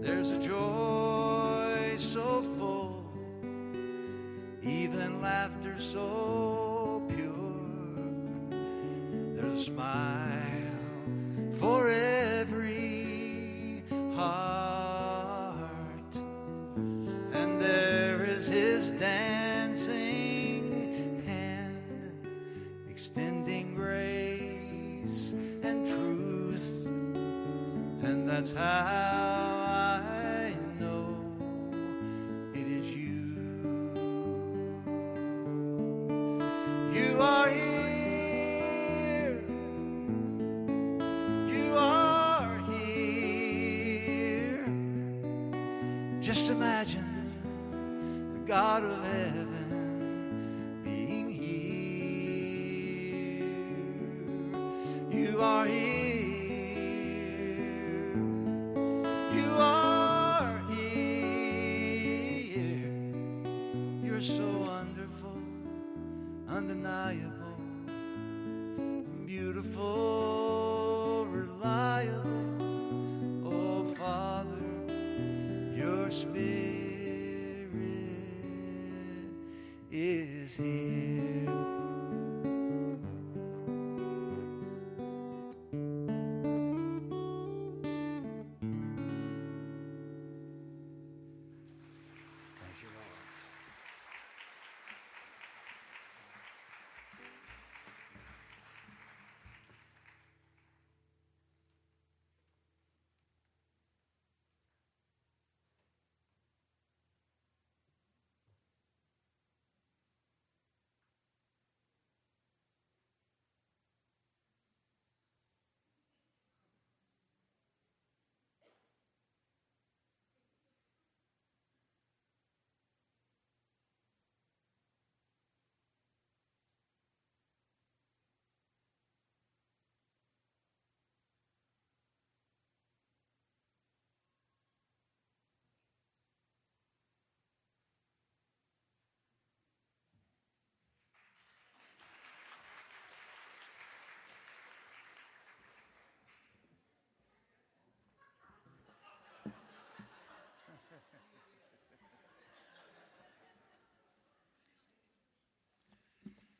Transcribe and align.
There's 0.00 0.30
a 0.30 0.38
joy 0.38 1.94
so 1.96 2.42
full, 2.58 3.04
even 4.62 5.20
laughter 5.20 5.78
so 5.78 7.02
pure. 7.08 7.30
There's 9.34 9.60
a 9.60 9.64
smile 9.64 11.52
for 11.52 11.90
every 11.90 13.82
heart, 14.14 14.53
that's 28.34 28.52
how 28.52 29.63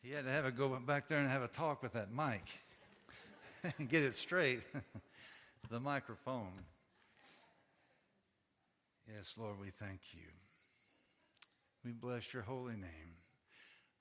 He 0.05 0.11
had 0.11 0.27
to 0.27 0.31
have 0.31 0.45
a 0.45 0.51
go 0.51 0.69
back 0.87 1.09
there 1.09 1.19
and 1.19 1.31
have 1.31 1.41
a 1.41 1.49
talk 1.49 1.83
with 1.83 1.95
that 1.95 2.13
mic 2.13 2.43
and 3.79 3.89
get 3.89 4.03
it 4.03 4.17
straight. 4.17 4.61
the 5.71 5.81
microphone. 5.81 6.53
Yes, 9.11 9.37
Lord, 9.39 9.59
we 9.59 9.71
thank 9.71 10.01
you. 10.13 10.21
We 11.87 11.93
bless 11.93 12.35
your 12.35 12.43
holy 12.43 12.75
name. 12.75 13.17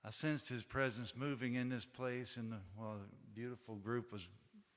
I 0.03 0.09
sensed 0.09 0.49
his 0.49 0.61
presence 0.61 1.13
moving 1.15 1.55
in 1.55 1.69
this 1.69 1.85
place, 1.85 2.35
and 2.35 2.51
the, 2.51 2.57
well, 2.77 2.97
the 2.99 3.33
beautiful 3.33 3.75
group 3.75 4.11
was 4.11 4.27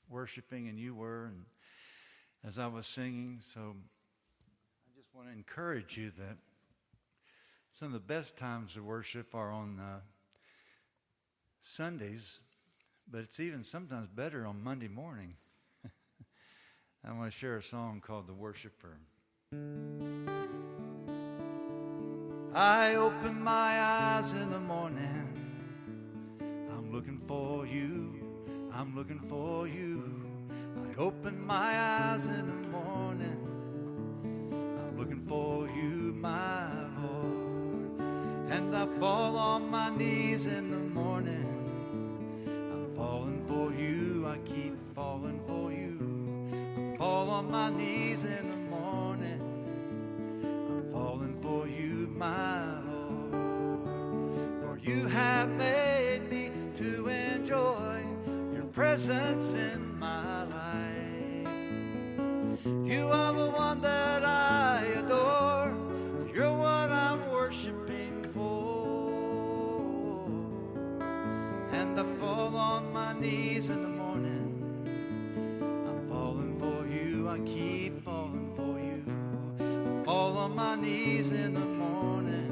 worshiping, 0.09 0.69
and 0.69 0.79
you 0.79 0.95
were, 0.95 1.25
and 1.25 1.45
as 2.45 2.61
I 2.61 2.69
was 2.69 2.87
singing. 2.87 3.39
So 3.41 3.61
I 3.61 4.97
just 4.97 5.13
want 5.13 5.27
to 5.27 5.35
encourage 5.35 5.99
you 5.99 6.13
that 6.13 6.37
some 7.75 7.89
of 7.89 7.95
the 7.95 7.99
best 7.99 8.37
times 8.37 8.77
of 8.77 8.85
worship 8.85 9.35
are 9.35 9.51
on 9.51 9.81
uh, 9.81 9.99
Sundays, 11.69 12.39
but 13.11 13.23
it's 13.23 13.41
even 13.41 13.65
sometimes 13.65 14.09
better 14.09 14.47
on 14.47 14.63
Monday 14.63 14.87
morning. 14.87 15.35
I 17.05 17.13
want 17.13 17.33
to 17.33 17.37
share 17.37 17.57
a 17.57 17.63
song 17.63 18.01
called 18.01 18.29
The 18.29 18.33
Worshipper. 18.33 18.99
I 22.55 22.95
open 22.95 23.43
my 23.43 23.81
eyes 23.81 24.33
in 24.33 24.49
the 24.53 24.61
morning. 24.61 25.27
I'm 26.73 26.93
looking 26.93 27.21
for 27.27 27.67
you. 27.67 28.15
I'm 28.73 28.95
looking 28.95 29.21
for 29.21 29.67
you. 29.67 30.25
I 30.77 31.01
open 31.01 31.45
my 31.45 31.81
eyes 31.81 32.27
in 32.27 32.47
the 32.47 32.69
morning. 32.69 33.41
I'm 34.53 34.97
looking 34.97 35.27
for 35.27 35.67
you, 35.67 36.15
my 36.15 36.73
Lord. 37.03 37.36
And 38.57 38.75
I 38.75 38.87
fall 38.99 39.37
on 39.37 39.71
my 39.71 39.91
knees 39.91 40.47
in 40.47 40.71
the 40.71 40.79
morning. 40.79 41.47
I'm 42.73 42.89
falling 42.97 43.45
for 43.47 43.71
you. 43.71 44.27
I 44.27 44.39
keep 44.49 44.75
falling 44.95 45.43
for 45.47 45.71
you. 45.71 46.95
I 46.95 46.97
fall 46.97 47.29
on 47.29 47.51
my 47.51 47.69
knees 47.69 48.25
in 48.25 48.51
the 48.51 48.57
morning. 48.57 49.43
I'm 50.43 50.91
falling 50.91 51.39
for 51.43 51.69
you, 51.69 52.09
my 52.17 52.81
Lord. 52.81 53.83
For 54.63 54.79
you 54.83 55.07
have 55.07 55.51
made 55.51 56.31
me 56.31 56.51
to 56.77 57.09
enjoy 57.09 58.07
your 58.55 58.65
presence 58.73 59.53
in 59.53 59.99
my 59.99 60.45
life. 60.45 61.53
You 62.65 63.09
are 63.09 63.35
the 63.35 63.51
one 63.51 63.83
that 63.83 64.06
fall 72.27 72.57
on 72.57 72.93
my 72.93 73.13
knees 73.21 73.69
in 73.69 73.83
the 73.83 73.89
morning. 73.89 74.47
I'm 75.89 76.09
falling 76.09 76.59
for 76.59 76.85
you. 76.93 77.29
I 77.29 77.39
keep 77.55 78.03
falling 78.03 78.53
for 78.57 78.75
you. 78.89 79.01
I 80.01 80.05
fall 80.05 80.37
on 80.37 80.57
my 80.57 80.75
knees 80.75 81.31
in 81.31 81.55
the 81.55 81.69
morning. 81.85 82.51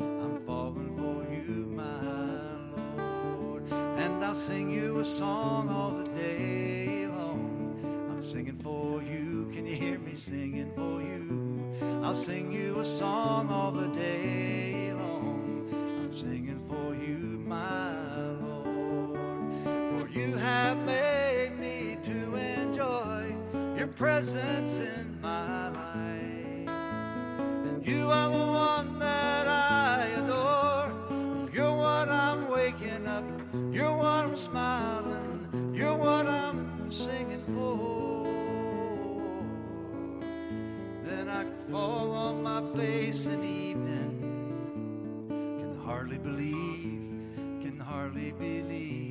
I'm 0.00 0.40
falling 0.46 0.92
for 0.96 1.18
you, 1.34 1.66
my 1.82 3.02
Lord. 3.02 3.64
And 3.98 4.24
I'll 4.24 4.36
sing 4.36 4.70
you 4.70 5.00
a 5.00 5.04
song 5.04 5.68
all 5.68 5.90
the 5.90 6.08
day 6.10 7.08
long. 7.08 7.80
I'm 8.10 8.22
singing 8.22 8.60
for 8.62 9.02
you. 9.02 9.50
Can 9.52 9.66
you 9.66 9.74
hear 9.74 9.98
me 9.98 10.14
singing 10.14 10.70
for 10.76 11.02
you? 11.02 11.20
I'll 12.04 12.14
sing 12.14 12.52
you 12.52 12.78
a 12.78 12.84
song 12.84 13.50
all 13.50 13.72
the 13.72 13.88
day 13.88 14.92
long. 14.92 15.68
I'm 15.72 16.12
singing 16.12 16.62
for 16.68 16.94
you, 16.94 17.42
my 17.44 18.17
you 20.28 20.36
have 20.36 20.76
made 20.84 21.58
me 21.58 21.96
to 22.02 22.36
enjoy 22.36 23.34
your 23.78 23.86
presence 23.86 24.78
in 24.78 25.18
my 25.22 25.70
life. 25.70 26.68
And 26.68 27.86
you 27.86 28.10
are 28.10 28.30
the 28.30 28.46
one 28.46 28.98
that 28.98 29.48
I 29.48 30.04
adore. 30.20 31.50
You're 31.50 31.74
what 31.74 32.10
I'm 32.10 32.50
waking 32.50 33.06
up. 33.06 33.24
You're 33.72 33.96
what 33.96 34.26
I'm 34.26 34.36
smiling. 34.36 35.72
You're 35.74 35.96
what 35.96 36.26
I'm 36.26 36.90
singing 36.90 37.44
for. 37.54 38.26
Then 41.08 41.28
I 41.30 41.44
fall 41.70 42.12
on 42.12 42.42
my 42.42 42.60
face 42.76 43.24
in 43.24 43.40
the 43.40 43.48
evening. 43.70 44.10
Can 45.58 45.80
hardly 45.86 46.18
believe, 46.18 47.06
can 47.62 47.80
hardly 47.80 48.32
believe. 48.32 49.07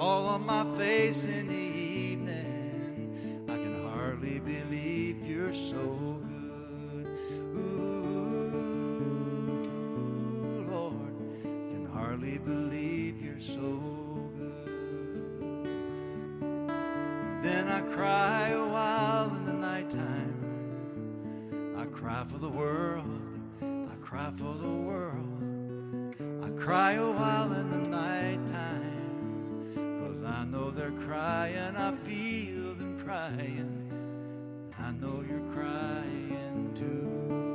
Fall 0.00 0.24
on 0.28 0.46
my 0.46 0.64
face 0.78 1.26
in 1.26 1.48
the 1.48 1.54
evening. 1.54 3.44
I 3.50 3.52
can 3.52 3.86
hardly 3.86 4.40
believe 4.40 5.22
you're 5.22 5.52
so 5.52 6.22
good. 6.26 7.06
Ooh, 7.54 7.60
Lord, 10.66 11.14
can 11.42 11.84
hardly 11.92 12.38
believe 12.38 13.20
you're 13.20 13.40
so 13.40 13.78
good. 14.38 15.68
Then 17.42 17.68
I 17.68 17.82
cry 17.82 18.48
a 18.48 18.66
while 18.66 19.36
in 19.36 19.44
the 19.44 19.52
nighttime. 19.52 21.76
I 21.76 21.84
cry 21.84 22.24
for 22.24 22.38
the 22.38 22.48
world. 22.48 23.20
I 23.60 23.96
cry 24.00 24.30
for 24.34 24.54
the 24.54 24.66
world. 24.66 26.14
I 26.42 26.48
cry 26.58 26.92
a 26.92 27.10
while 27.10 27.52
in 27.52 27.68
the 27.68 27.79
know 30.50 30.70
they're 30.70 30.90
crying. 31.06 31.76
I 31.76 31.92
feel 31.92 32.74
them 32.74 33.00
crying. 33.04 33.92
I 34.76 34.90
know 34.92 35.24
you're 35.28 35.52
crying 35.52 36.72
too. 36.74 37.49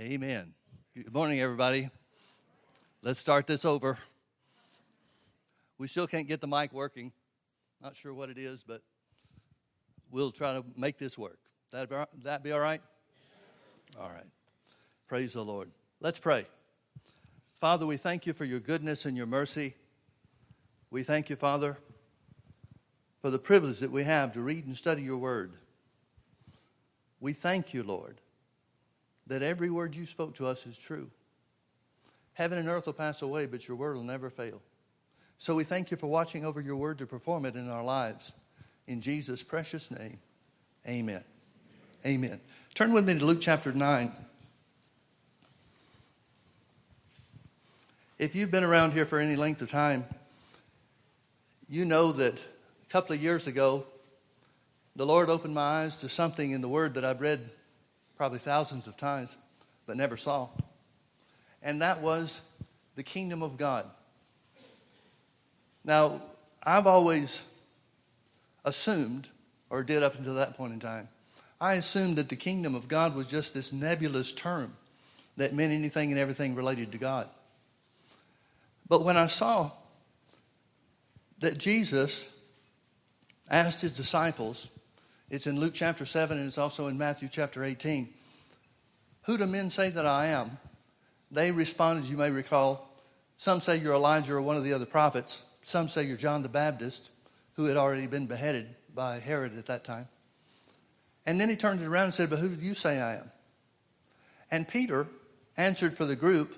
Amen. 0.00 0.54
Good 0.94 1.12
morning, 1.12 1.42
everybody. 1.42 1.90
Let's 3.02 3.20
start 3.20 3.46
this 3.46 3.66
over. 3.66 3.98
We 5.76 5.88
still 5.88 6.06
can't 6.06 6.26
get 6.26 6.40
the 6.40 6.46
mic 6.46 6.72
working. 6.72 7.12
Not 7.82 7.94
sure 7.96 8.14
what 8.14 8.30
it 8.30 8.38
is, 8.38 8.64
but 8.66 8.80
we'll 10.10 10.30
try 10.30 10.54
to 10.54 10.64
make 10.74 10.96
this 10.96 11.18
work. 11.18 11.38
That 11.72 11.90
be, 11.90 11.96
that 12.22 12.42
be 12.42 12.50
all 12.50 12.60
right? 12.60 12.80
All 14.00 14.08
right. 14.08 14.24
Praise 15.06 15.34
the 15.34 15.44
Lord. 15.44 15.70
Let's 16.00 16.18
pray. 16.18 16.46
Father, 17.60 17.84
we 17.84 17.98
thank 17.98 18.26
you 18.26 18.32
for 18.32 18.46
your 18.46 18.60
goodness 18.60 19.04
and 19.04 19.18
your 19.18 19.26
mercy. 19.26 19.74
We 20.90 21.02
thank 21.02 21.28
you, 21.28 21.36
Father, 21.36 21.76
for 23.20 23.28
the 23.28 23.38
privilege 23.38 23.80
that 23.80 23.90
we 23.90 24.04
have 24.04 24.32
to 24.32 24.40
read 24.40 24.64
and 24.64 24.74
study 24.74 25.02
your 25.02 25.18
word. 25.18 25.52
We 27.20 27.34
thank 27.34 27.74
you, 27.74 27.82
Lord 27.82 28.18
that 29.30 29.42
every 29.42 29.70
word 29.70 29.94
you 29.94 30.06
spoke 30.06 30.34
to 30.34 30.44
us 30.44 30.66
is 30.66 30.76
true. 30.76 31.08
Heaven 32.34 32.58
and 32.58 32.68
earth 32.68 32.86
will 32.86 32.92
pass 32.92 33.22
away, 33.22 33.46
but 33.46 33.68
your 33.68 33.76
word 33.76 33.94
will 33.94 34.02
never 34.02 34.28
fail. 34.28 34.60
So 35.38 35.54
we 35.54 35.62
thank 35.62 35.92
you 35.92 35.96
for 35.96 36.08
watching 36.08 36.44
over 36.44 36.60
your 36.60 36.74
word 36.74 36.98
to 36.98 37.06
perform 37.06 37.46
it 37.46 37.54
in 37.54 37.68
our 37.70 37.84
lives. 37.84 38.32
In 38.88 39.00
Jesus' 39.00 39.44
precious 39.44 39.88
name, 39.92 40.18
amen. 40.86 41.22
Amen. 42.04 42.40
Turn 42.74 42.92
with 42.92 43.06
me 43.06 43.20
to 43.20 43.24
Luke 43.24 43.40
chapter 43.40 43.70
9. 43.70 44.12
If 48.18 48.34
you've 48.34 48.50
been 48.50 48.64
around 48.64 48.94
here 48.94 49.04
for 49.04 49.20
any 49.20 49.36
length 49.36 49.62
of 49.62 49.70
time, 49.70 50.06
you 51.68 51.84
know 51.84 52.10
that 52.10 52.34
a 52.34 52.90
couple 52.90 53.14
of 53.14 53.22
years 53.22 53.46
ago, 53.46 53.84
the 54.96 55.06
Lord 55.06 55.30
opened 55.30 55.54
my 55.54 55.84
eyes 55.84 55.94
to 55.96 56.08
something 56.08 56.50
in 56.50 56.62
the 56.62 56.68
Word 56.68 56.94
that 56.94 57.04
I've 57.04 57.20
read 57.20 57.48
probably 58.20 58.38
thousands 58.38 58.86
of 58.86 58.98
times, 58.98 59.38
but 59.86 59.96
never 59.96 60.14
saw. 60.14 60.46
And 61.62 61.80
that 61.80 62.02
was 62.02 62.42
the 62.94 63.02
kingdom 63.02 63.42
of 63.42 63.56
God. 63.56 63.86
Now, 65.86 66.20
I've 66.62 66.86
always 66.86 67.42
assumed, 68.62 69.26
or 69.70 69.82
did 69.82 70.02
up 70.02 70.16
until 70.16 70.34
that 70.34 70.54
point 70.54 70.74
in 70.74 70.80
time, 70.80 71.08
I 71.62 71.76
assumed 71.76 72.16
that 72.16 72.28
the 72.28 72.36
kingdom 72.36 72.74
of 72.74 72.88
God 72.88 73.14
was 73.14 73.26
just 73.26 73.54
this 73.54 73.72
nebulous 73.72 74.32
term 74.32 74.74
that 75.38 75.54
meant 75.54 75.72
anything 75.72 76.10
and 76.10 76.20
everything 76.20 76.54
related 76.54 76.92
to 76.92 76.98
God. 76.98 77.26
But 78.86 79.02
when 79.02 79.16
I 79.16 79.28
saw 79.28 79.70
that 81.38 81.56
Jesus 81.56 82.30
asked 83.48 83.80
his 83.80 83.96
disciples, 83.96 84.68
it's 85.30 85.46
in 85.46 85.60
Luke 85.60 85.74
chapter 85.74 86.04
7 86.04 86.36
and 86.36 86.46
it's 86.46 86.58
also 86.58 86.88
in 86.88 86.98
Matthew 86.98 87.28
chapter 87.30 87.62
18. 87.62 88.12
Who 89.22 89.38
do 89.38 89.46
men 89.46 89.70
say 89.70 89.88
that 89.90 90.06
I 90.06 90.26
am? 90.26 90.58
They 91.30 91.52
responded, 91.52 92.06
you 92.06 92.16
may 92.16 92.30
recall, 92.30 92.88
some 93.36 93.60
say 93.60 93.76
you're 93.76 93.94
Elijah 93.94 94.34
or 94.34 94.42
one 94.42 94.56
of 94.56 94.64
the 94.64 94.72
other 94.72 94.86
prophets. 94.86 95.44
Some 95.62 95.88
say 95.88 96.04
you're 96.04 96.16
John 96.16 96.42
the 96.42 96.48
Baptist, 96.48 97.10
who 97.54 97.66
had 97.66 97.76
already 97.76 98.06
been 98.06 98.26
beheaded 98.26 98.74
by 98.94 99.20
Herod 99.20 99.56
at 99.56 99.66
that 99.66 99.84
time. 99.84 100.08
And 101.24 101.40
then 101.40 101.48
he 101.48 101.56
turned 101.56 101.80
it 101.80 101.86
around 101.86 102.06
and 102.06 102.14
said, 102.14 102.28
But 102.28 102.40
who 102.40 102.48
do 102.48 102.64
you 102.64 102.74
say 102.74 103.00
I 103.00 103.14
am? 103.14 103.30
And 104.50 104.66
Peter 104.66 105.06
answered 105.56 105.96
for 105.96 106.04
the 106.04 106.16
group. 106.16 106.56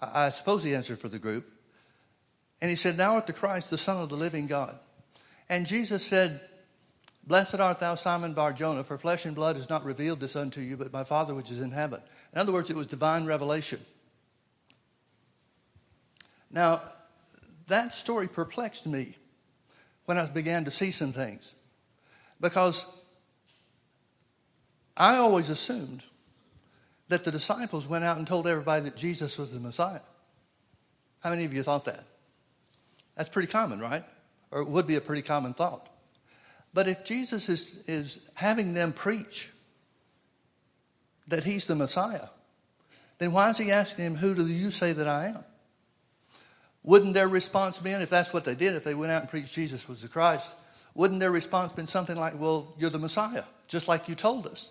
I 0.00 0.28
suppose 0.28 0.62
he 0.62 0.74
answered 0.74 1.00
for 1.00 1.08
the 1.08 1.18
group. 1.18 1.50
And 2.60 2.70
he 2.70 2.76
said, 2.76 2.96
Thou 2.96 3.14
art 3.14 3.26
the 3.26 3.32
Christ, 3.32 3.70
the 3.70 3.78
Son 3.78 4.00
of 4.00 4.08
the 4.08 4.16
living 4.16 4.46
God. 4.46 4.78
And 5.48 5.66
Jesus 5.66 6.06
said, 6.06 6.40
Blessed 7.24 7.60
art 7.60 7.78
thou, 7.78 7.94
Simon 7.94 8.32
Bar 8.32 8.52
Jonah, 8.52 8.82
for 8.82 8.98
flesh 8.98 9.24
and 9.26 9.34
blood 9.34 9.56
has 9.56 9.70
not 9.70 9.84
revealed 9.84 10.20
this 10.20 10.34
unto 10.34 10.60
you, 10.60 10.76
but 10.76 10.92
my 10.92 11.04
Father 11.04 11.34
which 11.34 11.50
is 11.50 11.60
in 11.60 11.70
heaven. 11.70 12.00
In 12.32 12.40
other 12.40 12.52
words, 12.52 12.68
it 12.68 12.76
was 12.76 12.86
divine 12.86 13.26
revelation. 13.26 13.80
Now, 16.50 16.82
that 17.68 17.94
story 17.94 18.28
perplexed 18.28 18.86
me 18.86 19.16
when 20.06 20.18
I 20.18 20.28
began 20.28 20.64
to 20.64 20.70
see 20.70 20.90
some 20.90 21.12
things. 21.12 21.54
Because 22.40 22.86
I 24.96 25.16
always 25.16 25.48
assumed 25.48 26.02
that 27.08 27.24
the 27.24 27.30
disciples 27.30 27.86
went 27.86 28.04
out 28.04 28.18
and 28.18 28.26
told 28.26 28.46
everybody 28.46 28.82
that 28.82 28.96
Jesus 28.96 29.38
was 29.38 29.54
the 29.54 29.60
Messiah. 29.60 30.00
How 31.20 31.30
many 31.30 31.44
of 31.44 31.54
you 31.54 31.62
thought 31.62 31.84
that? 31.84 32.04
That's 33.14 33.28
pretty 33.28 33.48
common, 33.48 33.78
right? 33.78 34.04
Or 34.50 34.60
it 34.60 34.68
would 34.68 34.86
be 34.88 34.96
a 34.96 35.00
pretty 35.00 35.22
common 35.22 35.54
thought. 35.54 35.88
But 36.74 36.88
if 36.88 37.04
Jesus 37.04 37.48
is, 37.48 37.84
is 37.86 38.30
having 38.34 38.74
them 38.74 38.92
preach 38.92 39.50
that 41.28 41.44
he's 41.44 41.66
the 41.66 41.76
Messiah, 41.76 42.28
then 43.18 43.32
why 43.32 43.50
is 43.50 43.58
he 43.58 43.70
asking 43.70 44.04
them, 44.04 44.16
Who 44.16 44.34
do 44.34 44.46
you 44.46 44.70
say 44.70 44.92
that 44.92 45.06
I 45.06 45.26
am? 45.26 45.44
Wouldn't 46.82 47.14
their 47.14 47.28
response 47.28 47.78
been, 47.78 48.02
if 48.02 48.10
that's 48.10 48.32
what 48.32 48.44
they 48.44 48.54
did, 48.54 48.74
if 48.74 48.84
they 48.84 48.94
went 48.94 49.12
out 49.12 49.22
and 49.22 49.30
preached 49.30 49.54
Jesus 49.54 49.88
was 49.88 50.02
the 50.02 50.08
Christ, 50.08 50.50
wouldn't 50.94 51.20
their 51.20 51.30
response 51.30 51.72
been 51.72 51.86
something 51.86 52.16
like, 52.16 52.38
Well, 52.38 52.74
you're 52.78 52.90
the 52.90 52.98
Messiah, 52.98 53.44
just 53.68 53.86
like 53.86 54.08
you 54.08 54.14
told 54.14 54.46
us? 54.46 54.70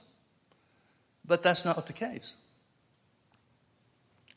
But 1.26 1.44
that's 1.44 1.66
not 1.66 1.88
the 1.88 1.94
case. 1.94 2.36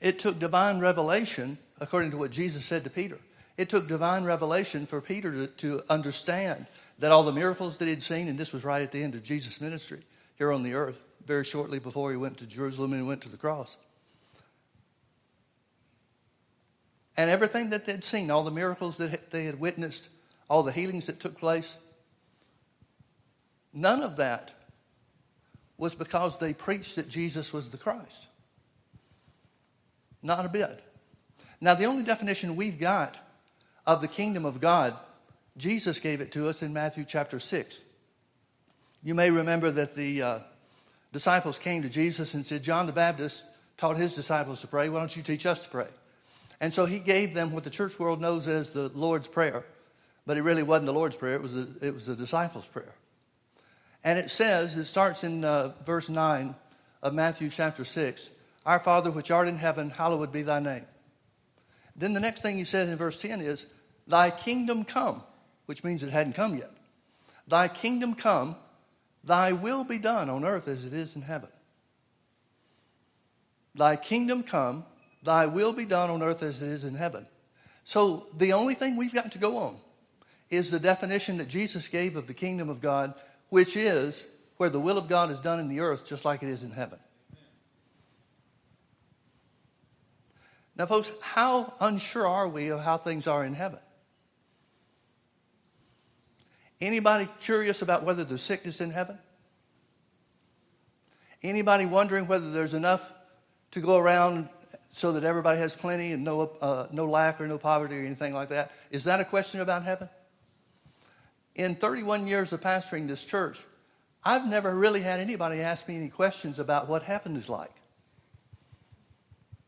It 0.01 0.19
took 0.19 0.39
divine 0.39 0.81
revelation, 0.81 1.57
according 1.81 2.11
to 2.11 2.19
what 2.19 2.31
Jesus 2.31 2.67
said 2.67 2.85
to 2.85 2.91
Peter. 2.91 3.19
It 3.57 3.69
took 3.69 3.87
divine 3.87 4.25
revelation 4.25 4.85
for 4.87 5.01
Peter 5.01 5.31
to, 5.31 5.47
to 5.47 5.83
understand 5.89 6.67
that 6.99 7.13
all 7.13 7.23
the 7.23 7.33
miracles 7.33 7.79
that 7.79 7.89
he'd 7.89 8.03
seen, 8.03 8.29
and 8.29 8.39
this 8.39 8.53
was 8.53 8.65
right 8.65 8.83
at 8.83 8.93
the 8.93 9.03
end 9.03 9.15
of 9.15 9.23
Jesus' 9.23 9.61
ministry 9.61 10.01
here 10.37 10.53
on 10.53 10.63
the 10.63 10.75
earth, 10.75 11.03
very 11.25 11.45
shortly 11.45 11.79
before 11.79 12.11
he 12.11 12.17
went 12.17 12.39
to 12.39 12.47
Jerusalem 12.47 12.93
and 12.93 13.07
went 13.07 13.23
to 13.23 13.29
the 13.29 13.37
cross. 13.37 13.77
And 17.17 17.31
everything 17.31 17.71
that 17.71 17.87
they'd 17.87 18.03
seen, 18.03 18.31
all 18.31 18.43
the 18.43 18.51
miracles 18.51 18.97
that 18.97 19.31
they 19.31 19.45
had 19.45 19.61
witnessed, 19.61 20.09
all 20.51 20.63
the 20.63 20.73
healings 20.73 21.07
that 21.07 21.21
took 21.21 21.39
place, 21.39 21.77
none 23.73 24.03
of 24.03 24.17
that 24.17 24.53
was 25.79 25.95
because 25.95 26.39
they 26.39 26.53
preached 26.53 26.97
that 26.97 27.09
Jesus 27.09 27.53
was 27.53 27.71
the 27.71 27.79
Christ. 27.79 28.27
Not 30.23 30.45
a 30.45 30.49
bit. 30.49 30.83
Now, 31.61 31.75
the 31.75 31.85
only 31.85 32.03
definition 32.03 32.57
we've 32.57 32.79
got 32.79 33.21
of 33.87 34.01
the 34.01 34.09
kingdom 34.09 34.45
of 34.45 34.61
God 34.61 34.97
Jesus 35.57 36.01
gave 36.01 36.21
it 36.21 36.33
to 36.33 36.49
us 36.49 36.63
in 36.63 36.73
Matthew 36.73 37.05
chapter 37.07 37.39
6. 37.39 37.81
You 39.05 39.15
may 39.15 39.31
remember 39.31 39.71
that 39.71 39.95
the 39.95 40.23
uh, 40.23 40.39
disciples 41.13 41.59
came 41.59 41.83
to 41.83 41.89
Jesus 41.89 42.35
and 42.35 42.45
said, 42.45 42.63
John 42.63 42.87
the 42.87 42.93
Baptist 42.93 43.45
taught 43.77 43.97
his 43.97 44.15
disciples 44.15 44.61
to 44.63 44.67
pray. 44.67 44.89
Why 44.89 44.99
don't 44.99 45.17
you 45.17 45.23
teach 45.23 45.47
us 45.47 45.61
to 45.61 45.69
pray? 45.69 45.87
And 46.61 46.75
so 46.75 46.87
he 46.87 46.99
gave 46.99 47.35
them 47.35 47.53
what 47.53 47.63
the 47.63 47.71
church 47.71 47.99
world 47.99 48.21
knows 48.21 48.49
as 48.49 48.71
the 48.71 48.89
Lord's 48.89 49.29
Prayer. 49.29 49.65
But 50.27 50.39
it 50.39 50.43
really 50.43 50.63
wasn't 50.63 50.87
the 50.87 50.93
Lord's 50.93 51.17
Prayer, 51.17 51.35
it 51.35 51.43
was 51.43 51.55
the, 51.55 51.87
it 51.87 51.93
was 51.93 52.07
the 52.07 52.17
disciples' 52.17 52.67
prayer. 52.67 52.95
And 54.03 54.19
it 54.19 54.31
says, 54.31 54.77
it 54.77 54.87
starts 54.87 55.23
in 55.23 55.45
uh, 55.45 55.73
verse 55.85 56.09
9 56.09 56.55
of 57.03 57.15
Matthew 57.15 57.49
chapter 57.51 57.85
6 57.85 58.31
Our 58.67 58.79
Father 58.79 59.11
which 59.11 59.31
art 59.31 59.47
in 59.47 59.59
heaven, 59.59 59.91
hallowed 59.91 60.33
be 60.33 60.43
thy 60.43 60.59
name. 60.59 60.87
Then 61.97 62.13
the 62.13 62.21
next 62.21 62.41
thing 62.41 62.57
he 62.57 62.65
says 62.65 62.89
in 62.89 62.97
verse 62.97 63.21
10 63.21 63.41
is, 63.41 63.67
Thy 64.07 64.31
kingdom 64.31 64.85
come, 64.85 65.23
which 65.67 65.85
means 65.85 66.03
it 66.03 66.11
hadn't 66.11 66.35
come 66.35 66.57
yet. 66.57 66.71
Thy 67.47 67.69
kingdom 67.69 68.15
come, 68.15 68.57
thy 69.23 69.53
will 69.53 69.85
be 69.85 69.99
done 69.99 70.29
on 70.29 70.45
earth 70.45 70.69
as 70.69 70.85
it 70.85 70.93
is 70.93 71.17
in 71.17 71.23
heaven. 71.23 71.49
Thy 73.75 73.97
kingdom 73.97 74.43
come, 74.43 74.85
thy 75.23 75.47
will 75.47 75.73
be 75.73 75.85
done 75.85 76.11
on 76.11 76.23
earth 76.23 76.43
as 76.43 76.63
it 76.63 76.69
is 76.69 76.85
in 76.85 76.95
heaven. 76.95 77.27
So 77.85 78.27
the 78.37 78.53
only 78.53 78.75
thing 78.75 78.97
we've 78.97 79.15
got 79.15 79.33
to 79.33 79.39
go 79.39 79.59
on 79.59 79.77
is 80.51 80.71
the 80.71 80.79
definition 80.79 81.39
that 81.39 81.49
Jesus 81.49 81.89
gave 81.89 82.17
of 82.17 82.27
the 82.27 82.35
kingdom 82.35 82.69
of 82.69 82.81
God, 82.81 83.15
which 83.49 83.77
is 83.77 84.27
where 84.57 84.71
the 84.71 84.81
will 84.81 84.99
of 84.99 85.09
God 85.09 85.31
is 85.31 85.41
done 85.41 85.61
in 85.61 85.69
the 85.69 85.81
earth 85.81 86.07
just 86.07 86.25
like 86.25 86.43
it 86.43 86.49
is 86.49 86.63
in 86.63 86.71
heaven. 86.71 86.99
Now, 90.77 90.87
folks, 90.87 91.13
how 91.23 91.75
unsure 91.81 92.27
are 92.27 92.49
we 92.49 92.69
of 92.69 92.81
how 92.81 92.97
things 92.97 93.27
are 93.27 93.45
in 93.45 93.55
heaven? 93.55 93.79
Anybody 96.81 97.29
curious 97.41 97.83
about 97.83 98.03
whether 98.03 98.25
there's 98.25 98.43
sickness 98.43 98.81
in 98.81 98.91
heaven? 98.91 99.19
Anybody 101.43 101.87
wondering 101.87 102.27
whether 102.27 102.51
there's 102.51 102.75
enough 102.75 103.13
to 103.71 103.81
go 103.81 103.99
around 103.99 104.49
so 104.91 105.13
that 105.13 105.25
everybody 105.25 105.59
has 105.59 105.77
plenty 105.77 106.13
and 106.13 106.25
no, 106.25 106.53
uh, 106.61 106.87
no 106.91 107.07
lack 107.07 107.41
or 107.41 107.47
no 107.47 107.59
poverty 107.59 107.97
or 107.97 108.01
anything 108.01 108.35
like 108.35 108.49
that? 108.49 108.73
Is 108.91 109.05
that 109.05 109.21
a 109.21 109.25
question 109.25 109.61
about 109.61 109.85
heaven? 109.85 110.09
In 111.55 111.77
31 111.77 112.27
years 112.27 112.53
of 112.53 112.61
pastoring 112.61 113.07
this 113.07 113.25
church, 113.25 113.63
I've 114.25 114.47
never 114.47 114.75
really 114.75 115.01
had 115.01 115.21
anybody 115.21 115.61
ask 115.61 115.87
me 115.87 115.97
any 115.97 116.09
questions 116.09 116.59
about 116.59 116.89
what 116.89 117.03
heaven 117.03 117.37
is 117.37 117.49
like. 117.49 117.75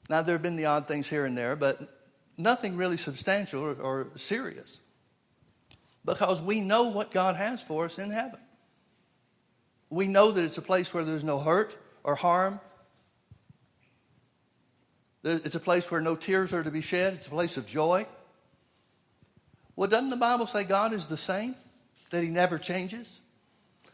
Now, 0.09 0.23
there 0.23 0.35
have 0.35 0.43
been 0.43 0.57
the 0.57 0.67
odd 0.67 0.87
things 0.87 1.09
here 1.09 1.25
and 1.25 1.37
there, 1.37 1.57
but 1.57 1.97
nothing 2.39 2.77
really 2.77 2.97
substantial 2.97 3.63
or, 3.63 3.73
or 3.75 4.07
serious. 4.17 4.81
Because 6.05 6.41
we 6.41 6.61
know 6.61 6.85
what 6.85 7.11
God 7.11 7.37
has 7.37 7.63
for 7.63 7.87
us 7.87 7.99
in 7.99 8.11
heaven. 8.11 8.39
We 9.91 10.07
know 10.07 10.31
that 10.31 10.45
it's 10.45 10.59
a 10.59 10.63
place 10.63 10.93
where 10.95 11.05
there's 11.05 11.25
no 11.25 11.39
hurt 11.39 11.77
or 12.05 12.15
harm. 12.15 12.61
It's 15.25 15.57
a 15.57 15.61
place 15.61 15.91
where 15.91 16.01
no 16.01 16.15
tears 16.15 16.53
are 16.53 16.63
to 16.63 16.71
be 16.71 16.81
shed. 16.81 17.15
It's 17.15 17.27
a 17.27 17.31
place 17.31 17.57
of 17.57 17.67
joy. 17.67 18.07
Well, 19.75 19.89
doesn't 19.89 20.11
the 20.11 20.17
Bible 20.17 20.47
say 20.47 20.63
God 20.65 20.93
is 20.93 21.07
the 21.07 21.17
same? 21.17 21.57
That 22.11 22.23
He 22.23 22.31
never 22.31 22.59
changes? 22.59 23.21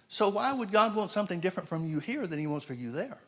So, 0.09 0.29
why 0.29 0.53
would 0.53 0.71
God 0.71 0.95
want 0.95 1.11
something 1.11 1.41
different 1.41 1.69
from 1.71 1.87
you 1.89 1.99
here 1.99 2.27
than 2.27 2.39
He 2.39 2.47
wants 2.47 2.67
for 2.67 2.75
you 2.75 2.93
there? 2.93 3.19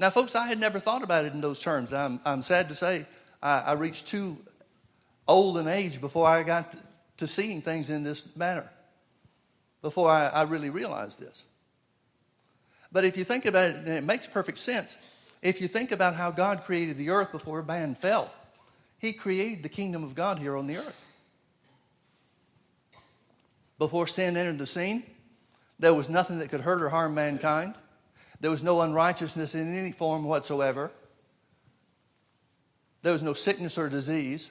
Now, 0.00 0.08
folks, 0.08 0.34
I 0.34 0.46
had 0.46 0.58
never 0.58 0.80
thought 0.80 1.02
about 1.02 1.26
it 1.26 1.34
in 1.34 1.42
those 1.42 1.60
terms. 1.60 1.92
I'm, 1.92 2.20
I'm 2.24 2.40
sad 2.40 2.70
to 2.70 2.74
say 2.74 3.04
I, 3.42 3.58
I 3.60 3.72
reached 3.72 4.06
too 4.06 4.38
old 5.28 5.58
an 5.58 5.68
age 5.68 6.00
before 6.00 6.26
I 6.26 6.42
got 6.42 6.74
to 7.18 7.28
seeing 7.28 7.60
things 7.60 7.90
in 7.90 8.02
this 8.02 8.34
manner, 8.34 8.66
before 9.82 10.10
I, 10.10 10.28
I 10.28 10.42
really 10.44 10.70
realized 10.70 11.20
this. 11.20 11.44
But 12.90 13.04
if 13.04 13.18
you 13.18 13.24
think 13.24 13.44
about 13.44 13.64
it, 13.70 13.76
and 13.76 13.88
it 13.88 14.02
makes 14.02 14.26
perfect 14.26 14.56
sense, 14.56 14.96
if 15.42 15.60
you 15.60 15.68
think 15.68 15.92
about 15.92 16.14
how 16.14 16.30
God 16.30 16.64
created 16.64 16.96
the 16.96 17.10
earth 17.10 17.30
before 17.30 17.62
man 17.62 17.94
fell, 17.94 18.32
He 18.98 19.12
created 19.12 19.62
the 19.62 19.68
kingdom 19.68 20.02
of 20.02 20.14
God 20.14 20.38
here 20.38 20.56
on 20.56 20.66
the 20.66 20.78
earth. 20.78 21.04
Before 23.78 24.06
sin 24.06 24.38
entered 24.38 24.56
the 24.56 24.66
scene, 24.66 25.02
there 25.78 25.92
was 25.92 26.08
nothing 26.08 26.38
that 26.38 26.48
could 26.48 26.62
hurt 26.62 26.80
or 26.80 26.88
harm 26.88 27.12
mankind. 27.12 27.74
There 28.40 28.50
was 28.50 28.62
no 28.62 28.80
unrighteousness 28.80 29.54
in 29.54 29.76
any 29.76 29.92
form 29.92 30.24
whatsoever. 30.24 30.90
There 33.02 33.12
was 33.12 33.22
no 33.22 33.32
sickness 33.32 33.76
or 33.78 33.88
disease. 33.88 34.50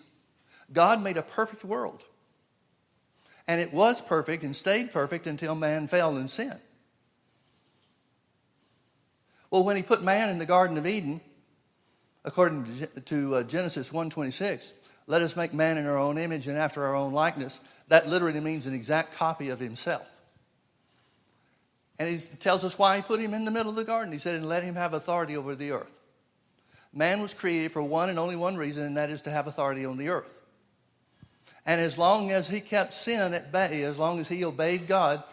God 0.71 1.01
made 1.01 1.17
a 1.17 1.21
perfect 1.21 1.63
world. 1.63 2.03
And 3.47 3.59
it 3.59 3.73
was 3.73 4.01
perfect 4.01 4.43
and 4.43 4.55
stayed 4.55 4.93
perfect 4.93 5.25
until 5.25 5.55
man 5.55 5.87
fell 5.87 6.17
in 6.17 6.27
sin. 6.27 6.57
Well, 9.49 9.63
when 9.63 9.75
he 9.75 9.81
put 9.81 10.03
man 10.03 10.29
in 10.29 10.37
the 10.37 10.45
Garden 10.45 10.77
of 10.77 10.85
Eden, 10.85 11.21
according 12.23 12.87
to 13.05 13.35
uh, 13.35 13.43
Genesis 13.43 13.89
1:26, 13.89 14.73
let 15.07 15.23
us 15.23 15.35
make 15.35 15.55
man 15.55 15.79
in 15.79 15.87
our 15.87 15.97
own 15.97 16.19
image 16.19 16.47
and 16.47 16.55
after 16.55 16.83
our 16.83 16.95
own 16.95 17.13
likeness. 17.13 17.59
That 17.87 18.07
literally 18.07 18.39
means 18.39 18.67
an 18.67 18.75
exact 18.75 19.15
copy 19.15 19.49
of 19.49 19.59
himself. 19.59 20.18
And 21.99 22.07
he 22.09 22.17
tells 22.17 22.63
us 22.63 22.79
why 22.79 22.95
he 22.95 23.01
put 23.01 23.19
him 23.19 23.33
in 23.33 23.43
the 23.43 23.51
middle 23.51 23.69
of 23.69 23.75
the 23.75 23.83
garden. 23.83 24.13
He 24.13 24.17
said, 24.17 24.35
and 24.35 24.47
let 24.47 24.63
him 24.63 24.75
have 24.75 24.93
authority 24.93 25.35
over 25.35 25.53
the 25.53 25.71
earth. 25.71 25.99
Man 26.93 27.21
was 27.21 27.33
created 27.33 27.71
for 27.71 27.83
one 27.83 28.09
and 28.09 28.17
only 28.17 28.37
one 28.37 28.55
reason, 28.55 28.85
and 28.85 28.97
that 28.97 29.09
is 29.09 29.21
to 29.23 29.31
have 29.31 29.47
authority 29.47 29.85
on 29.85 29.97
the 29.97 30.09
earth. 30.09 30.41
And 31.65 31.81
as 31.81 31.97
long 31.97 32.31
as 32.31 32.47
he 32.47 32.61
kept 32.61 32.93
sin 32.93 33.33
at 33.33 33.51
bay, 33.51 33.83
as 33.83 33.99
long 33.99 34.19
as 34.19 34.29
he 34.29 34.45
obeyed 34.45 34.87
God, 34.87 35.23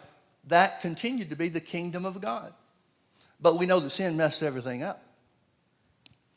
that 0.47 0.81
continued 0.81 1.29
to 1.29 1.35
be 1.35 1.49
the 1.49 1.61
kingdom 1.61 2.05
of 2.05 2.21
God. 2.21 2.53
But 3.39 3.57
we 3.57 3.65
know 3.65 3.79
that 3.79 3.89
sin 3.89 4.17
messed 4.17 4.43
everything 4.43 4.83
up. 4.83 5.03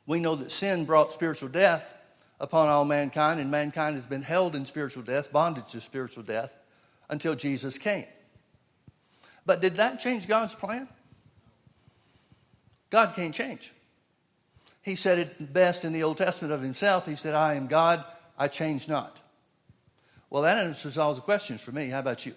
We 0.07 0.21
know 0.21 0.37
that 0.37 0.51
sin 0.51 0.85
brought 0.85 1.13
spiritual 1.13 1.49
death 1.49 1.95
upon 2.39 2.69
all 2.69 2.85
mankind, 2.85 3.41
and 3.41 3.51
mankind 3.51 3.97
has 3.97 4.07
been 4.07 4.23
held 4.23 4.55
in 4.55 4.65
spiritual 4.65 5.03
death, 5.03 5.33
bondage 5.33 5.69
to 5.73 5.81
spiritual 5.81 6.23
death, 6.23 6.57
until 7.09 7.35
Jesus 7.35 7.77
came. 7.77 8.07
But 9.47 9.61
did 9.61 9.77
that 9.77 10.01
change 10.01 10.29
God's 10.29 10.55
plan? 10.55 10.89
God 12.91 13.15
can't 13.15 13.35
change. 13.35 13.73
He 14.83 14.97
said 14.97 15.19
it 15.19 15.53
best 15.53 15.85
in 15.85 15.93
the 15.93 16.03
Old 16.03 16.19
Testament 16.19 16.53
of 16.53 16.63
himself. 16.63 17.07
He 17.07 17.17
said, 17.17 17.35
I 17.35 17.55
am 17.55 17.67
God, 17.67 18.05
I 18.39 18.49
change 18.49 18.89
not. 18.89 19.21
Well, 20.31 20.43
that 20.43 20.59
answers 20.59 20.97
all 20.97 21.15
the 21.15 21.21
questions 21.21 21.61
for 21.61 21.73
me. 21.73 21.89
How 21.89 22.01
about 22.01 22.25
you? 22.25 22.35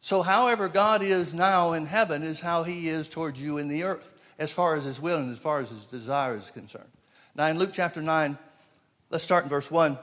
So, 0.00 0.22
however 0.22 0.68
God 0.68 1.02
is 1.02 1.34
now 1.34 1.72
in 1.72 1.86
heaven 1.86 2.22
is 2.22 2.40
how 2.40 2.62
he 2.62 2.88
is 2.88 3.08
towards 3.08 3.40
you 3.40 3.58
in 3.58 3.68
the 3.68 3.84
earth, 3.84 4.14
as 4.38 4.52
far 4.52 4.74
as 4.74 4.84
his 4.84 5.00
will 5.00 5.18
and 5.18 5.30
as 5.30 5.38
far 5.38 5.60
as 5.60 5.68
his 5.68 5.84
desire 5.86 6.36
is 6.36 6.50
concerned. 6.50 6.88
Now, 7.34 7.46
in 7.46 7.58
Luke 7.58 7.70
chapter 7.72 8.00
9, 8.00 8.38
let's 9.10 9.24
start 9.24 9.44
in 9.44 9.50
verse 9.50 9.70
1. 9.70 9.98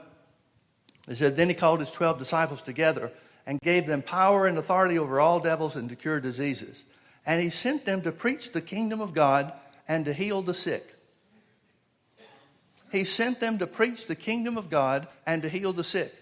It 1.08 1.16
said, 1.16 1.36
Then 1.36 1.48
he 1.48 1.54
called 1.54 1.80
his 1.80 1.90
12 1.90 2.18
disciples 2.18 2.62
together 2.62 3.10
and 3.48 3.58
gave 3.62 3.86
them 3.86 4.02
power 4.02 4.46
and 4.46 4.58
authority 4.58 4.98
over 4.98 5.18
all 5.18 5.40
devils 5.40 5.74
and 5.74 5.88
to 5.88 5.96
cure 5.96 6.20
diseases. 6.20 6.84
And 7.24 7.40
he 7.42 7.48
sent 7.48 7.86
them 7.86 8.02
to 8.02 8.12
preach 8.12 8.52
the 8.52 8.60
kingdom 8.60 9.00
of 9.00 9.14
God 9.14 9.54
and 9.88 10.04
to 10.04 10.12
heal 10.12 10.42
the 10.42 10.52
sick. 10.52 10.84
He 12.92 13.04
sent 13.04 13.40
them 13.40 13.58
to 13.58 13.66
preach 13.66 14.06
the 14.06 14.14
kingdom 14.14 14.58
of 14.58 14.68
God 14.68 15.08
and 15.26 15.40
to 15.40 15.48
heal 15.48 15.72
the 15.72 15.82
sick. 15.82 16.14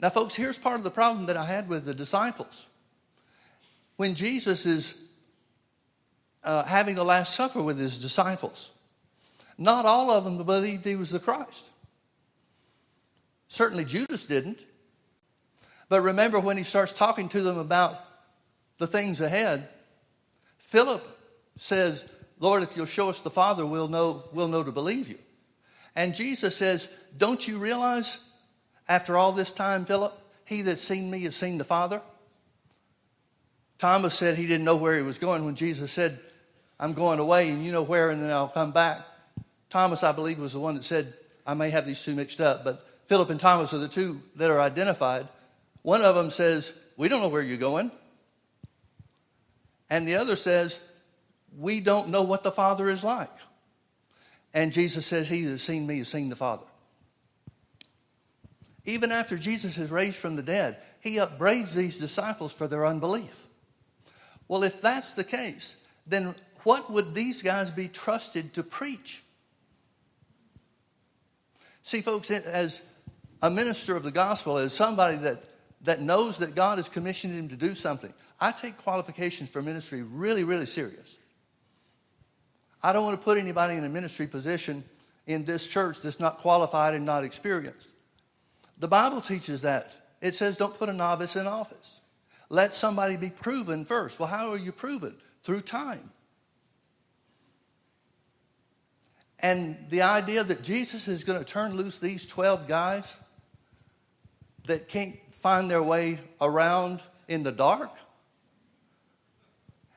Now, 0.00 0.10
folks, 0.10 0.34
here's 0.34 0.58
part 0.58 0.78
of 0.78 0.82
the 0.82 0.90
problem 0.90 1.26
that 1.26 1.36
I 1.36 1.44
had 1.44 1.68
with 1.68 1.84
the 1.84 1.94
disciples. 1.94 2.66
When 3.96 4.16
Jesus 4.16 4.66
is 4.66 5.08
uh, 6.42 6.64
having 6.64 6.96
the 6.96 7.04
Last 7.04 7.34
Supper 7.34 7.62
with 7.62 7.78
his 7.78 7.96
disciples, 7.96 8.72
not 9.56 9.86
all 9.86 10.10
of 10.10 10.24
them 10.24 10.42
believed 10.44 10.84
he 10.84 10.96
was 10.96 11.10
the 11.10 11.20
Christ. 11.20 11.70
Certainly 13.46 13.84
Judas 13.84 14.26
didn't. 14.26 14.64
But 15.92 16.00
remember 16.00 16.40
when 16.40 16.56
he 16.56 16.62
starts 16.62 16.90
talking 16.90 17.28
to 17.28 17.42
them 17.42 17.58
about 17.58 18.02
the 18.78 18.86
things 18.86 19.20
ahead, 19.20 19.68
Philip 20.56 21.06
says, 21.56 22.06
Lord, 22.40 22.62
if 22.62 22.74
you'll 22.78 22.86
show 22.86 23.10
us 23.10 23.20
the 23.20 23.28
Father, 23.28 23.66
we'll 23.66 23.88
know, 23.88 24.24
we'll 24.32 24.48
know 24.48 24.62
to 24.62 24.72
believe 24.72 25.10
you. 25.10 25.18
And 25.94 26.14
Jesus 26.14 26.56
says, 26.56 26.90
Don't 27.18 27.46
you 27.46 27.58
realize 27.58 28.26
after 28.88 29.18
all 29.18 29.32
this 29.32 29.52
time, 29.52 29.84
Philip, 29.84 30.18
he 30.46 30.62
that's 30.62 30.80
seen 30.80 31.10
me 31.10 31.24
has 31.24 31.36
seen 31.36 31.58
the 31.58 31.62
Father? 31.62 32.00
Thomas 33.76 34.14
said 34.14 34.38
he 34.38 34.46
didn't 34.46 34.64
know 34.64 34.76
where 34.76 34.96
he 34.96 35.02
was 35.02 35.18
going 35.18 35.44
when 35.44 35.56
Jesus 35.56 35.92
said, 35.92 36.18
I'm 36.80 36.94
going 36.94 37.18
away 37.18 37.50
and 37.50 37.62
you 37.66 37.70
know 37.70 37.82
where, 37.82 38.08
and 38.08 38.22
then 38.22 38.30
I'll 38.30 38.48
come 38.48 38.72
back. 38.72 39.02
Thomas, 39.68 40.02
I 40.02 40.12
believe, 40.12 40.38
was 40.38 40.54
the 40.54 40.58
one 40.58 40.76
that 40.76 40.84
said, 40.84 41.12
I 41.46 41.52
may 41.52 41.68
have 41.68 41.84
these 41.84 42.00
two 42.00 42.14
mixed 42.14 42.40
up, 42.40 42.64
but 42.64 42.82
Philip 43.08 43.28
and 43.28 43.38
Thomas 43.38 43.74
are 43.74 43.78
the 43.78 43.88
two 43.88 44.22
that 44.36 44.50
are 44.50 44.58
identified. 44.58 45.28
One 45.82 46.02
of 46.02 46.14
them 46.14 46.30
says, 46.30 46.76
We 46.96 47.08
don't 47.08 47.20
know 47.20 47.28
where 47.28 47.42
you're 47.42 47.58
going. 47.58 47.90
And 49.90 50.08
the 50.08 50.16
other 50.16 50.36
says, 50.36 50.82
We 51.56 51.80
don't 51.80 52.08
know 52.08 52.22
what 52.22 52.42
the 52.42 52.52
Father 52.52 52.88
is 52.88 53.04
like. 53.04 53.30
And 54.54 54.72
Jesus 54.72 55.06
says, 55.06 55.28
He 55.28 55.42
who 55.42 55.50
has 55.50 55.62
seen 55.62 55.86
me 55.86 55.98
has 55.98 56.08
seen 56.08 56.28
the 56.28 56.36
Father. 56.36 56.66
Even 58.84 59.12
after 59.12 59.38
Jesus 59.38 59.78
is 59.78 59.90
raised 59.90 60.16
from 60.16 60.36
the 60.36 60.42
dead, 60.42 60.76
he 61.00 61.18
upbraids 61.18 61.74
these 61.74 61.98
disciples 61.98 62.52
for 62.52 62.66
their 62.66 62.86
unbelief. 62.86 63.46
Well, 64.48 64.64
if 64.64 64.80
that's 64.80 65.12
the 65.12 65.24
case, 65.24 65.76
then 66.06 66.34
what 66.64 66.90
would 66.90 67.14
these 67.14 67.42
guys 67.42 67.70
be 67.70 67.88
trusted 67.88 68.54
to 68.54 68.62
preach? 68.62 69.22
See, 71.82 72.00
folks, 72.00 72.30
as 72.30 72.82
a 73.40 73.50
minister 73.50 73.96
of 73.96 74.02
the 74.02 74.10
gospel, 74.10 74.58
as 74.58 74.72
somebody 74.72 75.16
that 75.18 75.42
that 75.82 76.00
knows 76.00 76.38
that 76.38 76.54
God 76.54 76.78
has 76.78 76.88
commissioned 76.88 77.34
him 77.34 77.48
to 77.48 77.56
do 77.56 77.74
something. 77.74 78.12
I 78.40 78.52
take 78.52 78.76
qualifications 78.76 79.50
for 79.50 79.62
ministry 79.62 80.02
really, 80.02 80.44
really 80.44 80.66
serious. 80.66 81.18
I 82.82 82.92
don't 82.92 83.04
want 83.04 83.20
to 83.20 83.24
put 83.24 83.38
anybody 83.38 83.76
in 83.76 83.84
a 83.84 83.88
ministry 83.88 84.26
position 84.26 84.84
in 85.26 85.44
this 85.44 85.68
church 85.68 86.02
that's 86.02 86.18
not 86.18 86.38
qualified 86.38 86.94
and 86.94 87.06
not 87.06 87.24
experienced. 87.24 87.92
The 88.78 88.88
Bible 88.88 89.20
teaches 89.20 89.62
that. 89.62 89.92
It 90.20 90.34
says, 90.34 90.56
don't 90.56 90.76
put 90.76 90.88
a 90.88 90.92
novice 90.92 91.36
in 91.36 91.46
office. 91.46 92.00
Let 92.48 92.74
somebody 92.74 93.16
be 93.16 93.30
proven 93.30 93.84
first. 93.84 94.18
Well, 94.18 94.28
how 94.28 94.50
are 94.50 94.58
you 94.58 94.72
proven? 94.72 95.14
Through 95.42 95.62
time. 95.62 96.10
And 99.40 99.76
the 99.90 100.02
idea 100.02 100.44
that 100.44 100.62
Jesus 100.62 101.08
is 101.08 101.24
going 101.24 101.38
to 101.38 101.44
turn 101.44 101.76
loose 101.76 101.98
these 101.98 102.26
12 102.26 102.68
guys 102.68 103.18
that 104.66 104.88
can't 104.88 105.16
find 105.42 105.68
their 105.68 105.82
way 105.82 106.20
around 106.40 107.02
in 107.26 107.42
the 107.42 107.50
dark 107.50 107.90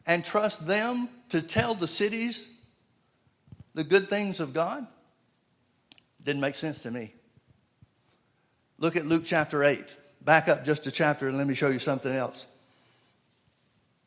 and 0.08 0.26
trust 0.26 0.66
them 0.66 1.08
to 1.30 1.40
tell 1.40 1.76
the 1.76 1.88
cities 1.88 2.50
the 3.76 3.84
good 3.84 4.10
things 4.10 4.40
of 4.40 4.56
God 4.56 4.88
didn't 6.24 6.42
make 6.42 6.56
sense 6.56 6.82
to 6.84 6.92
me. 6.92 7.14
Look 8.80 8.96
at 8.96 9.06
Luke 9.06 9.22
chapter 9.24 9.64
8. 9.64 9.96
Back 10.20 10.48
up 10.48 10.66
just 10.66 10.88
a 10.88 10.92
chapter 10.92 11.28
and 11.28 11.38
let 11.38 11.46
me 11.46 11.54
show 11.54 11.70
you 11.70 11.78
something 11.78 12.12
else. 12.12 12.48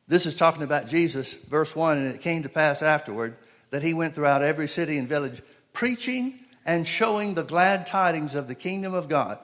This 0.09 0.26
is 0.26 0.35
talking 0.35 0.64
about 0.64 0.88
Jesus, 0.88 1.33
verse 1.33 1.76
1 1.76 1.99
and 1.99 2.14
it 2.16 2.21
came 2.21 2.42
to 2.42 2.49
pass 2.49 2.83
afterward 2.83 3.37
that 3.71 3.85
he 3.85 3.95
went 3.95 4.16
throughout 4.16 4.42
every 4.42 4.66
city 4.66 4.99
and 4.99 5.07
village 5.07 5.40
preaching 5.73 6.40
and 6.66 6.85
showing 6.85 7.35
the 7.35 7.45
glad 7.45 7.87
tidings 7.87 8.35
of 8.35 8.49
the 8.49 8.57
kingdom 8.57 8.92
of 8.92 9.09
God 9.09 9.38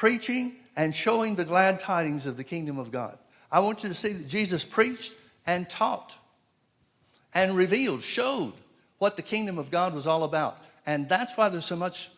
preaching 0.00 0.56
and 0.76 0.94
showing 0.94 1.34
the 1.34 1.44
glad 1.44 1.78
tidings 1.78 2.24
of 2.24 2.38
the 2.38 2.42
kingdom 2.42 2.78
of 2.78 2.90
God. 2.90 3.18
I 3.52 3.60
want 3.60 3.82
you 3.82 3.90
to 3.90 3.94
see 3.94 4.14
that 4.14 4.26
Jesus 4.26 4.64
preached 4.64 5.14
and 5.46 5.68
taught 5.68 6.16
and 7.34 7.54
revealed, 7.54 8.00
showed 8.00 8.54
what 8.96 9.16
the 9.16 9.22
kingdom 9.22 9.58
of 9.58 9.70
God 9.70 9.92
was 9.92 10.06
all 10.06 10.24
about. 10.24 10.56
And 10.86 11.06
that's 11.06 11.36
why 11.36 11.50
there's 11.50 11.66
so 11.66 11.76
much 11.76 12.08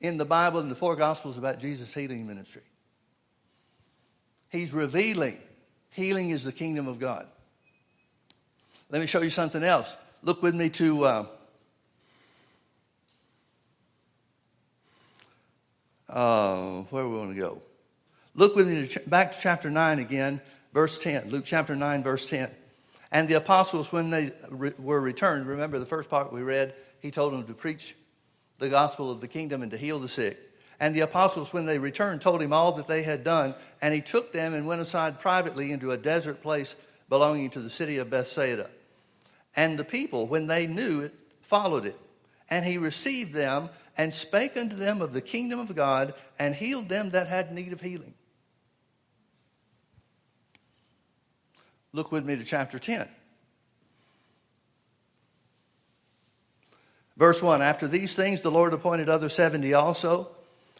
in 0.00 0.18
the 0.18 0.24
Bible 0.24 0.60
and 0.60 0.70
the 0.70 0.76
four 0.76 0.94
Gospels 0.94 1.36
about 1.36 1.58
Jesus' 1.58 1.92
healing 1.92 2.28
ministry. 2.28 2.62
He's 4.48 4.72
revealing 4.72 5.38
healing 5.90 6.30
is 6.30 6.44
the 6.44 6.52
kingdom 6.52 6.86
of 6.86 7.00
God. 7.00 7.26
Let 8.88 9.00
me 9.00 9.08
show 9.08 9.20
you 9.20 9.30
something 9.30 9.64
else. 9.64 9.96
Look 10.22 10.44
with 10.44 10.54
me 10.54 10.70
to 10.70 11.04
uh, 11.04 11.26
uh, 16.12 16.82
where 16.90 17.08
we 17.08 17.16
want 17.16 17.34
to 17.34 17.40
go. 17.40 17.62
Look 18.34 18.54
with 18.54 18.68
me 18.68 18.86
to 18.86 19.00
back 19.08 19.32
to 19.32 19.40
chapter 19.40 19.70
9 19.70 19.98
again, 19.98 20.40
verse 20.72 20.98
10. 20.98 21.30
Luke 21.30 21.44
chapter 21.44 21.74
9, 21.74 22.02
verse 22.02 22.28
10. 22.28 22.50
And 23.10 23.28
the 23.28 23.34
apostles, 23.34 23.92
when 23.92 24.10
they 24.10 24.32
re- 24.48 24.72
were 24.78 25.00
returned, 25.00 25.46
remember 25.46 25.78
the 25.78 25.86
first 25.86 26.08
part 26.08 26.32
we 26.32 26.42
read, 26.42 26.74
he 27.00 27.10
told 27.10 27.32
them 27.32 27.44
to 27.44 27.54
preach 27.54 27.94
the 28.58 28.68
gospel 28.68 29.10
of 29.10 29.20
the 29.20 29.28
kingdom 29.28 29.62
and 29.62 29.70
to 29.72 29.76
heal 29.76 29.98
the 29.98 30.08
sick. 30.08 30.38
And 30.80 30.94
the 30.94 31.00
apostles, 31.00 31.52
when 31.52 31.66
they 31.66 31.78
returned, 31.78 32.20
told 32.20 32.40
him 32.40 32.52
all 32.52 32.72
that 32.72 32.88
they 32.88 33.02
had 33.02 33.22
done. 33.22 33.54
And 33.80 33.94
he 33.94 34.00
took 34.00 34.32
them 34.32 34.54
and 34.54 34.66
went 34.66 34.80
aside 34.80 35.20
privately 35.20 35.72
into 35.72 35.92
a 35.92 35.96
desert 35.96 36.42
place 36.42 36.76
belonging 37.08 37.50
to 37.50 37.60
the 37.60 37.70
city 37.70 37.98
of 37.98 38.10
Bethsaida. 38.10 38.70
And 39.54 39.78
the 39.78 39.84
people, 39.84 40.26
when 40.26 40.46
they 40.46 40.66
knew 40.66 41.02
it, 41.02 41.14
followed 41.42 41.84
it. 41.84 41.98
And 42.48 42.64
he 42.64 42.78
received 42.78 43.32
them 43.32 43.68
and 43.96 44.12
spake 44.12 44.56
unto 44.56 44.76
them 44.76 45.02
of 45.02 45.12
the 45.12 45.20
kingdom 45.20 45.58
of 45.58 45.74
God 45.74 46.14
and 46.38 46.54
healed 46.54 46.88
them 46.88 47.10
that 47.10 47.28
had 47.28 47.52
need 47.52 47.72
of 47.72 47.80
healing. 47.80 48.14
Look 51.92 52.10
with 52.10 52.24
me 52.24 52.36
to 52.36 52.44
chapter 52.44 52.78
10. 52.78 53.06
Verse 57.16 57.42
1 57.42 57.60
After 57.60 57.86
these 57.86 58.14
things, 58.14 58.40
the 58.40 58.50
Lord 58.50 58.72
appointed 58.72 59.08
other 59.08 59.28
70 59.28 59.74
also, 59.74 60.28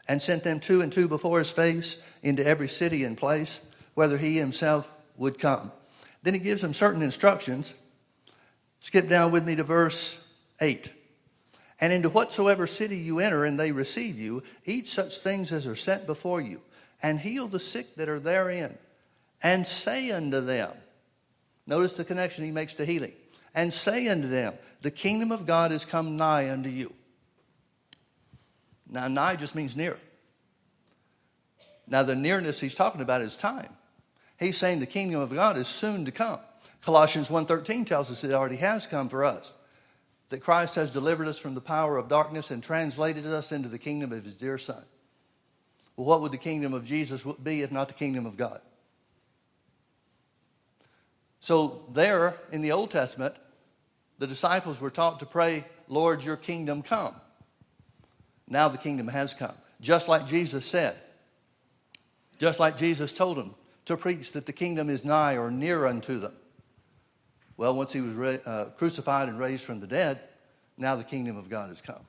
and 0.09 0.21
sent 0.21 0.43
them 0.43 0.59
two 0.59 0.81
and 0.81 0.91
two 0.91 1.07
before 1.07 1.39
his 1.39 1.51
face 1.51 1.99
into 2.23 2.45
every 2.45 2.69
city 2.69 3.05
and 3.05 3.17
place, 3.17 3.61
whether 3.95 4.17
he 4.17 4.37
himself 4.37 4.93
would 5.17 5.39
come. 5.39 5.71
Then 6.23 6.35
he 6.35 6.41
gives 6.41 6.63
them 6.63 6.73
certain 6.73 7.03
instructions. 7.03 7.75
Skip 8.81 9.09
down 9.09 9.31
with 9.31 9.45
me 9.45 9.57
to 9.57 9.63
verse 9.63 10.27
8. 10.61 10.91
And 11.83 11.93
into 11.93 12.09
whatsoever 12.09 12.69
city 12.69 12.97
you 12.97 13.19
enter 13.19 13.45
and 13.45 13.59
they 13.59 13.73
receive 13.73 14.17
you, 14.17 14.45
eat 14.65 14.87
such 14.87 15.19
things 15.19 15.51
as 15.51 15.67
are 15.67 15.75
set 15.75 16.07
before 16.07 16.41
you, 16.41 16.61
and 17.03 17.19
heal 17.19 17.49
the 17.49 17.59
sick 17.59 17.97
that 17.97 18.09
are 18.09 18.21
therein, 18.21 18.79
and 19.43 19.67
say 19.67 20.13
unto 20.13 20.41
them, 20.41 20.71
notice 21.67 21.95
the 21.95 22.05
connection 22.05 22.45
he 22.45 22.53
makes 22.53 22.75
to 22.75 22.87
healing, 22.87 23.15
and 23.53 23.73
say 23.73 24.07
unto 24.07 24.29
them, 24.29 24.55
the 24.83 24.93
kingdom 24.93 25.33
of 25.33 25.45
God 25.45 25.73
is 25.73 25.85
come 25.85 26.17
nigh 26.17 26.51
unto 26.51 26.71
you. 26.71 26.93
Now, 28.89 29.09
nigh 29.09 29.35
just 29.35 29.57
means 29.57 29.77
near. 29.77 29.99
Now, 31.89 32.05
the 32.05 32.15
nearness 32.15 32.61
he's 32.61 32.77
talking 32.77 33.01
about 33.01 33.23
is 33.23 33.37
time. 33.37 33.71
He's 34.39 34.57
saying 34.57 34.79
the 34.79 34.87
kingdom 34.87 35.21
of 35.21 35.35
God 35.35 35.57
is 35.57 35.67
soon 35.67 36.05
to 36.05 36.13
come. 36.13 36.39
Colossians 36.81 37.27
1.13 37.27 37.85
tells 37.85 38.09
us 38.09 38.23
it 38.23 38.33
already 38.33 38.57
has 38.57 38.87
come 38.87 39.09
for 39.09 39.25
us 39.25 39.57
that 40.33 40.41
Christ 40.41 40.77
has 40.77 40.91
delivered 40.91 41.29
us 41.29 41.39
from 41.39 41.55
the 41.55 41.61
power 41.61 41.99
of 41.99 42.09
darkness 42.09 42.51
and 42.51 42.63
translated 42.63 43.27
us 43.27 43.53
into 43.53 43.69
the 43.69 43.79
kingdom 43.79 44.13
of 44.13 44.25
his 44.25 44.35
dear 44.35 44.57
Son. 44.57 44.83
Well, 45.95 46.07
what 46.07 46.23
would 46.23 46.33
the 46.33 46.39
kingdom 46.39 46.73
of 46.73 46.87
Jesus 46.87 47.23
be 47.43 47.61
if 47.61 47.71
not 47.71 47.89
the 47.89 47.95
kingdom 47.95 48.25
of 48.25 48.39
God? 48.39 48.63
So, 51.41 51.85
there 51.93 52.39
in 52.51 52.63
the 52.63 52.73
Old 52.73 52.91
Testament, 52.91 53.35
the 54.19 54.27
disciples 54.27 54.81
were 54.81 54.89
taught 54.89 55.21
to 55.21 55.27
pray, 55.27 55.67
Lord, 55.87 56.25
your 56.25 56.39
kingdom 56.39 56.81
come. 56.83 57.15
Now 58.49 58.71
the 58.71 58.79
kingdom 58.79 59.09
has 59.09 59.35
come. 59.35 59.55
Just 59.83 60.09
like 60.09 60.27
Jesus 60.27 60.65
said, 60.65 60.97
just 62.39 62.59
like 62.59 62.79
Jesus 62.79 63.13
told 63.13 63.37
them 63.37 63.55
to 63.85 63.99
preach 63.99 64.33
that 64.33 64.47
the 64.47 64.55
kingdom 64.55 64.89
is 64.89 65.05
nigh 65.05 65.37
or 65.37 65.51
near 65.51 65.85
unto 65.85 66.19
them. 66.19 66.33
Well, 67.57 67.75
once 67.77 67.93
he 67.93 68.01
was 68.01 68.15
re- 68.15 68.41
uh, 68.45 68.67
crucified 68.77 69.29
and 69.29 69.39
raised 69.39 69.65
from 69.65 69.81
the 69.81 69.87
dead, 69.87 70.21
now 70.77 70.97
the 70.97 71.05
kingdom 71.05 71.37
of 71.37 71.49
God 71.49 71.69
has 71.69 71.81
come. 71.81 72.01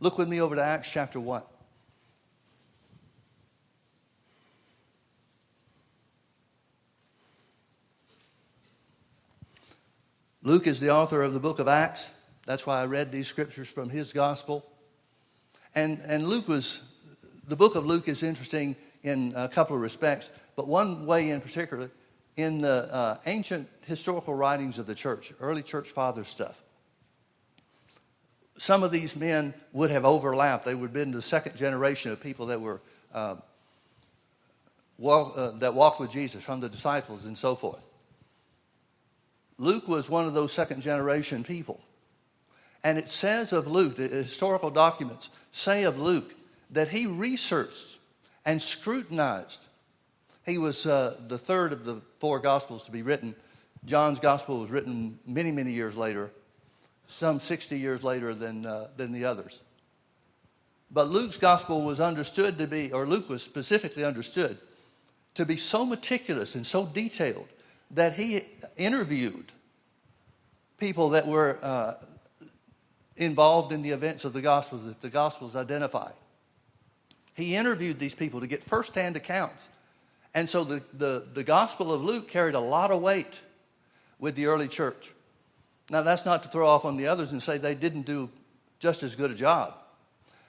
Look 0.00 0.18
with 0.18 0.28
me 0.28 0.40
over 0.40 0.56
to 0.56 0.62
Acts 0.62 0.90
chapter 0.90 1.20
1. 1.20 1.42
Luke 10.44 10.66
is 10.66 10.80
the 10.80 10.90
author 10.90 11.22
of 11.22 11.34
the 11.34 11.40
book 11.40 11.60
of 11.60 11.68
Acts. 11.68 12.10
That's 12.46 12.66
why 12.66 12.80
I 12.80 12.86
read 12.86 13.12
these 13.12 13.28
scriptures 13.28 13.68
from 13.68 13.88
his 13.88 14.12
gospel. 14.12 14.66
And, 15.76 16.00
and 16.04 16.26
Luke 16.26 16.48
was, 16.48 16.94
the 17.46 17.54
book 17.54 17.76
of 17.76 17.86
Luke 17.86 18.08
is 18.08 18.24
interesting 18.24 18.74
in 19.04 19.32
a 19.36 19.48
couple 19.48 19.76
of 19.76 19.82
respects, 19.82 20.30
but 20.56 20.66
one 20.66 21.06
way 21.06 21.30
in 21.30 21.40
particular 21.40 21.90
in 22.36 22.58
the 22.58 22.92
uh, 22.92 23.18
ancient 23.26 23.68
historical 23.86 24.34
writings 24.34 24.78
of 24.78 24.86
the 24.86 24.94
church, 24.94 25.32
early 25.40 25.62
church 25.62 25.90
father 25.90 26.24
stuff, 26.24 26.62
some 28.56 28.82
of 28.82 28.90
these 28.90 29.16
men 29.16 29.54
would 29.72 29.90
have 29.90 30.04
overlapped. 30.04 30.64
They 30.64 30.74
would 30.74 30.88
have 30.88 30.92
been 30.92 31.10
the 31.10 31.22
second 31.22 31.56
generation 31.56 32.12
of 32.12 32.20
people 32.20 32.46
that 32.46 32.60
were 32.60 32.80
uh, 33.12 33.36
walk, 34.98 35.36
uh, 35.36 35.50
that 35.58 35.74
walked 35.74 36.00
with 36.00 36.10
Jesus, 36.10 36.44
from 36.44 36.60
the 36.60 36.68
disciples 36.68 37.24
and 37.24 37.36
so 37.36 37.54
forth. 37.54 37.86
Luke 39.58 39.88
was 39.88 40.08
one 40.08 40.26
of 40.26 40.34
those 40.34 40.52
second 40.52 40.80
generation 40.80 41.44
people. 41.44 41.80
And 42.84 42.98
it 42.98 43.08
says 43.08 43.52
of 43.52 43.66
Luke, 43.66 43.96
the 43.96 44.08
historical 44.08 44.70
documents 44.70 45.30
say 45.50 45.84
of 45.84 45.98
Luke, 45.98 46.34
that 46.70 46.88
he 46.88 47.06
researched 47.06 47.98
and 48.44 48.60
scrutinized 48.60 49.60
he 50.44 50.58
was 50.58 50.86
uh, 50.86 51.16
the 51.28 51.38
third 51.38 51.72
of 51.72 51.84
the 51.84 52.00
four 52.18 52.38
Gospels 52.38 52.84
to 52.84 52.92
be 52.92 53.02
written. 53.02 53.34
John's 53.84 54.20
Gospel 54.20 54.58
was 54.58 54.70
written 54.70 55.18
many, 55.26 55.52
many 55.52 55.72
years 55.72 55.96
later, 55.96 56.30
some 57.06 57.40
60 57.40 57.78
years 57.78 58.02
later 58.02 58.34
than, 58.34 58.66
uh, 58.66 58.88
than 58.96 59.12
the 59.12 59.24
others. 59.24 59.60
But 60.90 61.08
Luke's 61.08 61.38
Gospel 61.38 61.82
was 61.82 62.00
understood 62.00 62.58
to 62.58 62.66
be, 62.66 62.92
or 62.92 63.06
Luke 63.06 63.28
was 63.28 63.42
specifically 63.42 64.04
understood 64.04 64.58
to 65.34 65.46
be 65.46 65.56
so 65.56 65.86
meticulous 65.86 66.54
and 66.54 66.66
so 66.66 66.86
detailed 66.86 67.48
that 67.90 68.14
he 68.14 68.42
interviewed 68.76 69.52
people 70.78 71.10
that 71.10 71.26
were 71.26 71.58
uh, 71.62 71.94
involved 73.16 73.72
in 73.72 73.82
the 73.82 73.90
events 73.90 74.24
of 74.24 74.32
the 74.32 74.40
Gospels 74.40 74.84
that 74.84 75.00
the 75.00 75.08
Gospels 75.08 75.56
identify. 75.56 76.10
He 77.34 77.56
interviewed 77.56 77.98
these 77.98 78.14
people 78.14 78.40
to 78.40 78.46
get 78.46 78.62
firsthand 78.62 79.16
accounts 79.16 79.68
and 80.34 80.48
so 80.48 80.64
the, 80.64 80.82
the, 80.94 81.26
the 81.34 81.44
Gospel 81.44 81.92
of 81.92 82.02
Luke 82.02 82.28
carried 82.28 82.54
a 82.54 82.60
lot 82.60 82.90
of 82.90 83.02
weight 83.02 83.40
with 84.18 84.34
the 84.34 84.46
early 84.46 84.68
church. 84.68 85.12
Now, 85.90 86.02
that's 86.02 86.24
not 86.24 86.42
to 86.44 86.48
throw 86.48 86.66
off 86.66 86.84
on 86.84 86.96
the 86.96 87.08
others 87.08 87.32
and 87.32 87.42
say 87.42 87.58
they 87.58 87.74
didn't 87.74 88.02
do 88.02 88.30
just 88.78 89.02
as 89.02 89.14
good 89.14 89.30
a 89.30 89.34
job. 89.34 89.74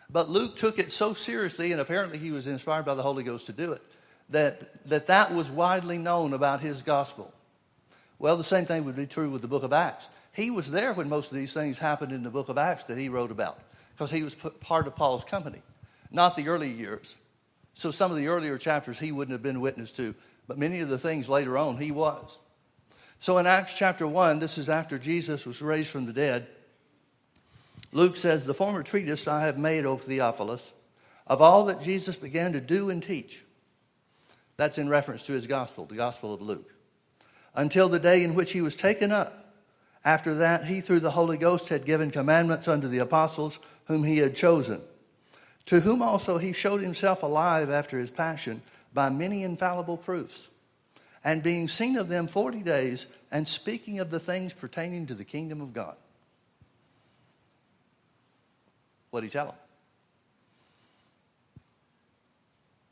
But 0.10 0.30
Luke 0.30 0.56
took 0.56 0.80
it 0.80 0.92
so 0.92 1.14
seriously, 1.14 1.72
and 1.72 1.82
apparently 1.82 2.18
he 2.18 2.32
was 2.32 2.48
inspired 2.48 2.86
by 2.86 2.94
the 2.94 3.02
Holy 3.02 3.24
Ghost 3.24 3.48
to 3.48 3.54
do 3.54 3.72
it, 3.74 3.82
that 4.30 4.88
that, 4.88 5.08
that 5.08 5.34
was 5.34 5.50
widely 5.50 5.98
known 5.98 6.34
about 6.34 6.62
his 6.62 6.82
gospel. 6.82 7.34
Well, 8.20 8.38
the 8.38 8.44
same 8.44 8.66
thing 8.66 8.86
would 8.86 8.96
be 8.96 9.08
true 9.08 9.30
with 9.30 9.42
the 9.42 9.48
book 9.48 9.64
of 9.64 9.74
Acts. 9.74 10.08
He 10.32 10.50
was 10.50 10.72
there 10.72 10.94
when 10.94 11.10
most 11.10 11.32
of 11.32 11.38
these 11.38 11.54
things 11.54 11.78
happened 11.78 12.12
in 12.12 12.24
the 12.24 12.30
book 12.30 12.50
of 12.50 12.58
Acts 12.58 12.86
that 12.86 12.98
he 12.98 13.10
wrote 13.10 13.32
about 13.32 13.60
because 13.96 14.12
he 14.12 14.24
was 14.24 14.36
part 14.36 14.88
of 14.88 14.96
Paul's 14.96 15.24
company, 15.24 15.62
not 16.12 16.36
the 16.36 16.48
early 16.48 16.72
years. 16.72 17.18
So 17.74 17.92
some 17.92 18.12
of 18.12 18.18
the 18.18 18.28
earlier 18.28 18.58
chapters 18.58 19.00
he 19.00 19.12
wouldn't 19.12 19.34
have 19.34 19.44
been 19.44 19.62
witness 19.62 19.92
to, 19.94 20.16
but 20.48 20.58
many 20.58 20.82
of 20.82 20.90
the 20.90 20.98
things 20.98 21.30
later 21.30 21.58
on 21.58 21.78
he 21.78 21.92
was. 21.92 22.40
So 23.20 23.38
in 23.38 23.48
Acts 23.48 23.78
chapter 23.78 24.06
1, 24.06 24.40
this 24.40 24.58
is 24.58 24.70
after 24.70 25.00
Jesus 25.00 25.46
was 25.46 25.62
raised 25.62 25.90
from 25.90 26.06
the 26.06 26.14
dead. 26.14 26.48
Luke 27.94 28.18
says, 28.18 28.46
The 28.46 28.54
former 28.54 28.84
treatise 28.84 29.28
I 29.28 29.46
have 29.46 29.58
made, 29.58 29.86
O 29.86 29.98
Theophilus, 29.98 30.74
of 31.28 31.42
all 31.42 31.66
that 31.66 31.82
Jesus 31.82 32.18
began 32.18 32.54
to 32.54 32.62
do 32.62 32.90
and 32.90 33.02
teach. 33.02 33.44
That's 34.58 34.78
in 34.78 34.90
reference 34.90 35.24
to 35.24 35.34
his 35.34 35.48
gospel, 35.48 35.86
the 35.86 35.96
gospel 35.96 36.34
of 36.34 36.42
Luke. 36.42 36.74
Until 37.56 37.88
the 37.88 38.00
day 38.00 38.24
in 38.24 38.36
which 38.36 38.52
he 38.52 38.62
was 38.62 38.76
taken 38.76 39.12
up. 39.12 39.54
After 40.06 40.36
that, 40.36 40.66
he, 40.66 40.82
through 40.82 41.00
the 41.00 41.12
Holy 41.12 41.38
Ghost, 41.38 41.70
had 41.70 41.86
given 41.86 42.12
commandments 42.12 42.68
unto 42.68 42.88
the 42.88 42.98
apostles 42.98 43.58
whom 43.86 44.04
he 44.04 44.18
had 44.18 44.36
chosen, 44.36 44.82
to 45.66 45.80
whom 45.80 46.02
also 46.02 46.38
he 46.38 46.54
showed 46.54 46.82
himself 46.82 47.24
alive 47.24 47.70
after 47.70 48.00
his 48.00 48.12
passion 48.12 48.62
by 48.94 49.10
many 49.10 49.44
infallible 49.44 49.98
proofs, 49.98 50.50
and 51.24 51.42
being 51.42 51.68
seen 51.68 51.98
of 51.98 52.10
them 52.10 52.28
forty 52.28 52.62
days, 52.62 53.08
and 53.32 53.48
speaking 53.48 54.00
of 54.00 54.10
the 54.10 54.20
things 54.20 54.54
pertaining 54.54 55.08
to 55.08 55.14
the 55.14 55.24
kingdom 55.24 55.62
of 55.62 55.74
God. 55.74 55.96
What 59.10 59.22
did 59.22 59.28
he 59.28 59.32
tell 59.32 59.46
them? 59.48 59.56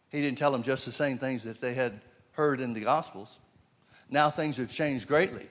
He 0.10 0.21
didn't 0.21 0.38
tell 0.38 0.51
them 0.51 0.63
just 0.63 0.86
the 0.86 0.91
same 0.91 1.17
things 1.17 1.43
that 1.43 1.62
they 1.62 1.73
had 1.73 1.99
heard 2.34 2.62
in 2.62 2.73
the 2.73 2.81
Gospels. 2.81 3.39
Now 4.10 4.29
things 4.29 4.57
have 4.57 4.69
changed 4.69 5.07
greatly. 5.07 5.47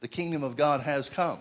The 0.00 0.08
kingdom 0.08 0.44
of 0.44 0.56
God 0.56 0.80
has 0.80 1.08
come. 1.08 1.40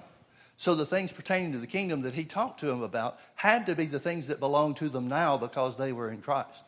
So 0.60 0.76
the 0.76 0.86
things 0.86 1.13
pertaining 1.13 1.54
to 1.54 1.58
the 1.58 1.67
kingdom 1.67 2.02
that 2.02 2.13
he 2.13 2.26
talked 2.26 2.60
to 2.60 2.65
them 2.65 2.82
about 2.82 3.17
had 3.36 3.67
to 3.67 3.76
be 3.76 3.86
the 3.86 3.98
things 3.98 4.28
that 4.28 4.41
belong 4.41 4.74
to 4.74 4.89
them 4.89 5.08
now 5.08 5.38
because 5.38 5.78
they 5.78 5.93
were 5.93 6.12
in 6.12 6.22
Christ. 6.22 6.65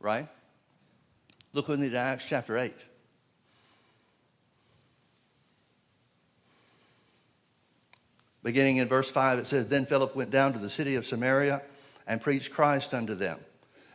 Right? 0.00 0.26
Look 1.52 1.68
with 1.68 1.78
me 1.78 1.90
to 1.90 1.98
Acts 1.98 2.26
chapter 2.26 2.56
8. 2.56 2.72
Beginning 8.42 8.78
in 8.78 8.88
verse 8.88 9.10
5, 9.10 9.38
it 9.40 9.46
says, 9.46 9.68
Then 9.68 9.84
Philip 9.84 10.16
went 10.16 10.30
down 10.30 10.54
to 10.54 10.58
the 10.58 10.70
city 10.70 10.94
of 10.94 11.04
Samaria 11.04 11.60
and 12.06 12.22
preached 12.22 12.52
Christ 12.54 12.94
unto 12.94 13.14
them. 13.14 13.38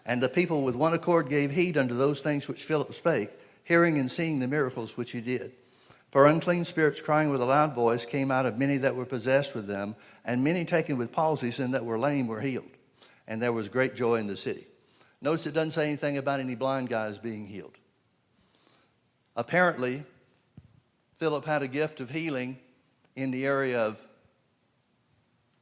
And 0.06 0.22
the 0.22 0.30
people 0.30 0.62
with 0.62 0.76
one 0.76 0.94
accord 0.94 1.30
gave 1.30 1.50
heed 1.50 1.80
unto 1.80 1.96
those 1.96 2.22
things 2.22 2.48
which 2.48 2.64
Philip 2.64 2.94
spake, 2.94 3.32
hearing 3.64 3.98
and 3.98 4.12
seeing 4.12 4.38
the 4.38 4.48
miracles 4.48 4.98
which 4.98 5.14
he 5.14 5.22
did. 5.22 5.54
For 6.12 6.28
unclean 6.28 6.66
spirits 6.66 7.00
crying 7.00 7.30
with 7.30 7.42
a 7.42 7.46
loud 7.46 7.74
voice 7.74 8.06
came 8.06 8.32
out 8.32 8.46
of 8.46 8.58
many 8.58 8.78
that 8.78 8.96
were 8.96 9.06
possessed 9.06 9.56
with 9.56 9.66
them, 9.66 9.96
and 10.26 10.44
many 10.44 10.66
taken 10.66 10.98
with 10.98 11.14
palsies 11.14 11.60
and 11.60 11.74
that 11.74 11.86
were 11.86 11.98
lame 11.98 12.28
were 12.28 12.42
healed. 12.42 12.70
And 13.28 13.42
there 13.42 13.54
was 13.54 13.70
great 13.70 13.96
joy 13.96 14.16
in 14.16 14.28
the 14.28 14.36
city. 14.36 14.68
Notice 15.22 15.48
it 15.48 15.54
doesn't 15.54 15.72
say 15.72 15.88
anything 15.88 16.18
about 16.18 16.42
any 16.42 16.56
blind 16.56 16.90
guys 16.90 17.18
being 17.18 17.46
healed. 17.46 17.78
Apparently, 19.38 20.04
Philip 21.18 21.46
had 21.46 21.62
a 21.62 21.68
gift 21.68 22.02
of 22.02 22.10
healing 22.10 22.58
in 23.16 23.32
the 23.32 23.46
area 23.46 23.80
of 23.82 24.02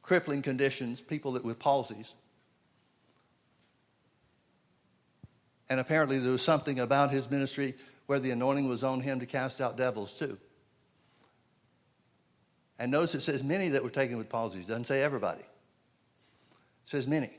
crippling 0.02 0.42
conditions, 0.42 1.00
people 1.00 1.32
that 1.32 1.44
with 1.44 1.60
palsies. 1.60 2.14
And 5.68 5.78
apparently 5.78 6.18
there 6.18 6.32
was 6.32 6.42
something 6.42 6.80
about 6.80 7.12
his 7.12 7.30
ministry 7.30 7.76
where 8.10 8.18
the 8.18 8.32
anointing 8.32 8.66
was 8.68 8.82
on 8.82 9.00
him 9.00 9.20
to 9.20 9.24
cast 9.24 9.60
out 9.60 9.76
devils 9.76 10.18
too. 10.18 10.36
And 12.76 12.90
notice 12.90 13.14
it 13.14 13.20
says 13.20 13.44
many 13.44 13.68
that 13.68 13.84
were 13.84 13.88
taken 13.88 14.18
with 14.18 14.28
palsies. 14.28 14.62
It 14.62 14.66
doesn't 14.66 14.86
say 14.86 15.00
everybody. 15.00 15.42
It 15.42 15.46
says 16.86 17.06
many. 17.06 17.30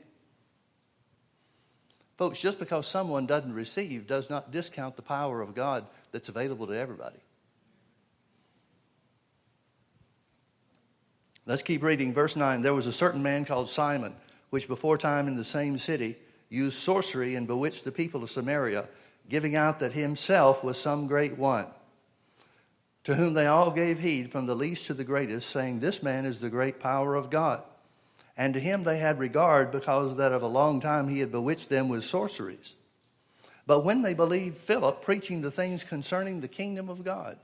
Folks, 2.16 2.40
just 2.40 2.58
because 2.58 2.86
someone 2.86 3.26
doesn't 3.26 3.52
receive 3.52 4.06
does 4.06 4.30
not 4.30 4.50
discount 4.50 4.96
the 4.96 5.02
power 5.02 5.42
of 5.42 5.54
God 5.54 5.84
that's 6.10 6.30
available 6.30 6.66
to 6.68 6.72
everybody. 6.72 7.18
Let's 11.44 11.60
keep 11.60 11.82
reading. 11.82 12.14
Verse 12.14 12.34
9 12.34 12.62
There 12.62 12.72
was 12.72 12.86
a 12.86 12.92
certain 12.92 13.22
man 13.22 13.44
called 13.44 13.68
Simon, 13.68 14.14
which 14.48 14.68
before 14.68 14.96
time 14.96 15.28
in 15.28 15.36
the 15.36 15.44
same 15.44 15.76
city 15.76 16.16
used 16.48 16.78
sorcery 16.78 17.34
and 17.34 17.46
bewitched 17.46 17.84
the 17.84 17.92
people 17.92 18.22
of 18.22 18.30
Samaria, 18.30 18.88
giving 19.28 19.56
out 19.56 19.78
that 19.80 19.92
himself 19.92 20.62
was 20.62 20.78
some 20.78 21.06
great 21.06 21.38
one. 21.38 21.66
To 23.04 23.14
whom 23.14 23.34
they 23.34 23.46
all 23.46 23.70
gave 23.70 23.98
heed, 23.98 24.30
from 24.30 24.46
the 24.46 24.54
least 24.54 24.86
to 24.86 24.94
the 24.94 25.04
greatest, 25.04 25.48
saying, 25.48 25.80
This 25.80 26.02
man 26.02 26.24
is 26.24 26.38
the 26.38 26.50
great 26.50 26.78
power 26.78 27.14
of 27.14 27.30
God. 27.30 27.62
And 28.36 28.54
to 28.54 28.60
him 28.60 28.82
they 28.82 28.98
had 28.98 29.18
regard, 29.18 29.72
because 29.72 30.16
that 30.16 30.32
of 30.32 30.42
a 30.42 30.46
long 30.46 30.80
time 30.80 31.08
he 31.08 31.20
had 31.20 31.32
bewitched 31.32 31.68
them 31.68 31.88
with 31.88 32.04
sorceries. 32.04 32.76
But 33.66 33.84
when 33.84 34.02
they 34.02 34.14
believed 34.14 34.56
Philip 34.56 35.02
preaching 35.02 35.40
the 35.40 35.50
things 35.50 35.84
concerning 35.84 36.40
the 36.40 36.48
kingdom 36.48 36.88
of 36.88 37.04
God 37.04 37.38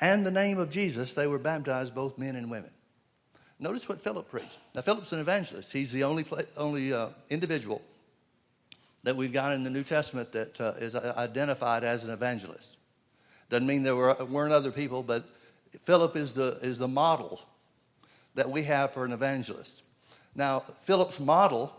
and 0.00 0.24
the 0.24 0.30
name 0.30 0.58
of 0.58 0.70
Jesus, 0.70 1.12
they 1.12 1.26
were 1.26 1.38
baptized, 1.38 1.94
both 1.94 2.18
men 2.18 2.36
and 2.36 2.50
women. 2.50 2.70
Notice 3.58 3.88
what 3.88 4.00
Philip 4.00 4.28
preached. 4.28 4.58
Now, 4.74 4.80
Philip's 4.80 5.12
an 5.12 5.20
evangelist. 5.20 5.70
He's 5.70 5.92
the 5.92 6.04
only, 6.04 6.24
only 6.56 6.92
uh, 6.94 7.08
individual 7.28 7.82
that 9.02 9.16
we've 9.16 9.32
got 9.32 9.52
in 9.52 9.64
the 9.64 9.70
New 9.70 9.82
Testament 9.82 10.32
that 10.32 10.60
uh, 10.60 10.72
is 10.78 10.94
identified 10.94 11.84
as 11.84 12.04
an 12.04 12.10
evangelist. 12.10 12.76
Doesn't 13.48 13.66
mean 13.66 13.82
there 13.82 13.96
were, 13.96 14.14
weren't 14.24 14.52
other 14.52 14.70
people, 14.70 15.02
but 15.02 15.24
Philip 15.82 16.16
is 16.16 16.32
the, 16.32 16.58
is 16.62 16.78
the 16.78 16.88
model 16.88 17.40
that 18.34 18.50
we 18.50 18.62
have 18.64 18.92
for 18.92 19.04
an 19.04 19.12
evangelist. 19.12 19.82
Now, 20.34 20.60
Philip's 20.82 21.18
model, 21.18 21.74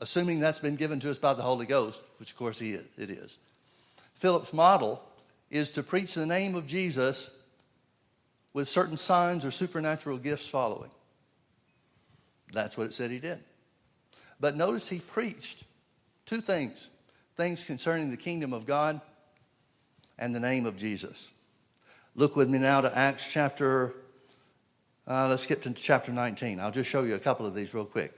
assuming 0.00 0.40
that's 0.40 0.60
been 0.60 0.76
given 0.76 1.00
to 1.00 1.10
us 1.10 1.18
by 1.18 1.34
the 1.34 1.42
Holy 1.42 1.66
Ghost, 1.66 2.02
which 2.18 2.30
of 2.30 2.36
course 2.36 2.58
he 2.58 2.72
is, 2.72 2.86
it 2.96 3.10
is, 3.10 3.38
Philip's 4.14 4.52
model 4.52 5.02
is 5.50 5.72
to 5.72 5.82
preach 5.82 6.14
the 6.14 6.26
name 6.26 6.54
of 6.54 6.66
Jesus 6.66 7.30
with 8.52 8.68
certain 8.68 8.96
signs 8.96 9.44
or 9.44 9.50
supernatural 9.50 10.18
gifts 10.18 10.48
following. 10.48 10.90
That's 12.52 12.76
what 12.78 12.86
it 12.86 12.94
said 12.94 13.10
he 13.10 13.18
did. 13.18 13.38
But 14.40 14.56
notice 14.56 14.88
he 14.88 15.00
preached 15.00 15.64
two 16.26 16.40
things 16.40 16.88
things 17.36 17.64
concerning 17.64 18.10
the 18.10 18.16
kingdom 18.16 18.52
of 18.52 18.66
God 18.66 19.00
and 20.18 20.34
the 20.34 20.40
name 20.40 20.64
of 20.64 20.76
Jesus. 20.76 21.30
Look 22.14 22.34
with 22.34 22.48
me 22.48 22.58
now 22.58 22.80
to 22.80 22.96
Acts 22.96 23.30
chapter, 23.30 23.92
uh, 25.06 25.28
let's 25.28 25.42
skip 25.42 25.62
to 25.62 25.74
chapter 25.74 26.12
19. 26.12 26.58
I'll 26.58 26.70
just 26.70 26.88
show 26.88 27.02
you 27.02 27.14
a 27.14 27.18
couple 27.18 27.44
of 27.44 27.54
these 27.54 27.74
real 27.74 27.84
quick. 27.84 28.14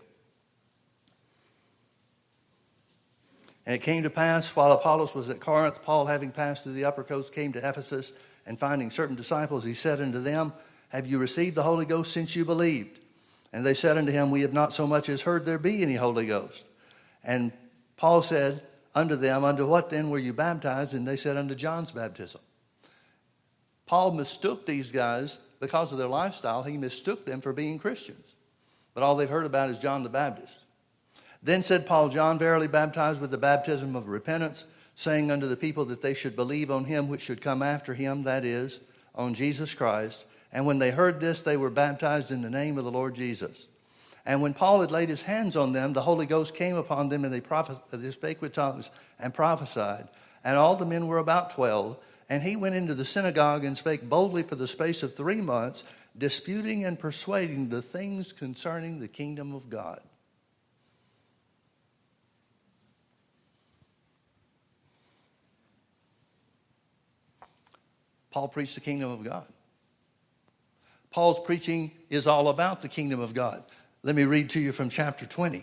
And 3.66 3.74
it 3.74 3.82
came 3.82 4.04
to 4.04 4.10
pass 4.10 4.54
while 4.54 4.72
Apollos 4.72 5.14
was 5.14 5.28
at 5.28 5.40
Corinth, 5.40 5.82
Paul, 5.82 6.06
having 6.06 6.30
passed 6.30 6.62
through 6.62 6.74
the 6.74 6.84
upper 6.84 7.02
coast, 7.02 7.34
came 7.34 7.52
to 7.52 7.58
Ephesus, 7.58 8.12
and 8.46 8.58
finding 8.58 8.88
certain 8.88 9.16
disciples, 9.16 9.64
he 9.64 9.74
said 9.74 10.00
unto 10.00 10.22
them, 10.22 10.54
Have 10.90 11.06
you 11.06 11.18
received 11.18 11.56
the 11.56 11.62
Holy 11.62 11.84
Ghost 11.84 12.12
since 12.12 12.34
you 12.34 12.44
believed? 12.46 13.04
And 13.52 13.66
they 13.66 13.74
said 13.74 13.98
unto 13.98 14.12
him, 14.12 14.30
We 14.30 14.42
have 14.42 14.54
not 14.54 14.72
so 14.72 14.86
much 14.86 15.08
as 15.08 15.20
heard 15.20 15.44
there 15.44 15.58
be 15.58 15.82
any 15.82 15.96
Holy 15.96 16.26
Ghost. 16.26 16.64
And 17.22 17.52
Paul 17.98 18.22
said 18.22 18.62
unto 18.94 19.16
them, 19.16 19.44
Unto 19.44 19.66
what 19.66 19.90
then 19.90 20.08
were 20.08 20.18
you 20.18 20.32
baptized? 20.32 20.94
And 20.94 21.06
they 21.06 21.16
said, 21.16 21.36
Unto 21.36 21.54
John's 21.54 21.90
baptism. 21.90 22.40
Paul 23.86 24.12
mistook 24.12 24.64
these 24.64 24.90
guys 24.90 25.40
because 25.60 25.92
of 25.92 25.98
their 25.98 26.08
lifestyle, 26.08 26.62
he 26.62 26.78
mistook 26.78 27.26
them 27.26 27.40
for 27.40 27.52
being 27.52 27.78
Christians. 27.78 28.34
But 28.94 29.02
all 29.02 29.16
they've 29.16 29.28
heard 29.28 29.46
about 29.46 29.70
is 29.70 29.78
John 29.78 30.02
the 30.02 30.08
Baptist. 30.08 30.56
Then 31.42 31.62
said 31.62 31.86
Paul, 31.86 32.08
John 32.08 32.38
verily 32.38 32.68
baptized 32.68 33.20
with 33.20 33.30
the 33.30 33.38
baptism 33.38 33.96
of 33.96 34.08
repentance, 34.08 34.64
saying 34.94 35.30
unto 35.30 35.46
the 35.46 35.56
people 35.56 35.84
that 35.86 36.02
they 36.02 36.14
should 36.14 36.36
believe 36.36 36.70
on 36.70 36.84
him 36.84 37.08
which 37.08 37.22
should 37.22 37.40
come 37.40 37.62
after 37.62 37.94
him, 37.94 38.24
that 38.24 38.44
is, 38.44 38.80
on 39.14 39.34
Jesus 39.34 39.74
Christ. 39.74 40.26
And 40.52 40.66
when 40.66 40.78
they 40.78 40.90
heard 40.90 41.20
this, 41.20 41.42
they 41.42 41.56
were 41.56 41.70
baptized 41.70 42.30
in 42.30 42.42
the 42.42 42.50
name 42.50 42.78
of 42.78 42.84
the 42.84 42.90
Lord 42.90 43.14
Jesus. 43.14 43.68
And 44.28 44.42
when 44.42 44.52
Paul 44.52 44.82
had 44.82 44.90
laid 44.90 45.08
his 45.08 45.22
hands 45.22 45.56
on 45.56 45.72
them, 45.72 45.94
the 45.94 46.02
Holy 46.02 46.26
Ghost 46.26 46.54
came 46.54 46.76
upon 46.76 47.08
them, 47.08 47.24
and 47.24 47.32
they, 47.32 47.40
prophes- 47.40 47.80
they 47.90 48.10
spake 48.10 48.42
with 48.42 48.52
tongues 48.52 48.90
and 49.18 49.32
prophesied. 49.32 50.06
And 50.44 50.58
all 50.58 50.76
the 50.76 50.84
men 50.84 51.06
were 51.06 51.16
about 51.16 51.48
twelve. 51.48 51.96
And 52.28 52.42
he 52.42 52.54
went 52.54 52.74
into 52.74 52.94
the 52.94 53.06
synagogue 53.06 53.64
and 53.64 53.74
spake 53.74 54.06
boldly 54.06 54.42
for 54.42 54.54
the 54.54 54.68
space 54.68 55.02
of 55.02 55.14
three 55.14 55.40
months, 55.40 55.82
disputing 56.18 56.84
and 56.84 56.98
persuading 56.98 57.70
the 57.70 57.80
things 57.80 58.34
concerning 58.34 59.00
the 59.00 59.08
kingdom 59.08 59.54
of 59.54 59.70
God. 59.70 60.02
Paul 68.30 68.48
preached 68.48 68.74
the 68.74 68.82
kingdom 68.82 69.10
of 69.10 69.24
God. 69.24 69.46
Paul's 71.10 71.40
preaching 71.40 71.92
is 72.10 72.26
all 72.26 72.48
about 72.50 72.82
the 72.82 72.88
kingdom 72.88 73.20
of 73.20 73.32
God. 73.32 73.64
Let 74.08 74.16
me 74.16 74.24
read 74.24 74.48
to 74.50 74.58
you 74.58 74.72
from 74.72 74.88
chapter 74.88 75.26
20. 75.26 75.62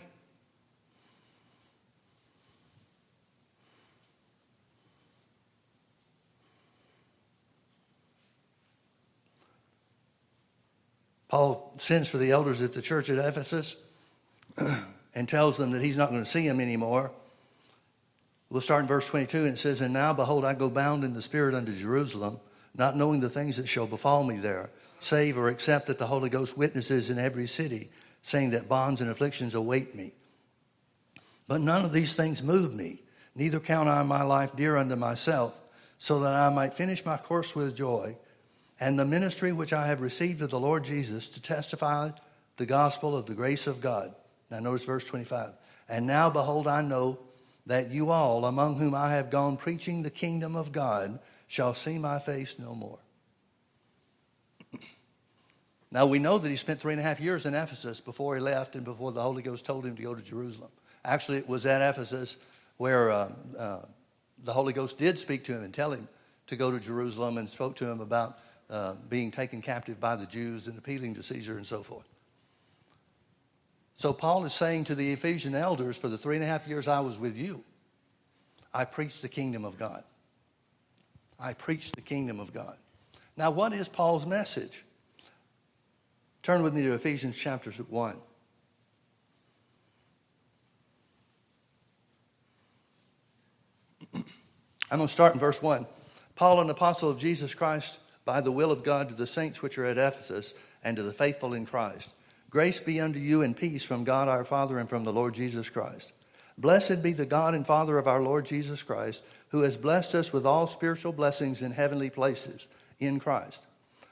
Paul 11.26 11.74
sends 11.78 12.08
for 12.08 12.18
the 12.18 12.30
elders 12.30 12.62
at 12.62 12.72
the 12.72 12.80
church 12.80 13.10
at 13.10 13.18
Ephesus 13.18 13.76
and 15.16 15.28
tells 15.28 15.56
them 15.56 15.72
that 15.72 15.82
he's 15.82 15.96
not 15.96 16.10
going 16.10 16.22
to 16.22 16.24
see 16.24 16.46
them 16.46 16.60
anymore. 16.60 17.10
We'll 18.48 18.60
start 18.60 18.82
in 18.82 18.86
verse 18.86 19.08
22, 19.08 19.38
and 19.38 19.48
it 19.48 19.58
says, 19.58 19.80
And 19.80 19.92
now, 19.92 20.12
behold, 20.12 20.44
I 20.44 20.54
go 20.54 20.70
bound 20.70 21.02
in 21.02 21.14
the 21.14 21.20
Spirit 21.20 21.56
unto 21.56 21.72
Jerusalem, 21.72 22.38
not 22.76 22.96
knowing 22.96 23.18
the 23.18 23.28
things 23.28 23.56
that 23.56 23.68
shall 23.68 23.88
befall 23.88 24.22
me 24.22 24.36
there, 24.36 24.70
save 25.00 25.36
or 25.36 25.48
except 25.48 25.88
that 25.88 25.98
the 25.98 26.06
Holy 26.06 26.28
Ghost 26.28 26.56
witnesses 26.56 27.10
in 27.10 27.18
every 27.18 27.48
city, 27.48 27.90
saying 28.26 28.50
that 28.50 28.68
bonds 28.68 29.00
and 29.00 29.08
afflictions 29.08 29.54
await 29.54 29.94
me. 29.94 30.12
But 31.46 31.60
none 31.60 31.84
of 31.84 31.92
these 31.92 32.16
things 32.16 32.42
move 32.42 32.74
me, 32.74 33.00
neither 33.36 33.60
count 33.60 33.88
I 33.88 34.02
my 34.02 34.24
life 34.24 34.56
dear 34.56 34.76
unto 34.76 34.96
myself, 34.96 35.56
so 35.96 36.18
that 36.20 36.34
I 36.34 36.50
might 36.50 36.74
finish 36.74 37.06
my 37.06 37.18
course 37.18 37.54
with 37.54 37.76
joy, 37.76 38.16
and 38.80 38.98
the 38.98 39.04
ministry 39.04 39.52
which 39.52 39.72
I 39.72 39.86
have 39.86 40.00
received 40.00 40.42
of 40.42 40.50
the 40.50 40.58
Lord 40.58 40.82
Jesus 40.82 41.28
to 41.30 41.40
testify 41.40 42.10
the 42.56 42.66
gospel 42.66 43.16
of 43.16 43.26
the 43.26 43.34
grace 43.34 43.68
of 43.68 43.80
God. 43.80 44.12
Now, 44.50 44.58
notice 44.58 44.84
verse 44.84 45.04
25. 45.04 45.52
And 45.88 46.04
now, 46.04 46.28
behold, 46.28 46.66
I 46.66 46.82
know 46.82 47.20
that 47.66 47.92
you 47.92 48.10
all, 48.10 48.44
among 48.44 48.74
whom 48.74 48.96
I 48.96 49.12
have 49.12 49.30
gone 49.30 49.56
preaching 49.56 50.02
the 50.02 50.10
kingdom 50.10 50.56
of 50.56 50.72
God, 50.72 51.20
shall 51.46 51.74
see 51.74 51.96
my 51.96 52.18
face 52.18 52.56
no 52.58 52.74
more. 52.74 52.98
Now, 55.96 56.04
we 56.04 56.18
know 56.18 56.36
that 56.36 56.46
he 56.46 56.56
spent 56.56 56.78
three 56.78 56.92
and 56.92 57.00
a 57.00 57.02
half 57.02 57.20
years 57.20 57.46
in 57.46 57.54
Ephesus 57.54 58.02
before 58.02 58.34
he 58.34 58.40
left 58.42 58.74
and 58.74 58.84
before 58.84 59.12
the 59.12 59.22
Holy 59.22 59.40
Ghost 59.40 59.64
told 59.64 59.86
him 59.86 59.96
to 59.96 60.02
go 60.02 60.14
to 60.14 60.20
Jerusalem. 60.20 60.68
Actually, 61.02 61.38
it 61.38 61.48
was 61.48 61.64
at 61.64 61.80
Ephesus 61.80 62.36
where 62.76 63.10
uh, 63.10 63.32
uh, 63.58 63.78
the 64.44 64.52
Holy 64.52 64.74
Ghost 64.74 64.98
did 64.98 65.18
speak 65.18 65.44
to 65.44 65.52
him 65.56 65.62
and 65.62 65.72
tell 65.72 65.90
him 65.92 66.06
to 66.48 66.56
go 66.56 66.70
to 66.70 66.78
Jerusalem 66.78 67.38
and 67.38 67.48
spoke 67.48 67.76
to 67.76 67.90
him 67.90 68.00
about 68.00 68.38
uh, 68.68 68.92
being 69.08 69.30
taken 69.30 69.62
captive 69.62 69.98
by 69.98 70.16
the 70.16 70.26
Jews 70.26 70.68
and 70.68 70.76
appealing 70.76 71.14
to 71.14 71.22
Caesar 71.22 71.56
and 71.56 71.66
so 71.66 71.82
forth. 71.82 72.06
So 73.94 74.12
Paul 74.12 74.44
is 74.44 74.52
saying 74.52 74.84
to 74.84 74.94
the 74.94 75.12
Ephesian 75.12 75.54
elders, 75.54 75.96
for 75.96 76.08
the 76.08 76.18
three 76.18 76.36
and 76.36 76.44
a 76.44 76.46
half 76.46 76.68
years 76.68 76.88
I 76.88 77.00
was 77.00 77.18
with 77.18 77.38
you, 77.38 77.64
I 78.74 78.84
preached 78.84 79.22
the 79.22 79.30
kingdom 79.30 79.64
of 79.64 79.78
God. 79.78 80.04
I 81.40 81.54
preached 81.54 81.94
the 81.94 82.02
kingdom 82.02 82.38
of 82.38 82.52
God. 82.52 82.76
Now, 83.34 83.50
what 83.50 83.72
is 83.72 83.88
Paul's 83.88 84.26
message? 84.26 84.84
Turn 86.46 86.62
with 86.62 86.74
me 86.74 86.82
to 86.82 86.92
Ephesians 86.92 87.36
chapter 87.36 87.72
1. 87.72 88.16
I'm 94.14 94.24
going 94.92 95.00
to 95.00 95.08
start 95.08 95.34
in 95.34 95.40
verse 95.40 95.60
1. 95.60 95.84
Paul, 96.36 96.60
an 96.60 96.70
apostle 96.70 97.10
of 97.10 97.18
Jesus 97.18 97.52
Christ, 97.52 97.98
by 98.24 98.40
the 98.40 98.52
will 98.52 98.70
of 98.70 98.84
God, 98.84 99.08
to 99.08 99.16
the 99.16 99.26
saints 99.26 99.60
which 99.60 99.76
are 99.76 99.86
at 99.86 99.98
Ephesus, 99.98 100.54
and 100.84 100.96
to 100.96 101.02
the 101.02 101.12
faithful 101.12 101.52
in 101.52 101.66
Christ 101.66 102.12
Grace 102.48 102.78
be 102.78 103.00
unto 103.00 103.18
you 103.18 103.42
and 103.42 103.56
peace 103.56 103.82
from 103.82 104.04
God 104.04 104.28
our 104.28 104.44
Father 104.44 104.78
and 104.78 104.88
from 104.88 105.02
the 105.02 105.12
Lord 105.12 105.34
Jesus 105.34 105.68
Christ. 105.68 106.12
Blessed 106.58 107.02
be 107.02 107.12
the 107.12 107.26
God 107.26 107.56
and 107.56 107.66
Father 107.66 107.98
of 107.98 108.06
our 108.06 108.22
Lord 108.22 108.46
Jesus 108.46 108.84
Christ, 108.84 109.24
who 109.48 109.62
has 109.62 109.76
blessed 109.76 110.14
us 110.14 110.32
with 110.32 110.46
all 110.46 110.68
spiritual 110.68 111.10
blessings 111.10 111.62
in 111.62 111.72
heavenly 111.72 112.08
places 112.08 112.68
in 113.00 113.18
Christ, 113.18 113.65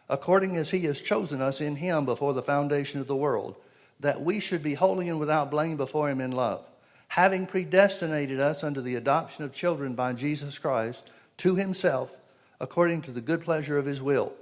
according 0.09 0.57
as 0.57 0.71
he 0.71 0.81
has 0.81 1.01
chosen 1.01 1.41
us 1.41 1.61
in 1.61 1.77
him 1.77 2.05
before 2.05 2.35
the 2.35 2.43
foundation 2.43 3.01
of 3.01 3.07
the 3.07 3.17
world, 3.17 3.57
that 4.01 4.21
we 4.21 4.41
should 4.41 4.63
be 4.63 4.75
holy 4.75 5.09
and 5.09 5.19
without 5.19 5.51
blame 5.51 5.77
before 5.77 6.11
him 6.11 6.21
in 6.21 6.33
love, 6.33 6.65
having 7.09 7.47
predestinated 7.47 8.41
us 8.41 8.63
unto 8.63 8.81
the 8.81 8.97
adoption 8.97 9.45
of 9.45 9.53
children 9.53 9.95
by 9.95 10.13
Jesus 10.13 10.59
Christ 10.59 11.11
to 11.39 11.55
himself, 11.55 12.17
according 12.61 13.03
to 13.03 13.11
the 13.11 13.21
good 13.21 13.43
pleasure 13.43 13.79
of 13.79 13.87
his 13.87 14.03
will, 14.03 14.33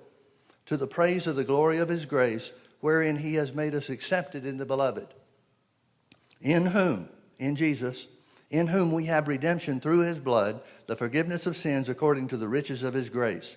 to 0.67 0.77
the 0.77 0.87
praise 0.87 1.27
of 1.27 1.37
the 1.37 1.45
glory 1.45 1.79
of 1.79 1.89
his 1.89 2.07
grace 2.07 2.53
wherein 2.81 3.17
he 3.17 3.35
has 3.35 3.55
made 3.55 3.75
us 3.75 3.89
accepted 3.89 4.45
in 4.45 4.57
the 4.57 4.67
beloved. 4.67 5.07
In 6.41 6.67
whom, 6.67 7.09
in 7.39 7.55
Jesus, 7.55 8.09
in 8.51 8.67
whom 8.67 8.93
we 8.93 9.07
have 9.07 9.29
redemption 9.29 9.81
through 9.81 10.01
his 10.01 10.19
blood, 10.19 10.61
the 10.87 10.97
forgiveness 10.97 11.47
of 11.47 11.57
sins 11.57 11.89
according 11.89 12.29
to 12.29 12.37
the 12.37 12.49
riches 12.49 12.83
of 12.83 12.93
his 12.93 13.09
grace, 13.09 13.57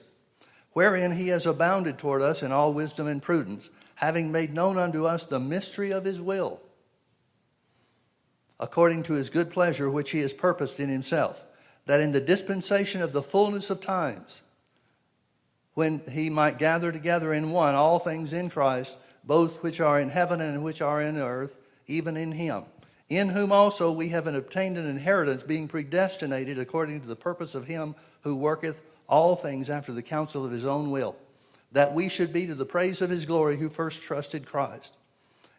wherein 0.76 1.14
he 1.14 1.30
has 1.30 1.46
abounded 1.46 1.98
toward 1.98 2.22
us 2.22 2.44
in 2.44 2.52
all 2.52 2.74
wisdom 2.74 3.08
and 3.08 3.24
prudence, 3.24 3.70
having 3.96 4.30
made 4.30 4.54
known 4.54 4.78
unto 4.78 5.06
us 5.06 5.24
the 5.24 5.40
mystery 5.40 5.90
of 5.92 6.04
his 6.04 6.20
will, 6.20 6.60
according 8.60 9.02
to 9.02 9.14
his 9.14 9.30
good 9.30 9.50
pleasure 9.50 9.90
which 9.90 10.12
he 10.12 10.20
has 10.20 10.34
purposed 10.34 10.78
in 10.78 10.90
himself, 10.90 11.42
that 11.86 12.02
in 12.02 12.12
the 12.12 12.20
dispensation 12.20 13.02
of 13.02 13.14
the 13.14 13.22
fullness 13.22 13.70
of 13.70 13.80
times, 13.80 14.42
when 15.76 16.02
he 16.12 16.30
might 16.30 16.60
gather 16.60 16.92
together 16.92 17.34
in 17.34 17.52
one 17.52 17.74
all 17.74 17.98
things 17.98 18.34
in 18.34 18.50
Christ, 18.50 18.98
both 19.24 19.64
which 19.64 19.80
are 19.80 20.02
in 20.02 20.10
heaven 20.10 20.42
and 20.42 20.62
which 20.62 20.82
are 20.82 21.02
in 21.02 21.18
earth, 21.18 21.56
even 21.88 22.18
in 22.18 22.34
him, 22.34 22.64
in 23.08 23.30
whom 23.30 23.54
also 23.54 23.94
we 23.94 24.10
have 24.10 24.28
obtained 24.28 24.78
an 24.78 24.90
inheritance, 24.90 25.42
being 25.42 25.70
predestinated 25.70 26.60
according 26.60 27.00
to 27.00 27.08
the 27.08 27.16
purpose 27.16 27.56
of 27.56 27.66
him 27.66 27.96
who 28.24 28.36
worketh 28.36 28.82
all 29.08 29.36
things 29.36 29.70
after 29.70 29.92
the 29.92 30.02
counsel 30.02 30.46
of 30.46 30.52
his 30.52 30.66
own 30.66 30.92
will, 30.92 31.16
that 31.72 31.94
we 31.94 32.10
should 32.10 32.32
be 32.32 32.48
to 32.48 32.56
the 32.56 32.66
praise 32.66 33.02
of 33.02 33.10
his 33.10 33.26
glory 33.26 33.58
who 33.58 33.70
first 33.70 34.02
trusted 34.02 34.46
Christ, 34.46 34.96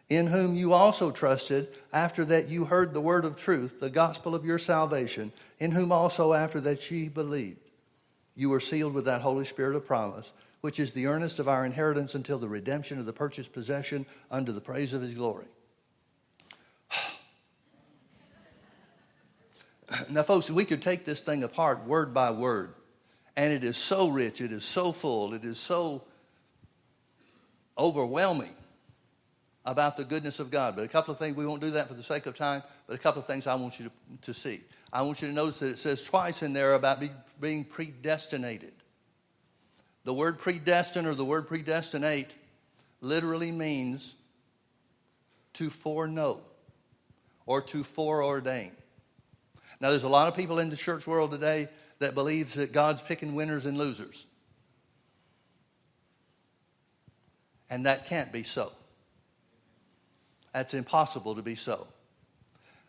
in 0.09 0.27
whom 0.27 0.55
you 0.55 0.73
also 0.73 1.11
trusted 1.11 1.67
after 1.91 2.23
that 2.25 2.49
you 2.49 2.65
heard 2.65 2.93
the 2.93 3.01
word 3.01 3.25
of 3.25 3.35
truth, 3.35 3.79
the 3.79 3.89
gospel 3.89 4.35
of 4.35 4.45
your 4.45 4.59
salvation, 4.59 5.31
in 5.59 5.71
whom 5.71 5.91
also 5.91 6.33
after 6.33 6.61
that 6.61 6.89
ye 6.89 7.09
believed, 7.09 7.59
you 8.35 8.49
were 8.49 8.59
sealed 8.59 8.93
with 8.93 9.05
that 9.05 9.21
Holy 9.21 9.45
Spirit 9.45 9.75
of 9.75 9.85
promise 9.85 10.33
which 10.61 10.79
is 10.79 10.91
the 10.91 11.07
earnest 11.07 11.39
of 11.39 11.47
our 11.47 11.65
inheritance 11.65 12.15
until 12.15 12.39
the 12.39 12.49
redemption 12.49 12.99
of 12.99 13.05
the 13.05 13.13
purchased 13.13 13.53
possession 13.53 14.05
unto 14.31 14.51
the 14.51 14.61
praise 14.61 14.93
of 14.93 15.01
his 15.01 15.13
glory. 15.13 15.45
now, 20.09 20.23
folks, 20.23 20.49
we 20.49 20.65
could 20.65 20.81
take 20.81 21.05
this 21.05 21.21
thing 21.21 21.43
apart 21.43 21.85
word 21.85 22.13
by 22.13 22.31
word, 22.31 22.73
and 23.37 23.53
it 23.53 23.63
is 23.63 23.77
so 23.77 24.07
rich, 24.09 24.41
it 24.41 24.51
is 24.51 24.65
so 24.65 24.91
full, 24.91 25.33
it 25.33 25.45
is 25.45 25.59
so 25.59 26.03
overwhelming 27.77 28.53
about 29.63 29.95
the 29.95 30.03
goodness 30.03 30.39
of 30.39 30.49
God. 30.49 30.75
But 30.75 30.85
a 30.85 30.87
couple 30.87 31.11
of 31.11 31.19
things, 31.19 31.37
we 31.37 31.45
won't 31.45 31.61
do 31.61 31.69
that 31.71 31.87
for 31.87 31.93
the 31.93 32.01
sake 32.01 32.25
of 32.25 32.35
time, 32.35 32.63
but 32.87 32.95
a 32.95 32.99
couple 32.99 33.21
of 33.21 33.27
things 33.27 33.45
I 33.45 33.53
want 33.53 33.79
you 33.79 33.85
to, 33.85 33.91
to 34.23 34.33
see. 34.33 34.61
I 34.91 35.03
want 35.03 35.21
you 35.21 35.27
to 35.27 35.33
notice 35.33 35.59
that 35.59 35.69
it 35.69 35.77
says 35.77 36.03
twice 36.03 36.41
in 36.41 36.51
there 36.51 36.73
about 36.73 36.99
be, 36.99 37.11
being 37.39 37.63
predestinated. 37.63 38.73
The 40.03 40.13
word 40.13 40.39
predestined 40.39 41.05
or 41.05 41.13
the 41.13 41.25
word 41.25 41.47
predestinate 41.47 42.33
literally 43.01 43.51
means 43.51 44.15
to 45.53 45.69
foreknow 45.69 46.41
or 47.45 47.61
to 47.61 47.83
foreordain. 47.83 48.71
Now, 49.79 49.91
there's 49.91 50.03
a 50.03 50.09
lot 50.09 50.27
of 50.27 50.35
people 50.35 50.57
in 50.57 50.71
the 50.71 50.77
church 50.77 51.05
world 51.05 51.29
today 51.29 51.69
that 51.99 52.13
believes 52.13 52.53
that 52.55 52.71
God's 52.71 53.01
picking 53.01 53.35
winners 53.35 53.65
and 53.65 53.77
losers. 53.77 54.25
And 57.69 57.85
that 57.85 58.07
can't 58.07 58.31
be 58.31 58.43
so. 58.43 58.71
That's 60.53 60.73
impossible 60.73 61.35
to 61.35 61.41
be 61.41 61.55
so. 61.55 61.87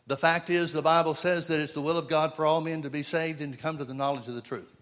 The 0.06 0.16
fact 0.16 0.48
is, 0.48 0.72
the 0.72 0.82
Bible 0.82 1.14
says 1.14 1.48
that 1.48 1.60
it's 1.60 1.72
the 1.72 1.82
will 1.82 1.98
of 1.98 2.08
God 2.08 2.34
for 2.34 2.46
all 2.46 2.60
men 2.60 2.82
to 2.82 2.90
be 2.90 3.02
saved 3.02 3.42
and 3.42 3.52
to 3.52 3.58
come 3.58 3.78
to 3.78 3.84
the 3.84 3.94
knowledge 3.94 4.28
of 4.28 4.34
the 4.34 4.40
truth. 4.40 4.74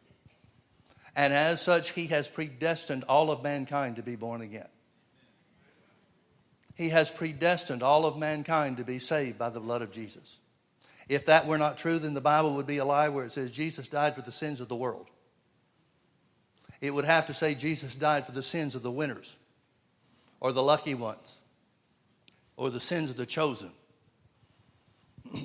And 1.16 1.32
as 1.32 1.62
such, 1.62 1.90
he 1.92 2.06
has 2.08 2.28
predestined 2.28 3.04
all 3.08 3.30
of 3.30 3.42
mankind 3.42 3.96
to 3.96 4.02
be 4.02 4.16
born 4.16 4.42
again. 4.42 4.68
He 6.74 6.90
has 6.90 7.10
predestined 7.10 7.82
all 7.82 8.04
of 8.04 8.18
mankind 8.18 8.76
to 8.76 8.84
be 8.84 8.98
saved 8.98 9.38
by 9.38 9.48
the 9.48 9.60
blood 9.60 9.80
of 9.82 9.90
Jesus. 9.90 10.36
If 11.08 11.26
that 11.26 11.46
were 11.46 11.58
not 11.58 11.76
true, 11.76 11.98
then 11.98 12.14
the 12.14 12.20
Bible 12.20 12.54
would 12.54 12.66
be 12.66 12.78
a 12.78 12.84
lie 12.84 13.08
where 13.08 13.24
it 13.24 13.32
says 13.32 13.50
Jesus 13.50 13.88
died 13.88 14.14
for 14.14 14.22
the 14.22 14.32
sins 14.32 14.60
of 14.60 14.68
the 14.68 14.76
world. 14.76 15.06
It 16.80 16.92
would 16.92 17.04
have 17.04 17.26
to 17.26 17.34
say 17.34 17.54
Jesus 17.54 17.94
died 17.94 18.26
for 18.26 18.32
the 18.32 18.42
sins 18.42 18.74
of 18.74 18.82
the 18.82 18.90
winners, 18.90 19.36
or 20.40 20.52
the 20.52 20.62
lucky 20.62 20.94
ones, 20.94 21.38
or 22.56 22.70
the 22.70 22.80
sins 22.80 23.08
of 23.10 23.16
the 23.16 23.26
chosen. 23.26 23.70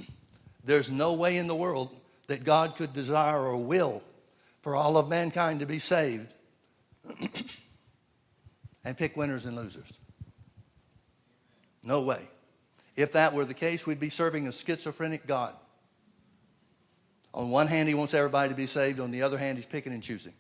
There's 0.64 0.92
no 0.92 1.14
way 1.14 1.38
in 1.38 1.48
the 1.48 1.56
world 1.56 1.96
that 2.28 2.44
God 2.44 2.76
could 2.76 2.94
desire 2.94 3.40
or 3.40 3.58
will 3.58 4.04
for 4.62 4.76
all 4.76 4.98
of 4.98 5.10
mankind 5.10 5.60
to 5.60 5.66
be 5.66 5.80
saved 5.80 6.34
and 8.84 8.98
pick 8.98 9.16
winners 9.16 9.46
and 9.46 9.56
losers. 9.56 9.98
No 11.84 12.02
way. 12.02 12.28
If 12.96 13.14
that 13.14 13.34
were 13.34 13.46
the 13.46 13.54
case, 13.54 13.88
we'd 13.88 14.00
be 14.00 14.10
serving 14.10 14.48
a 14.48 14.52
schizophrenic 14.52 15.26
God. 15.26 15.54
On 17.34 17.50
one 17.50 17.68
hand, 17.68 17.88
he 17.88 17.96
wants 17.96 18.14
everybody 18.14 18.50
to 18.50 18.56
be 18.56 18.68
saved, 18.68 19.00
on 19.00 19.12
the 19.12 19.24
other 19.24 19.38
hand, 19.38 19.58
he's 19.58 19.66
picking 19.66 19.94
and 19.94 20.04
choosing. 20.04 20.34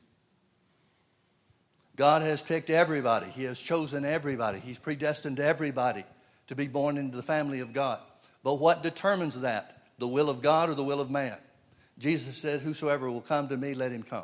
God 1.96 2.22
has 2.22 2.42
picked 2.42 2.70
everybody, 2.70 3.28
he 3.28 3.44
has 3.44 3.60
chosen 3.60 4.06
everybody, 4.06 4.60
he's 4.60 4.80
predestined 4.80 5.40
everybody 5.40 6.04
to 6.48 6.56
be 6.56 6.68
born 6.68 6.98
into 6.98 7.16
the 7.16 7.24
family 7.24 7.60
of 7.60 7.74
God. 7.74 8.00
But 8.44 8.56
what 8.56 8.84
determines 8.84 9.40
that? 9.42 9.84
The 10.00 10.08
will 10.08 10.30
of 10.30 10.42
God 10.42 10.70
or 10.70 10.74
the 10.74 10.84
will 10.84 11.00
of 11.00 11.12
man? 11.12 11.38
Jesus 11.98 12.36
said, 12.38 12.62
Whosoever 12.62 13.12
will 13.12 13.22
come 13.22 13.48
to 13.50 13.58
me, 13.58 13.74
let 13.74 13.92
him 13.92 14.04
come. 14.04 14.24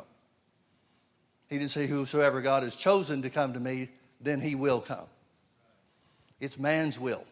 He 1.48 1.58
didn't 1.58 1.70
say, 1.70 1.86
Whosoever 1.86 2.40
God 2.40 2.64
has 2.64 2.74
chosen 2.74 3.22
to 3.22 3.30
come 3.30 3.52
to 3.54 3.60
me, 3.60 3.88
then 4.20 4.40
he 4.40 4.54
will 4.54 4.80
come. 4.80 5.06
It's 6.40 6.58
man's 6.58 6.98
will, 6.98 7.24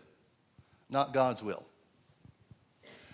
not 0.88 1.12
God's 1.12 1.42
will. 1.42 1.64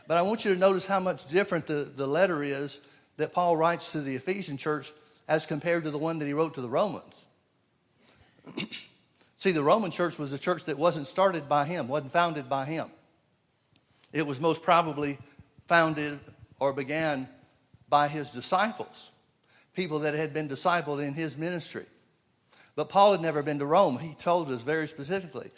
But 0.06 0.18
I 0.18 0.22
want 0.22 0.44
you 0.44 0.52
to 0.52 0.58
notice 0.58 0.84
how 0.84 1.00
much 1.00 1.28
different 1.28 1.66
the, 1.66 1.90
the 1.96 2.06
letter 2.06 2.42
is 2.42 2.80
that 3.16 3.32
Paul 3.32 3.56
writes 3.56 3.92
to 3.92 4.00
the 4.00 4.16
Ephesian 4.16 4.56
church 4.56 4.92
as 5.28 5.46
compared 5.46 5.84
to 5.84 5.90
the 5.90 5.98
one 5.98 6.18
that 6.18 6.26
he 6.26 6.32
wrote 6.32 6.54
to 6.54 6.60
the 6.60 6.68
Romans. 6.68 7.24
See, 9.36 9.52
the 9.52 9.62
Roman 9.62 9.90
church 9.90 10.18
was 10.18 10.32
a 10.32 10.38
church 10.38 10.64
that 10.64 10.78
wasn't 10.78 11.06
started 11.06 11.48
by 11.48 11.64
him, 11.64 11.88
wasn't 11.88 12.12
founded 12.12 12.48
by 12.48 12.64
him. 12.64 12.88
It 14.12 14.26
was 14.26 14.40
most 14.40 14.62
probably 14.62 15.18
founded 15.66 16.20
or 16.60 16.72
began 16.72 17.28
by 17.88 18.08
his 18.08 18.30
disciples, 18.30 19.10
people 19.74 20.00
that 20.00 20.14
had 20.14 20.32
been 20.32 20.48
discipled 20.48 21.02
in 21.02 21.14
his 21.14 21.36
ministry. 21.36 21.86
But 22.74 22.88
Paul 22.88 23.12
had 23.12 23.20
never 23.20 23.42
been 23.42 23.58
to 23.58 23.66
Rome. 23.66 23.98
He 23.98 24.14
told 24.14 24.50
us 24.50 24.62
very 24.62 24.88
specifically 24.88 25.50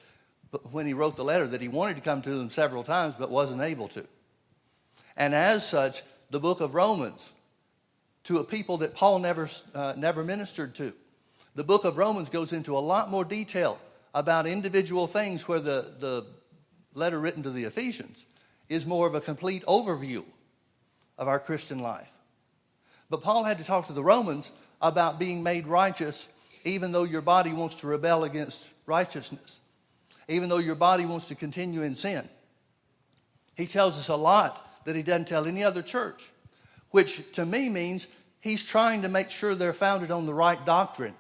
when 0.70 0.86
he 0.86 0.94
wrote 0.94 1.16
the 1.16 1.24
letter 1.24 1.46
that 1.46 1.60
he 1.60 1.68
wanted 1.68 1.96
to 1.96 2.02
come 2.02 2.22
to 2.22 2.30
them 2.30 2.50
several 2.50 2.82
times 2.82 3.14
but 3.18 3.30
wasn't 3.30 3.62
able 3.62 3.88
to. 3.88 4.04
And 5.16 5.34
as 5.34 5.66
such, 5.66 6.02
the 6.30 6.40
book 6.40 6.60
of 6.60 6.74
Romans 6.74 7.32
to 8.24 8.38
a 8.38 8.44
people 8.44 8.78
that 8.78 8.94
Paul 8.94 9.18
never, 9.18 9.48
uh, 9.74 9.94
never 9.96 10.24
ministered 10.24 10.74
to. 10.76 10.92
The 11.54 11.64
book 11.64 11.84
of 11.84 11.98
Romans 11.98 12.28
goes 12.28 12.52
into 12.52 12.76
a 12.76 12.80
lot 12.80 13.10
more 13.10 13.24
detail 13.24 13.78
about 14.14 14.46
individual 14.46 15.06
things 15.06 15.46
where 15.46 15.60
the, 15.60 15.92
the 15.98 16.26
letter 16.94 17.18
written 17.18 17.42
to 17.42 17.50
the 17.50 17.64
Ephesians 17.64 18.24
is 18.68 18.86
more 18.86 19.06
of 19.06 19.14
a 19.14 19.20
complete 19.20 19.64
overview 19.66 20.24
of 21.18 21.28
our 21.28 21.38
Christian 21.38 21.80
life. 21.80 22.10
But 23.10 23.22
Paul 23.22 23.44
had 23.44 23.58
to 23.58 23.64
talk 23.64 23.86
to 23.86 23.92
the 23.92 24.02
Romans 24.02 24.50
about 24.80 25.18
being 25.18 25.42
made 25.42 25.66
righteous 25.66 26.28
even 26.64 26.92
though 26.92 27.04
your 27.04 27.20
body 27.20 27.52
wants 27.52 27.76
to 27.76 27.86
rebel 27.86 28.24
against 28.24 28.68
righteousness, 28.86 29.60
even 30.28 30.48
though 30.48 30.58
your 30.58 30.74
body 30.74 31.04
wants 31.06 31.26
to 31.26 31.34
continue 31.34 31.82
in 31.82 31.94
sin. 31.94 32.28
He 33.54 33.66
tells 33.66 33.98
us 33.98 34.08
a 34.08 34.16
lot 34.16 34.84
that 34.84 34.96
he 34.96 35.02
doesn't 35.02 35.28
tell 35.28 35.46
any 35.46 35.64
other 35.64 35.82
church, 35.82 36.30
which 36.90 37.32
to 37.32 37.46
me 37.46 37.68
means 37.68 38.06
he's 38.40 38.62
trying 38.62 39.02
to 39.02 39.08
make 39.08 39.30
sure 39.30 39.54
they're 39.54 39.72
founded 39.72 40.10
on 40.10 40.26
the 40.26 40.34
right 40.34 40.64
doctrine. 40.64 41.14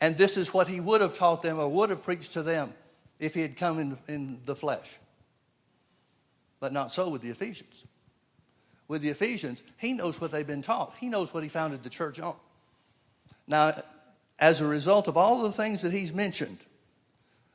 And 0.00 0.16
this 0.16 0.36
is 0.36 0.52
what 0.52 0.68
he 0.68 0.80
would 0.80 1.00
have 1.00 1.16
taught 1.16 1.42
them 1.42 1.58
or 1.58 1.68
would 1.68 1.90
have 1.90 2.02
preached 2.02 2.32
to 2.34 2.42
them 2.42 2.74
if 3.18 3.34
he 3.34 3.40
had 3.40 3.56
come 3.56 3.78
in, 3.78 3.98
in 4.08 4.40
the 4.44 4.54
flesh. 4.54 4.98
But 6.60 6.72
not 6.72 6.92
so 6.92 7.08
with 7.08 7.22
the 7.22 7.30
Ephesians. 7.30 7.84
With 8.88 9.02
the 9.02 9.08
Ephesians, 9.08 9.62
he 9.78 9.92
knows 9.92 10.20
what 10.20 10.30
they've 10.30 10.46
been 10.46 10.62
taught, 10.62 10.94
he 10.98 11.08
knows 11.08 11.32
what 11.34 11.42
he 11.42 11.48
founded 11.48 11.82
the 11.82 11.90
church 11.90 12.20
on. 12.20 12.36
Now, 13.46 13.82
as 14.38 14.60
a 14.60 14.66
result 14.66 15.08
of 15.08 15.16
all 15.16 15.42
the 15.42 15.52
things 15.52 15.82
that 15.82 15.92
he's 15.92 16.12
mentioned, 16.12 16.58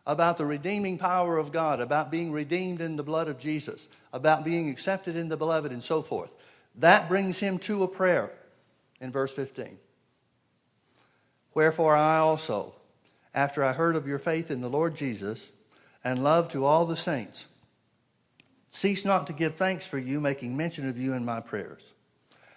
about 0.06 0.38
the 0.38 0.46
redeeming 0.46 0.98
power 0.98 1.38
of 1.38 1.52
God, 1.52 1.80
about 1.80 2.12
being 2.12 2.32
redeemed 2.32 2.82
in 2.82 2.96
the 2.96 3.04
blood 3.04 3.28
of 3.28 3.38
Jesus, 3.38 3.88
about 4.12 4.44
being 4.44 4.70
accepted 4.70 5.16
in 5.16 5.30
the 5.30 5.38
beloved, 5.38 5.72
and 5.72 5.84
so 5.84 6.02
forth. 6.02 6.34
That 6.76 7.08
brings 7.08 7.40
him 7.40 7.60
to 7.60 7.84
a 7.84 7.88
prayer 7.88 8.32
in 9.00 9.12
verse 9.12 9.34
15. 9.34 9.78
Wherefore 11.54 11.96
I 11.96 12.18
also, 12.18 12.74
after 13.34 13.64
I 13.64 13.74
heard 13.74 13.96
of 13.96 14.08
your 14.08 14.20
faith 14.20 14.50
in 14.50 14.62
the 14.62 14.70
Lord 14.70 14.96
Jesus 14.96 15.52
and 16.04 16.24
love 16.24 16.50
to 16.50 16.66
all 16.66 16.86
the 16.86 16.96
saints, 16.96 17.46
cease 18.72 19.06
not 19.06 19.28
to 19.28 19.34
give 19.34 19.56
thanks 19.56 19.86
for 19.86 20.00
you, 20.00 20.20
making 20.20 20.58
mention 20.58 20.90
of 20.90 20.98
you 20.98 21.14
in 21.14 21.26
my 21.26 21.42
prayers, 21.42 21.92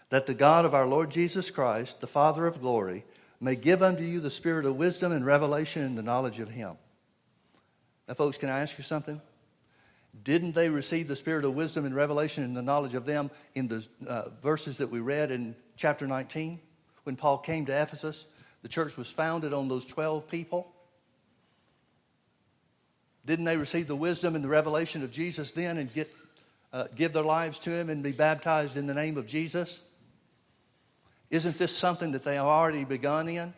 that 0.09 0.27
the 0.27 0.35
God 0.35 0.65
of 0.65 0.75
our 0.75 0.87
Lord 0.87 1.11
Jesus 1.11 1.51
Christ, 1.51 2.01
the 2.01 2.07
Father 2.07 2.47
of 2.47 2.61
glory, 2.61 3.05
may 3.41 3.57
give 3.57 3.83
unto 3.83 4.03
you 4.03 4.21
the 4.21 4.31
spirit 4.31 4.65
of 4.65 4.77
wisdom 4.77 5.13
and 5.13 5.27
revelation 5.27 5.83
in 5.83 5.97
the 5.97 6.03
knowledge 6.03 6.39
of 6.41 6.49
him 6.49 6.77
now, 8.09 8.15
folks, 8.15 8.39
can 8.39 8.51
I 8.51 8.61
ask 8.61 8.77
you 8.77 8.85
something? 8.85 9.21
Didn't 10.23 10.55
they 10.55 10.69
receive 10.69 11.09
the 11.09 11.17
spirit 11.17 11.45
of 11.45 11.55
wisdom 11.55 11.85
and 11.85 11.95
revelation 11.95 12.45
and 12.45 12.57
the 12.57 12.63
knowledge 12.63 12.95
of 12.95 13.05
them 13.05 13.31
in 13.55 13.67
the 13.67 13.87
uh, 14.07 14.29
verses 14.43 14.79
that 14.79 14.91
we 14.91 15.01
read 15.01 15.31
in 15.31 15.57
chapter 15.77 16.07
19? 16.07 16.61
When 17.05 17.17
Paul 17.17 17.39
came 17.39 17.67
to 17.67 17.73
Ephesus, 17.73 18.27
the 18.63 18.69
church 18.69 18.97
was 18.97 19.11
founded 19.11 19.53
on 19.53 19.69
those 19.69 19.85
12 19.85 20.29
people. 20.29 20.71
Didn't 23.27 23.47
they 23.47 23.57
receive 23.57 23.89
the 23.89 23.97
wisdom 23.97 24.35
and 24.35 24.45
the 24.45 24.49
revelation 24.49 25.03
of 25.03 25.11
Jesus 25.11 25.51
then 25.51 25.79
and 25.79 25.93
get, 25.93 26.13
uh, 26.73 26.85
give 26.95 27.13
their 27.13 27.25
lives 27.25 27.59
to 27.61 27.71
Him 27.71 27.89
and 27.89 28.03
be 28.03 28.13
baptized 28.13 28.77
in 28.77 28.87
the 28.87 28.95
name 28.95 29.17
of 29.17 29.27
Jesus? 29.27 29.83
Isn't 31.31 31.59
this 31.59 31.75
something 31.77 32.13
that 32.13 32.23
they 32.23 32.37
have 32.37 32.45
already 32.45 32.85
begun 32.85 33.29
in? 33.29 33.55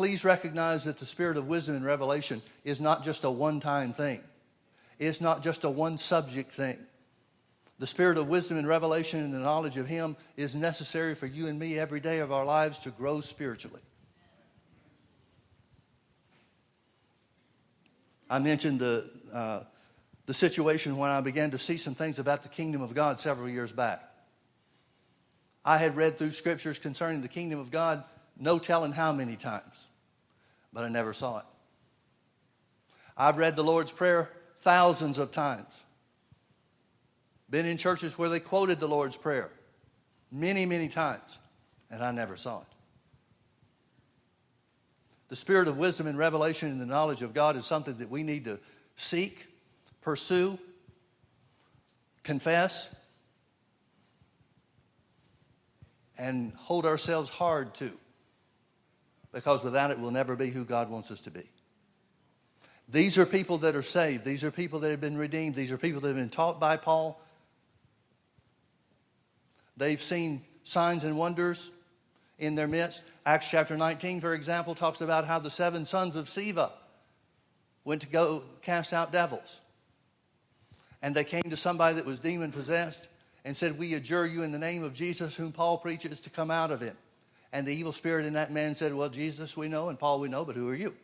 Please 0.00 0.24
recognize 0.24 0.84
that 0.84 0.96
the 0.96 1.04
spirit 1.04 1.36
of 1.36 1.46
wisdom 1.46 1.76
and 1.76 1.84
revelation 1.84 2.40
is 2.64 2.80
not 2.80 3.04
just 3.04 3.22
a 3.24 3.30
one 3.30 3.60
time 3.60 3.92
thing, 3.92 4.18
it's 4.98 5.20
not 5.20 5.42
just 5.42 5.62
a 5.62 5.68
one 5.68 5.98
subject 5.98 6.54
thing. 6.54 6.78
The 7.78 7.86
spirit 7.86 8.16
of 8.16 8.26
wisdom 8.26 8.56
and 8.56 8.66
revelation 8.66 9.20
and 9.20 9.30
the 9.30 9.40
knowledge 9.40 9.76
of 9.76 9.86
Him 9.86 10.16
is 10.38 10.56
necessary 10.56 11.14
for 11.14 11.26
you 11.26 11.48
and 11.48 11.58
me 11.58 11.78
every 11.78 12.00
day 12.00 12.20
of 12.20 12.32
our 12.32 12.46
lives 12.46 12.78
to 12.78 12.90
grow 12.90 13.20
spiritually. 13.20 13.82
I 18.30 18.38
mentioned 18.38 18.78
the, 18.78 19.04
uh, 19.30 19.60
the 20.24 20.32
situation 20.32 20.96
when 20.96 21.10
I 21.10 21.20
began 21.20 21.50
to 21.50 21.58
see 21.58 21.76
some 21.76 21.94
things 21.94 22.18
about 22.18 22.42
the 22.42 22.48
kingdom 22.48 22.80
of 22.80 22.94
God 22.94 23.20
several 23.20 23.50
years 23.50 23.70
back. 23.70 24.02
I 25.62 25.76
had 25.76 25.94
read 25.94 26.16
through 26.16 26.30
scriptures 26.30 26.78
concerning 26.78 27.20
the 27.20 27.28
kingdom 27.28 27.58
of 27.58 27.70
God 27.70 28.02
no 28.40 28.58
telling 28.58 28.92
how 28.92 29.12
many 29.12 29.36
times, 29.36 29.86
but 30.72 30.84
I 30.84 30.88
never 30.88 31.12
saw 31.12 31.38
it. 31.38 31.44
I've 33.16 33.36
read 33.36 33.56
the 33.56 33.64
Lord's 33.64 33.92
Prayer 33.92 34.30
thousands 34.58 35.18
of 35.18 35.32
times. 35.32 35.82
Been 37.48 37.66
in 37.66 37.76
churches 37.76 38.16
where 38.16 38.28
they 38.28 38.40
quoted 38.40 38.80
the 38.80 38.88
Lord's 38.88 39.16
Prayer 39.16 39.50
many, 40.30 40.66
many 40.66 40.88
times, 40.88 41.38
and 41.90 42.02
I 42.02 42.12
never 42.12 42.36
saw 42.36 42.60
it. 42.60 42.66
The 45.28 45.36
spirit 45.36 45.68
of 45.68 45.76
wisdom 45.76 46.06
and 46.06 46.18
revelation 46.18 46.70
and 46.70 46.80
the 46.80 46.86
knowledge 46.86 47.22
of 47.22 47.34
God 47.34 47.56
is 47.56 47.64
something 47.64 47.96
that 47.98 48.10
we 48.10 48.22
need 48.22 48.44
to 48.46 48.58
seek, 48.96 49.46
pursue, 50.00 50.58
confess, 52.22 52.94
and 56.18 56.52
hold 56.54 56.84
ourselves 56.84 57.30
hard 57.30 57.74
to 57.74 57.90
because 59.32 59.62
without 59.62 59.90
it, 59.90 59.98
we'll 59.98 60.10
never 60.10 60.36
be 60.36 60.50
who 60.50 60.64
God 60.64 60.90
wants 60.90 61.10
us 61.10 61.20
to 61.22 61.30
be. 61.30 61.48
These 62.88 63.18
are 63.18 63.26
people 63.26 63.58
that 63.58 63.76
are 63.76 63.82
saved. 63.82 64.24
These 64.24 64.42
are 64.42 64.50
people 64.50 64.80
that 64.80 64.90
have 64.90 65.00
been 65.00 65.16
redeemed. 65.16 65.54
These 65.54 65.70
are 65.70 65.78
people 65.78 66.00
that 66.00 66.08
have 66.08 66.16
been 66.16 66.28
taught 66.28 66.58
by 66.58 66.76
Paul. 66.76 67.20
They've 69.76 70.02
seen 70.02 70.42
signs 70.64 71.04
and 71.04 71.16
wonders 71.16 71.70
in 72.38 72.56
their 72.56 72.66
midst. 72.66 73.02
Acts 73.24 73.48
chapter 73.48 73.76
19, 73.76 74.20
for 74.20 74.34
example, 74.34 74.74
talks 74.74 75.00
about 75.00 75.24
how 75.24 75.38
the 75.38 75.50
seven 75.50 75.84
sons 75.84 76.16
of 76.16 76.26
Sceva 76.26 76.70
went 77.84 78.02
to 78.02 78.08
go 78.08 78.42
cast 78.62 78.92
out 78.92 79.12
devils. 79.12 79.60
And 81.00 81.14
they 81.14 81.24
came 81.24 81.44
to 81.48 81.56
somebody 81.56 81.94
that 81.94 82.04
was 82.04 82.18
demon 82.18 82.50
possessed 82.50 83.08
and 83.44 83.56
said, 83.56 83.78
We 83.78 83.94
adjure 83.94 84.26
you 84.26 84.42
in 84.42 84.52
the 84.52 84.58
name 84.58 84.82
of 84.82 84.94
Jesus, 84.94 85.36
whom 85.36 85.52
Paul 85.52 85.78
preaches, 85.78 86.20
to 86.20 86.30
come 86.30 86.50
out 86.50 86.70
of 86.70 86.80
him. 86.80 86.96
And 87.52 87.66
the 87.66 87.74
evil 87.74 87.92
spirit 87.92 88.26
in 88.26 88.34
that 88.34 88.52
man 88.52 88.74
said, 88.74 88.94
Well, 88.94 89.08
Jesus 89.08 89.56
we 89.56 89.68
know 89.68 89.88
and 89.88 89.98
Paul 89.98 90.20
we 90.20 90.28
know, 90.28 90.44
but 90.44 90.56
who 90.56 90.68
are 90.68 90.74
you? 90.74 90.94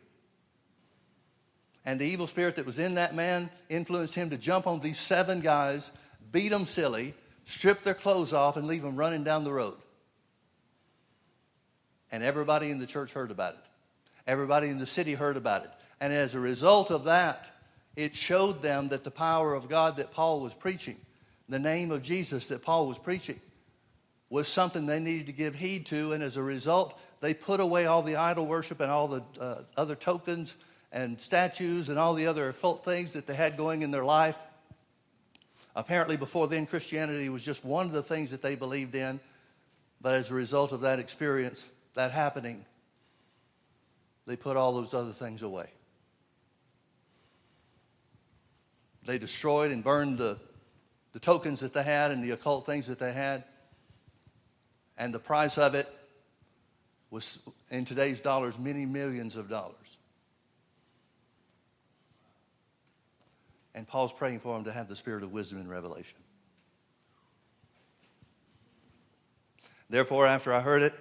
And 1.85 1.99
the 2.01 2.05
evil 2.05 2.27
spirit 2.27 2.57
that 2.57 2.65
was 2.65 2.79
in 2.79 2.95
that 2.95 3.15
man 3.15 3.49
influenced 3.69 4.13
him 4.13 4.29
to 4.31 4.37
jump 4.37 4.67
on 4.67 4.81
these 4.81 4.99
seven 4.99 5.39
guys, 5.39 5.91
beat 6.31 6.49
them 6.49 6.65
silly, 6.65 7.13
strip 7.45 7.81
their 7.81 7.93
clothes 7.93 8.33
off, 8.33 8.57
and 8.57 8.67
leave 8.67 8.81
them 8.81 8.97
running 8.97 9.23
down 9.23 9.45
the 9.45 9.53
road. 9.53 9.77
And 12.11 12.23
everybody 12.23 12.71
in 12.71 12.79
the 12.79 12.85
church 12.85 13.13
heard 13.13 13.31
about 13.31 13.53
it. 13.53 13.59
Everybody 14.25 14.67
in 14.67 14.79
the 14.79 14.85
city 14.85 15.13
heard 15.13 15.37
about 15.37 15.63
it. 15.63 15.71
And 16.01 16.11
as 16.11 16.35
a 16.35 16.39
result 16.39 16.91
of 16.91 17.05
that, 17.05 17.49
it 17.95 18.13
showed 18.13 18.61
them 18.61 18.89
that 18.89 19.03
the 19.03 19.11
power 19.11 19.53
of 19.53 19.69
God 19.69 19.97
that 19.97 20.11
Paul 20.11 20.41
was 20.41 20.53
preaching, 20.53 20.97
the 21.49 21.57
name 21.57 21.91
of 21.91 22.03
Jesus 22.03 22.47
that 22.47 22.61
Paul 22.61 22.87
was 22.87 22.99
preaching, 22.99 23.39
was 24.29 24.47
something 24.47 24.85
they 24.85 24.99
needed 24.99 25.27
to 25.27 25.31
give 25.31 25.55
heed 25.55 25.85
to, 25.87 26.13
and 26.13 26.21
as 26.21 26.37
a 26.37 26.43
result, 26.43 26.99
they 27.21 27.33
put 27.33 27.59
away 27.59 27.85
all 27.85 28.01
the 28.01 28.15
idol 28.15 28.45
worship 28.45 28.79
and 28.79 28.91
all 28.91 29.07
the 29.07 29.23
uh, 29.39 29.61
other 29.75 29.95
tokens 29.95 30.55
and 30.91 31.19
statues 31.19 31.89
and 31.89 31.97
all 31.97 32.13
the 32.13 32.27
other 32.27 32.49
occult 32.49 32.83
things 32.83 33.13
that 33.13 33.25
they 33.25 33.35
had 33.35 33.57
going 33.57 33.81
in 33.81 33.91
their 33.91 34.05
life. 34.05 34.37
Apparently, 35.75 36.17
before 36.17 36.47
then, 36.47 36.65
Christianity 36.65 37.29
was 37.29 37.43
just 37.43 37.63
one 37.63 37.85
of 37.85 37.91
the 37.91 38.03
things 38.03 38.31
that 38.31 38.41
they 38.41 38.55
believed 38.55 38.95
in, 38.95 39.19
but 40.01 40.13
as 40.13 40.31
a 40.31 40.33
result 40.33 40.71
of 40.71 40.81
that 40.81 40.99
experience, 40.99 41.65
that 41.93 42.11
happening, 42.11 42.65
they 44.25 44.35
put 44.35 44.57
all 44.57 44.73
those 44.73 44.93
other 44.93 45.13
things 45.13 45.41
away. 45.41 45.69
They 49.05 49.17
destroyed 49.17 49.71
and 49.71 49.83
burned 49.83 50.17
the, 50.17 50.37
the 51.13 51.19
tokens 51.19 51.61
that 51.61 51.73
they 51.73 51.83
had 51.83 52.11
and 52.11 52.21
the 52.21 52.31
occult 52.31 52.65
things 52.65 52.87
that 52.87 52.99
they 52.99 53.13
had. 53.13 53.45
And 54.97 55.13
the 55.13 55.19
price 55.19 55.57
of 55.57 55.75
it 55.75 55.87
was, 57.11 57.39
in 57.69 57.85
today's 57.85 58.19
dollars, 58.19 58.57
many 58.57 58.85
millions 58.85 59.35
of 59.35 59.49
dollars. 59.49 59.97
And 63.75 63.87
Paul's 63.87 64.11
praying 64.11 64.39
for 64.39 64.55
them 64.55 64.63
to 64.63 64.71
have 64.71 64.89
the 64.89 64.95
spirit 64.95 65.23
of 65.23 65.31
wisdom 65.31 65.59
and 65.59 65.69
revelation. 65.69 66.17
Therefore, 69.89 70.25
after 70.25 70.51
I 70.51 70.61
heard 70.61 70.81
it, 70.81 70.93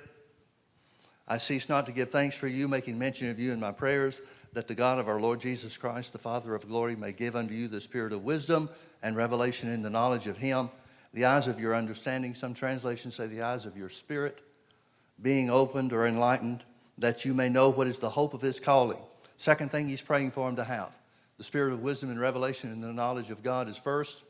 I 1.27 1.39
cease 1.39 1.69
not 1.69 1.87
to 1.87 1.93
give 1.93 2.11
thanks 2.11 2.37
for 2.37 2.47
you, 2.47 2.69
making 2.69 2.99
mention 2.99 3.31
of 3.31 3.41
you 3.41 3.53
in 3.53 3.59
my 3.59 3.73
prayers, 3.73 4.21
that 4.53 4.69
the 4.69 4.75
God 4.75 4.99
of 4.99 5.09
our 5.09 5.21
Lord 5.21 5.41
Jesus 5.41 5.77
Christ, 5.77 6.13
the 6.13 6.19
Father 6.19 6.55
of 6.55 6.69
glory, 6.69 6.95
may 6.95 7.13
give 7.13 7.35
unto 7.35 7.53
you 7.53 7.67
the 7.67 7.81
spirit 7.81 8.13
of 8.13 8.25
wisdom 8.25 8.69
and 9.03 9.17
revelation 9.17 9.71
in 9.71 9.83
the 9.83 9.91
knowledge 9.91 10.29
of 10.29 10.37
him, 10.37 10.71
the 11.17 11.25
eyes 11.25 11.49
of 11.49 11.59
your 11.59 11.75
understanding, 11.75 12.35
some 12.35 12.53
translations 12.53 13.15
say 13.15 13.27
the 13.27 13.41
eyes 13.41 13.65
of 13.65 13.75
your 13.75 13.89
spirit, 13.89 14.39
being 15.23 15.49
opened 15.49 15.95
or 15.95 16.07
enlightened, 16.07 16.63
that 16.99 17.25
you 17.25 17.33
may 17.33 17.49
know 17.49 17.71
what 17.71 17.87
is 17.87 17.99
the 17.99 18.11
hope 18.11 18.35
of 18.35 18.43
his 18.43 18.61
calling. 18.61 18.99
Second 19.39 19.71
thing 19.71 19.89
he's 19.89 20.03
praying 20.03 20.31
for 20.31 20.47
him 20.47 20.57
to 20.57 20.65
have 20.65 20.95
the 21.39 21.45
spirit 21.45 21.73
of 21.73 21.81
wisdom 21.81 22.11
and 22.11 22.21
revelation 22.21 22.71
and 22.71 22.85
the 22.85 22.93
knowledge 22.93 23.31
of 23.31 23.43
God 23.43 23.67
is 23.67 23.79
first. 23.79 24.25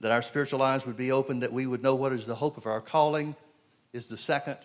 That 0.00 0.12
our 0.12 0.20
spiritual 0.20 0.60
eyes 0.60 0.86
would 0.86 0.98
be 0.98 1.10
open, 1.10 1.40
that 1.40 1.54
we 1.54 1.66
would 1.66 1.82
know 1.82 1.94
what 1.94 2.12
is 2.12 2.26
the 2.26 2.34
hope 2.34 2.58
of 2.58 2.66
our 2.66 2.82
calling 2.82 3.34
is 3.94 4.08
the 4.08 4.18
second. 4.18 4.58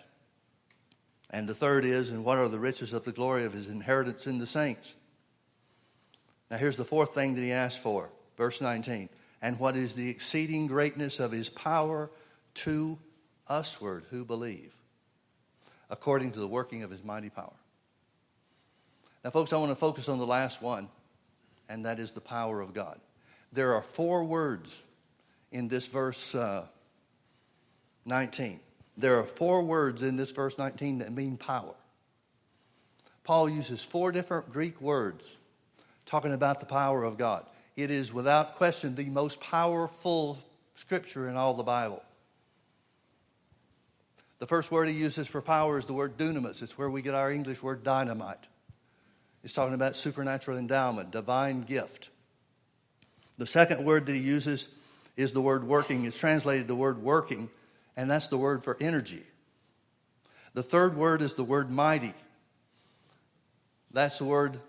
And 1.30 1.48
the 1.48 1.54
third 1.54 1.86
is, 1.86 2.10
and 2.10 2.22
what 2.22 2.36
are 2.36 2.48
the 2.48 2.60
riches 2.60 2.92
of 2.92 3.04
the 3.06 3.12
glory 3.12 3.44
of 3.44 3.54
his 3.54 3.70
inheritance 3.70 4.26
in 4.26 4.36
the 4.36 4.46
saints? 4.46 4.94
Now, 6.50 6.58
here's 6.58 6.76
the 6.76 6.84
fourth 6.84 7.14
thing 7.14 7.34
that 7.34 7.40
he 7.40 7.52
asked 7.52 7.82
for, 7.82 8.10
verse 8.36 8.60
19. 8.60 9.08
And 9.44 9.58
what 9.58 9.76
is 9.76 9.92
the 9.92 10.08
exceeding 10.08 10.66
greatness 10.68 11.20
of 11.20 11.30
his 11.30 11.50
power 11.50 12.10
to 12.54 12.98
usward 13.50 14.04
who 14.08 14.24
believe, 14.24 14.74
according 15.90 16.32
to 16.32 16.40
the 16.40 16.48
working 16.48 16.82
of 16.82 16.90
his 16.90 17.04
mighty 17.04 17.28
power? 17.28 17.52
Now, 19.22 19.28
folks, 19.28 19.52
I 19.52 19.58
want 19.58 19.70
to 19.70 19.76
focus 19.76 20.08
on 20.08 20.18
the 20.18 20.26
last 20.26 20.62
one, 20.62 20.88
and 21.68 21.84
that 21.84 21.98
is 21.98 22.12
the 22.12 22.22
power 22.22 22.62
of 22.62 22.72
God. 22.72 22.98
There 23.52 23.74
are 23.74 23.82
four 23.82 24.24
words 24.24 24.82
in 25.52 25.68
this 25.68 25.88
verse 25.88 26.34
uh, 26.34 26.64
19. 28.06 28.60
There 28.96 29.18
are 29.18 29.24
four 29.24 29.62
words 29.62 30.02
in 30.02 30.16
this 30.16 30.30
verse 30.30 30.56
19 30.56 31.00
that 31.00 31.12
mean 31.12 31.36
power. 31.36 31.74
Paul 33.24 33.50
uses 33.50 33.84
four 33.84 34.10
different 34.10 34.50
Greek 34.50 34.80
words 34.80 35.36
talking 36.06 36.32
about 36.32 36.60
the 36.60 36.66
power 36.66 37.04
of 37.04 37.18
God. 37.18 37.44
It 37.76 37.90
is 37.90 38.12
without 38.12 38.56
question 38.56 38.94
the 38.94 39.04
most 39.06 39.40
powerful 39.40 40.38
scripture 40.74 41.28
in 41.28 41.36
all 41.36 41.54
the 41.54 41.62
Bible. 41.62 42.02
The 44.38 44.46
first 44.46 44.70
word 44.70 44.88
he 44.88 44.94
uses 44.94 45.26
for 45.26 45.40
power 45.40 45.78
is 45.78 45.86
the 45.86 45.92
word 45.92 46.16
dunamis. 46.16 46.62
It's 46.62 46.76
where 46.76 46.90
we 46.90 47.02
get 47.02 47.14
our 47.14 47.30
English 47.30 47.62
word 47.62 47.82
dynamite. 47.82 48.46
He's 49.42 49.52
talking 49.52 49.74
about 49.74 49.96
supernatural 49.96 50.58
endowment, 50.58 51.10
divine 51.10 51.62
gift. 51.62 52.10
The 53.38 53.46
second 53.46 53.84
word 53.84 54.06
that 54.06 54.14
he 54.14 54.20
uses 54.20 54.68
is 55.16 55.32
the 55.32 55.40
word 55.40 55.64
working. 55.64 56.04
It's 56.04 56.18
translated 56.18 56.68
the 56.68 56.74
word 56.74 57.02
working, 57.02 57.48
and 57.96 58.10
that's 58.10 58.28
the 58.28 58.38
word 58.38 58.62
for 58.62 58.76
energy. 58.80 59.22
The 60.54 60.62
third 60.62 60.96
word 60.96 61.20
is 61.20 61.34
the 61.34 61.44
word 61.44 61.70
mighty. 61.70 62.14
That's 63.90 64.18
the 64.18 64.24
word 64.24 64.60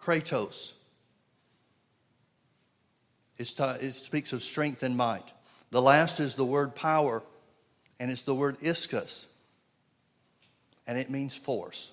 kratos. 0.00 0.72
It 3.50 3.94
speaks 3.94 4.32
of 4.32 4.42
strength 4.42 4.82
and 4.82 4.96
might. 4.96 5.30
The 5.70 5.82
last 5.82 6.20
is 6.20 6.34
the 6.34 6.44
word 6.44 6.74
power, 6.74 7.22
and 7.98 8.10
it's 8.10 8.22
the 8.22 8.34
word 8.34 8.58
ischus, 8.58 9.26
and 10.86 10.98
it 10.98 11.10
means 11.10 11.36
force. 11.36 11.92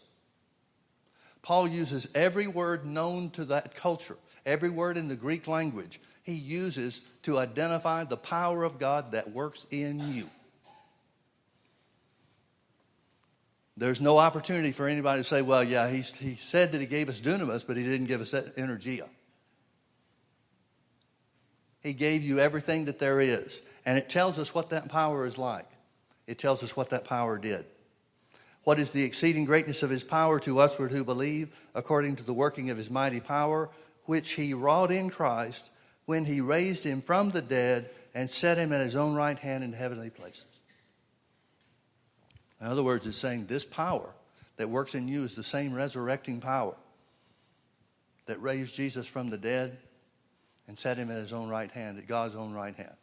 Paul 1.41 1.67
uses 1.67 2.07
every 2.13 2.47
word 2.47 2.85
known 2.85 3.29
to 3.31 3.45
that 3.45 3.75
culture, 3.75 4.17
every 4.45 4.69
word 4.69 4.97
in 4.97 5.07
the 5.07 5.15
Greek 5.15 5.47
language, 5.47 5.99
he 6.23 6.33
uses 6.33 7.01
to 7.23 7.39
identify 7.39 8.03
the 8.03 8.17
power 8.17 8.63
of 8.63 8.79
God 8.79 9.13
that 9.13 9.31
works 9.31 9.65
in 9.71 10.13
you. 10.13 10.29
There's 13.77 14.01
no 14.01 14.17
opportunity 14.17 14.73
for 14.73 14.89
anybody 14.89 15.21
to 15.21 15.23
say, 15.23 15.41
well, 15.41 15.63
yeah, 15.63 15.89
he, 15.89 16.01
he 16.01 16.35
said 16.35 16.73
that 16.73 16.81
he 16.81 16.87
gave 16.87 17.07
us 17.07 17.21
dunamis, 17.21 17.65
but 17.65 17.77
he 17.77 17.83
didn't 17.83 18.07
give 18.07 18.19
us 18.19 18.33
energia. 18.33 19.07
He 21.81 21.93
gave 21.93 22.23
you 22.23 22.39
everything 22.39 22.85
that 22.85 22.99
there 22.99 23.21
is. 23.21 23.61
And 23.85 23.97
it 23.97 24.09
tells 24.09 24.37
us 24.37 24.53
what 24.53 24.69
that 24.69 24.89
power 24.89 25.25
is 25.25 25.37
like. 25.37 25.67
It 26.27 26.37
tells 26.37 26.63
us 26.63 26.75
what 26.75 26.89
that 26.91 27.05
power 27.05 27.37
did. 27.37 27.65
What 28.63 28.79
is 28.79 28.91
the 28.91 29.03
exceeding 29.03 29.45
greatness 29.45 29.83
of 29.83 29.89
his 29.89 30.03
power 30.03 30.39
to 30.41 30.55
usward 30.55 30.91
who 30.91 31.03
believe, 31.03 31.49
according 31.73 32.17
to 32.17 32.23
the 32.23 32.33
working 32.33 32.69
of 32.69 32.77
his 32.77 32.91
mighty 32.91 33.19
power, 33.19 33.69
which 34.05 34.31
he 34.31 34.53
wrought 34.53 34.91
in 34.91 35.09
Christ 35.09 35.69
when 36.05 36.25
he 36.25 36.41
raised 36.41 36.83
him 36.83 37.01
from 37.01 37.29
the 37.29 37.41
dead 37.41 37.89
and 38.13 38.29
set 38.29 38.57
him 38.57 38.73
at 38.73 38.81
his 38.81 38.95
own 38.95 39.15
right 39.15 39.39
hand 39.39 39.63
in 39.63 39.73
heavenly 39.73 40.09
places. 40.09 40.45
In 42.59 42.67
other 42.67 42.83
words, 42.83 43.07
it's 43.07 43.17
saying 43.17 43.45
this 43.45 43.65
power 43.65 44.09
that 44.57 44.69
works 44.69 44.93
in 44.93 45.07
you 45.07 45.23
is 45.23 45.35
the 45.35 45.43
same 45.43 45.73
resurrecting 45.73 46.41
power 46.41 46.75
that 48.25 48.41
raised 48.41 48.75
Jesus 48.75 49.07
from 49.07 49.29
the 49.29 49.37
dead 49.37 49.77
and 50.69 50.77
set 50.77 50.97
him 50.97 51.09
at 51.09 51.17
his 51.17 51.33
own 51.33 51.49
right 51.49 51.71
hand, 51.71 51.97
at 51.97 52.05
God's 52.05 52.35
own 52.35 52.53
right 52.53 52.75
hand. 52.75 52.93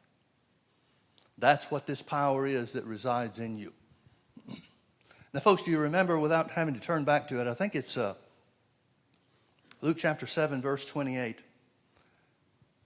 That's 1.37 1.69
what 1.69 1.85
this 1.85 2.01
power 2.01 2.47
is 2.47 2.73
that 2.73 2.85
resides 2.85 3.41
in 3.41 3.59
you. 3.59 3.73
Now, 5.35 5.41
folks, 5.41 5.65
do 5.65 5.71
you 5.71 5.79
remember, 5.79 6.19
without 6.19 6.51
having 6.53 6.73
to 6.75 6.81
turn 6.81 7.05
back 7.05 7.29
to 7.29 7.41
it, 7.43 7.47
I 7.47 7.53
think 7.53 7.75
it's 7.75 7.99
uh, 7.99 8.15
Luke 9.83 9.99
chapter 9.99 10.27
7, 10.27 10.63
verse 10.63 10.87
28, 10.87 11.41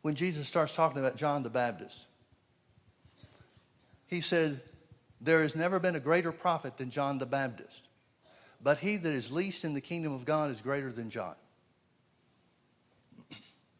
when 0.02 0.16
Jesus 0.16 0.48
starts 0.48 0.74
talking 0.74 0.98
about 0.98 1.14
John 1.14 1.44
the 1.44 1.50
Baptist. 1.50 2.06
He 4.08 4.20
said, 4.20 4.62
There 5.20 5.42
has 5.42 5.54
never 5.54 5.78
been 5.78 5.94
a 5.94 6.00
greater 6.00 6.32
prophet 6.32 6.76
than 6.76 6.90
John 6.90 7.18
the 7.18 7.26
Baptist, 7.26 7.86
but 8.60 8.78
he 8.78 8.96
that 8.96 9.12
is 9.12 9.30
least 9.30 9.64
in 9.64 9.74
the 9.74 9.80
kingdom 9.80 10.12
of 10.12 10.24
God 10.24 10.50
is 10.50 10.60
greater 10.60 10.90
than 10.90 11.10
John. 11.10 11.34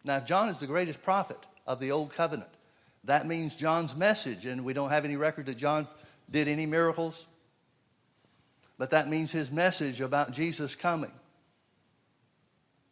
Now, 0.05 0.21
John 0.21 0.49
is 0.49 0.59
the 0.59 0.67
greatest 0.67 1.03
prophet 1.03 1.39
of 1.67 1.79
the 1.79 1.91
Old 1.91 2.15
Covenant, 2.15 2.51
that 3.05 3.27
means 3.27 3.57
John's 3.57 3.97
message, 3.97 4.45
and 4.47 4.65
we 4.65 4.73
don't 4.73 4.91
have 4.91 5.05
any 5.05 5.17
record 5.17 5.47
that 5.47 5.57
John 5.57 5.87
did 6.31 6.49
any 6.49 6.67
miracles, 6.67 7.27
but 8.79 8.91
that 8.91 9.09
means 9.09 9.33
his 9.33 9.51
message 9.51 10.01
about 10.01 10.33
Jesus 10.33 10.75
coming 10.75 11.13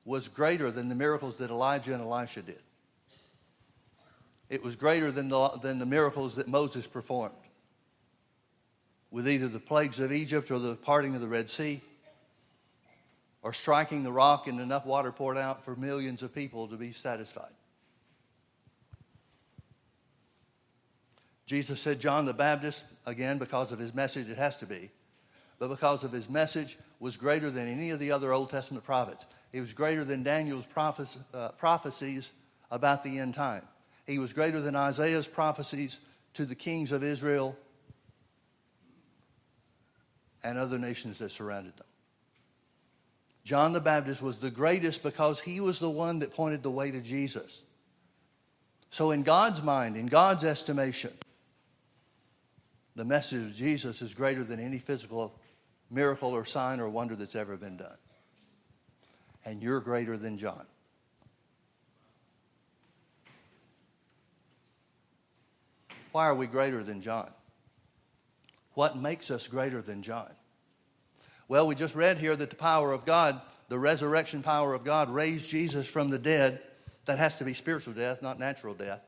was 0.04 0.28
greater 0.28 0.70
than 0.70 0.88
the 0.88 0.94
miracles 0.94 1.36
that 1.36 1.50
Elijah 1.50 1.92
and 1.92 2.02
Elisha 2.02 2.40
did. 2.40 2.60
It 4.48 4.62
was 4.62 4.76
greater 4.76 5.12
than 5.12 5.28
the, 5.28 5.48
than 5.60 5.78
the 5.78 5.86
miracles 5.86 6.36
that 6.36 6.48
Moses 6.48 6.86
performed 6.86 7.34
with 9.10 9.28
either 9.28 9.48
the 9.48 9.60
plagues 9.60 10.00
of 10.00 10.12
Egypt 10.12 10.50
or 10.50 10.58
the 10.58 10.76
parting 10.76 11.14
of 11.14 11.20
the 11.20 11.28
Red 11.28 11.50
Sea 11.50 11.82
or 13.48 13.52
striking 13.54 14.02
the 14.02 14.12
rock 14.12 14.46
and 14.46 14.60
enough 14.60 14.84
water 14.84 15.10
poured 15.10 15.38
out 15.38 15.62
for 15.62 15.74
millions 15.74 16.22
of 16.22 16.34
people 16.34 16.68
to 16.68 16.76
be 16.76 16.92
satisfied. 16.92 17.54
Jesus 21.46 21.80
said, 21.80 21.98
John 21.98 22.26
the 22.26 22.34
Baptist, 22.34 22.84
again, 23.06 23.38
because 23.38 23.72
of 23.72 23.78
his 23.78 23.94
message, 23.94 24.28
it 24.28 24.36
has 24.36 24.58
to 24.58 24.66
be, 24.66 24.90
but 25.58 25.68
because 25.68 26.04
of 26.04 26.12
his 26.12 26.28
message, 26.28 26.76
was 27.00 27.16
greater 27.16 27.50
than 27.50 27.68
any 27.68 27.88
of 27.88 27.98
the 27.98 28.12
other 28.12 28.34
Old 28.34 28.50
Testament 28.50 28.84
prophets. 28.84 29.24
He 29.50 29.62
was 29.62 29.72
greater 29.72 30.04
than 30.04 30.22
Daniel's 30.22 30.66
uh, 30.76 31.48
prophecies 31.52 32.32
about 32.70 33.02
the 33.02 33.18
end 33.18 33.32
time. 33.32 33.62
He 34.06 34.18
was 34.18 34.34
greater 34.34 34.60
than 34.60 34.76
Isaiah's 34.76 35.26
prophecies 35.26 36.00
to 36.34 36.44
the 36.44 36.54
kings 36.54 36.92
of 36.92 37.02
Israel 37.02 37.56
and 40.44 40.58
other 40.58 40.78
nations 40.78 41.18
that 41.20 41.30
surrounded 41.30 41.78
them. 41.78 41.87
John 43.48 43.72
the 43.72 43.80
Baptist 43.80 44.20
was 44.20 44.36
the 44.36 44.50
greatest 44.50 45.02
because 45.02 45.40
he 45.40 45.58
was 45.58 45.78
the 45.78 45.88
one 45.88 46.18
that 46.18 46.34
pointed 46.34 46.62
the 46.62 46.70
way 46.70 46.90
to 46.90 47.00
Jesus. 47.00 47.62
So, 48.90 49.10
in 49.10 49.22
God's 49.22 49.62
mind, 49.62 49.96
in 49.96 50.04
God's 50.04 50.44
estimation, 50.44 51.12
the 52.94 53.06
message 53.06 53.42
of 53.42 53.54
Jesus 53.54 54.02
is 54.02 54.12
greater 54.12 54.44
than 54.44 54.60
any 54.60 54.76
physical 54.76 55.34
miracle 55.90 56.28
or 56.28 56.44
sign 56.44 56.78
or 56.78 56.90
wonder 56.90 57.16
that's 57.16 57.34
ever 57.34 57.56
been 57.56 57.78
done. 57.78 57.96
And 59.46 59.62
you're 59.62 59.80
greater 59.80 60.18
than 60.18 60.36
John. 60.36 60.66
Why 66.12 66.26
are 66.26 66.34
we 66.34 66.46
greater 66.46 66.84
than 66.84 67.00
John? 67.00 67.30
What 68.74 68.98
makes 68.98 69.30
us 69.30 69.46
greater 69.46 69.80
than 69.80 70.02
John? 70.02 70.32
Well, 71.48 71.66
we 71.66 71.74
just 71.74 71.94
read 71.94 72.18
here 72.18 72.36
that 72.36 72.50
the 72.50 72.56
power 72.56 72.92
of 72.92 73.06
God, 73.06 73.40
the 73.68 73.78
resurrection 73.78 74.42
power 74.42 74.74
of 74.74 74.84
God, 74.84 75.10
raised 75.10 75.48
Jesus 75.48 75.88
from 75.88 76.10
the 76.10 76.18
dead 76.18 76.62
That 77.06 77.18
has 77.18 77.38
to 77.38 77.44
be 77.44 77.54
spiritual 77.54 77.94
death, 77.94 78.20
not 78.20 78.38
natural 78.38 78.74
death. 78.74 79.00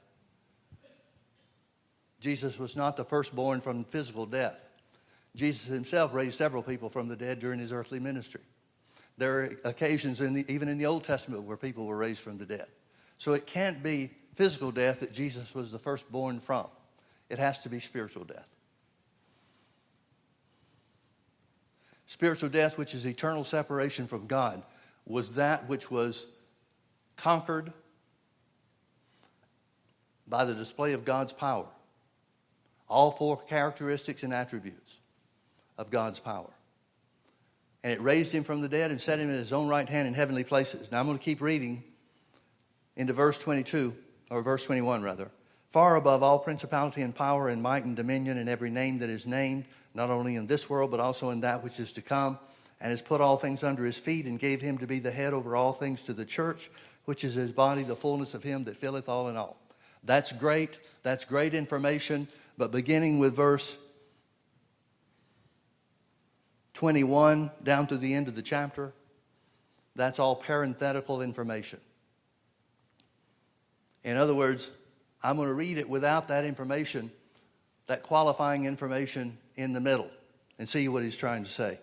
Jesus 2.19 2.59
was 2.59 2.75
not 2.75 2.97
the 2.97 3.05
firstborn 3.05 3.61
from 3.61 3.85
physical 3.85 4.25
death. 4.25 4.71
Jesus 5.37 5.67
himself 5.67 6.15
raised 6.15 6.37
several 6.37 6.63
people 6.63 6.89
from 6.89 7.09
the 7.09 7.17
dead 7.17 7.41
during 7.41 7.61
his 7.61 7.73
earthly 7.73 8.01
ministry. 8.01 8.41
There 9.19 9.41
are 9.41 9.51
occasions, 9.65 10.23
in 10.23 10.33
the, 10.33 10.51
even 10.51 10.69
in 10.69 10.79
the 10.79 10.87
Old 10.87 11.05
Testament, 11.05 11.43
where 11.43 11.59
people 11.59 11.85
were 11.85 11.97
raised 11.99 12.21
from 12.23 12.39
the 12.39 12.47
dead. 12.47 12.67
So 13.19 13.35
it 13.35 13.47
can't 13.47 13.83
be 13.83 14.11
physical 14.35 14.71
death 14.71 15.01
that 15.01 15.13
Jesus 15.13 15.55
was 15.55 15.71
the 15.71 15.79
firstborn 15.79 16.41
from, 16.41 16.69
it 17.29 17.39
has 17.39 17.63
to 17.65 17.69
be 17.69 17.81
spiritual 17.81 18.25
death. 18.25 18.57
Spiritual 22.11 22.49
death, 22.49 22.77
which 22.77 22.93
is 22.93 23.07
eternal 23.07 23.45
separation 23.45 24.09
from 24.09 24.27
God, 24.27 24.65
was 25.07 25.37
that 25.37 25.69
which 25.69 25.93
was 25.93 26.27
conquered 27.15 27.73
by 30.27 30.45
the 30.45 30.53
display 30.53 30.93
of 30.93 31.05
God's 31.05 31.33
power. 31.33 31.69
All 32.89 33.13
four 33.13 33.37
characteristics 33.37 34.25
and 34.25 34.35
attributes 34.35 34.97
of 35.79 35.93
God's 35.93 36.19
power. 36.19 36.51
And 37.85 37.93
it 37.93 38.01
raised 38.01 38.33
him 38.33 38.43
from 38.43 38.61
the 38.61 38.69
dead 38.69 38.91
and 38.91 39.01
set 39.01 39.21
him 39.21 39.31
in 39.31 39.39
his 39.39 39.53
own 39.53 39.69
right 39.69 39.89
hand 39.89 40.09
in 40.09 40.15
heavenly 40.15 40.43
places. 40.43 40.91
Now 40.91 40.99
I'm 40.99 41.07
going 41.07 41.17
to 41.17 41.25
keep 41.25 41.41
reading 41.41 41.85
into 42.97 43.13
verse 43.13 43.39
22, 43.39 43.95
or 44.31 44.43
verse 44.43 44.67
21 44.67 45.03
rather. 45.03 45.31
Far 45.69 45.95
above 45.95 46.25
all 46.25 46.41
principality 46.41 47.03
and 47.03 47.15
power 47.15 47.51
and 47.51 47.63
might 47.63 47.85
and 47.85 47.95
dominion 47.95 48.37
and 48.37 48.49
every 48.49 48.71
name 48.71 48.99
that 48.99 49.11
is 49.11 49.29
named, 49.29 49.67
not 49.95 50.11
only 50.11 50.37
in 50.37 50.47
this 50.47 50.69
world, 50.71 50.91
but 50.91 51.01
also 51.01 51.31
in 51.31 51.41
that 51.41 51.63
which 51.65 51.81
is 51.81 51.93
to 51.93 52.03
come, 52.03 52.39
and 52.81 52.91
has 52.91 53.03
put 53.03 53.21
all 53.21 53.37
things 53.37 53.63
under 53.63 53.85
his 53.85 53.99
feet, 53.99 54.27
and 54.27 54.39
gave 54.39 54.61
him 54.61 54.79
to 54.79 54.87
be 54.87 54.99
the 54.99 55.11
head 55.11 55.33
over 55.33 55.57
all 55.57 55.73
things 55.73 56.03
to 56.03 56.13
the 56.13 56.25
church, 56.25 56.71
which 57.05 57.25
is 57.25 57.35
his 57.35 57.53
body, 57.53 57.83
the 57.83 57.97
fullness 57.97 58.35
of 58.35 58.43
him 58.43 58.65
that 58.65 58.77
filleth 58.77 59.09
all 59.09 59.29
in 59.29 59.37
all. 59.37 59.57
That's 60.05 60.33
great. 60.33 60.79
That's 61.03 61.25
great 61.25 61.55
information. 61.55 62.29
But 62.57 62.73
beginning 62.73 63.19
with 63.19 63.35
verse 63.35 63.77
21 66.75 67.51
down 67.63 67.87
to 67.89 67.99
the 67.99 68.15
end 68.15 68.29
of 68.29 68.35
the 68.35 68.43
chapter, 68.43 68.93
that's 69.97 70.19
all 70.19 70.37
parenthetical 70.37 71.21
information. 71.21 71.81
In 74.05 74.17
other 74.17 74.35
words, 74.35 74.71
I'm 75.23 75.37
going 75.37 75.49
to 75.49 75.55
read 75.55 75.77
it 75.77 75.89
without 75.89 76.29
that 76.29 76.45
information, 76.45 77.11
that 77.87 78.03
qualifying 78.03 78.65
information 78.65 79.37
in 79.61 79.73
the 79.73 79.81
middle, 79.81 80.11
and 80.59 80.69
see 80.69 80.89
what 80.89 81.03
he's 81.03 81.17
trying 81.17 81.45
to 81.45 81.51
say. 81.51 81.79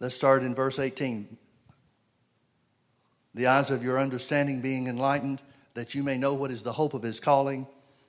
Let's 0.00 0.14
start 0.14 0.42
in 0.42 0.54
verse 0.54 0.78
18. 0.78 1.36
The 3.34 3.46
eyes 3.46 3.70
of 3.70 3.84
your 3.84 4.00
understanding 4.00 4.60
being 4.60 4.86
enlightened, 4.86 5.42
that 5.74 5.94
you 5.94 6.02
may 6.02 6.16
know 6.16 6.34
what 6.34 6.50
is 6.50 6.62
the 6.62 6.72
hope 6.72 6.94
of 6.94 7.02
his 7.02 7.20
calling 7.20 7.66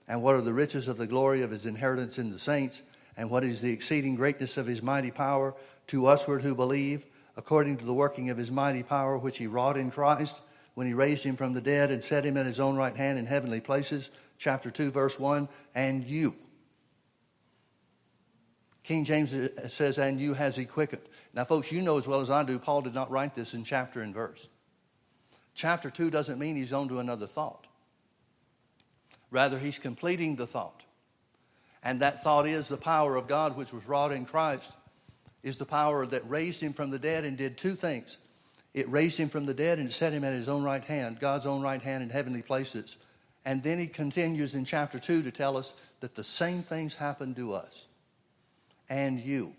and 0.08 0.24
what 0.24 0.36
are 0.36 0.42
the 0.42 0.54
riches 0.54 0.88
of 0.88 0.98
the 0.98 1.08
glory 1.08 1.42
of 1.42 1.52
his 1.52 1.66
inheritance 1.66 2.18
in 2.18 2.32
the 2.32 2.40
saints, 2.40 2.82
and 3.18 3.30
what 3.30 3.44
is 3.44 3.62
the 3.62 3.72
exceeding 3.72 4.16
greatness 4.16 4.58
of 4.58 4.66
his 4.66 4.82
mighty 4.82 5.12
power 5.12 5.54
to 5.88 6.02
usward 6.02 6.42
who 6.42 6.56
believe, 6.56 7.06
according 7.38 7.78
to 7.78 7.86
the 7.86 7.94
working 7.94 8.30
of 8.30 8.38
his 8.38 8.52
mighty 8.52 8.84
power 8.84 9.18
which 9.18 9.38
he 9.38 9.48
wrought 9.48 9.78
in 9.78 9.92
Christ 9.92 10.42
when 10.74 10.88
he 10.88 10.94
raised 10.94 11.24
him 11.24 11.36
from 11.36 11.54
the 11.54 11.62
dead 11.62 11.92
and 11.92 12.04
set 12.04 12.26
him 12.26 12.38
at 12.38 12.46
his 12.46 12.60
own 12.60 12.76
right 12.76 12.96
hand 12.96 13.20
in 13.20 13.26
heavenly 13.26 13.60
places. 13.60 14.10
Chapter 14.42 14.72
2, 14.72 14.90
verse 14.90 15.20
1. 15.20 15.48
And 15.76 16.04
you. 16.04 16.34
King 18.84 19.04
James 19.04 19.36
uh, 19.36 19.68
says, 19.68 20.00
and 20.00 20.20
you 20.20 20.34
has 20.34 20.56
he 20.56 20.66
quickened. 20.66 21.04
Now, 21.36 21.46
folks, 21.46 21.72
you 21.72 21.80
know 21.84 22.00
as 22.00 22.08
well 22.08 22.22
as 22.22 22.32
I 22.32 22.42
do, 22.42 22.58
Paul 22.58 22.82
did 22.82 22.96
not 22.96 23.12
write 23.12 23.36
this 23.36 23.54
in 23.54 23.64
chapter 23.64 24.02
and 24.02 24.16
verse. 24.16 24.48
Chapter 25.54 25.92
2 25.92 26.10
doesn't 26.10 26.40
mean 26.40 26.56
he's 26.56 26.74
on 26.74 26.90
to 26.90 26.98
another 26.98 27.28
thought. 27.28 27.68
Rather, 29.30 29.60
he's 29.60 29.78
completing 29.78 30.36
the 30.36 30.48
thought. 30.48 30.86
And 31.84 32.02
that 32.02 32.24
thought 32.24 32.48
is 32.48 32.68
the 32.68 32.78
power 32.78 33.18
of 33.18 33.28
God, 33.28 33.56
which 33.56 33.72
was 33.72 33.86
wrought 33.86 34.12
in 34.12 34.26
Christ, 34.26 34.74
is 35.44 35.60
the 35.60 35.66
power 35.66 36.08
that 36.08 36.28
raised 36.28 36.62
him 36.62 36.74
from 36.74 36.90
the 36.90 37.00
dead 37.00 37.26
and 37.26 37.38
did 37.38 37.60
two 37.60 37.76
things. 37.76 38.18
It 38.74 38.90
raised 38.90 39.20
him 39.20 39.30
from 39.30 39.46
the 39.46 39.54
dead 39.54 39.78
and 39.78 39.92
set 39.92 40.14
him 40.14 40.24
at 40.24 40.34
his 40.34 40.50
own 40.50 40.64
right 40.64 40.84
hand, 40.84 41.20
God's 41.20 41.46
own 41.46 41.62
right 41.62 41.82
hand 41.82 42.02
in 42.02 42.10
heavenly 42.10 42.42
places. 42.42 42.98
And 43.46 43.64
then 43.64 43.80
he 43.80 43.88
continues 43.88 44.54
in 44.54 44.66
chapter 44.66 45.00
2 45.00 45.24
to 45.24 45.32
tell 45.32 45.58
us 45.58 45.76
that 46.00 46.16
the 46.16 46.24
same 46.24 46.62
things 46.64 46.96
happened 46.96 47.36
to 47.38 47.54
us. 47.54 47.88
And 48.90 49.20
you 49.20 49.54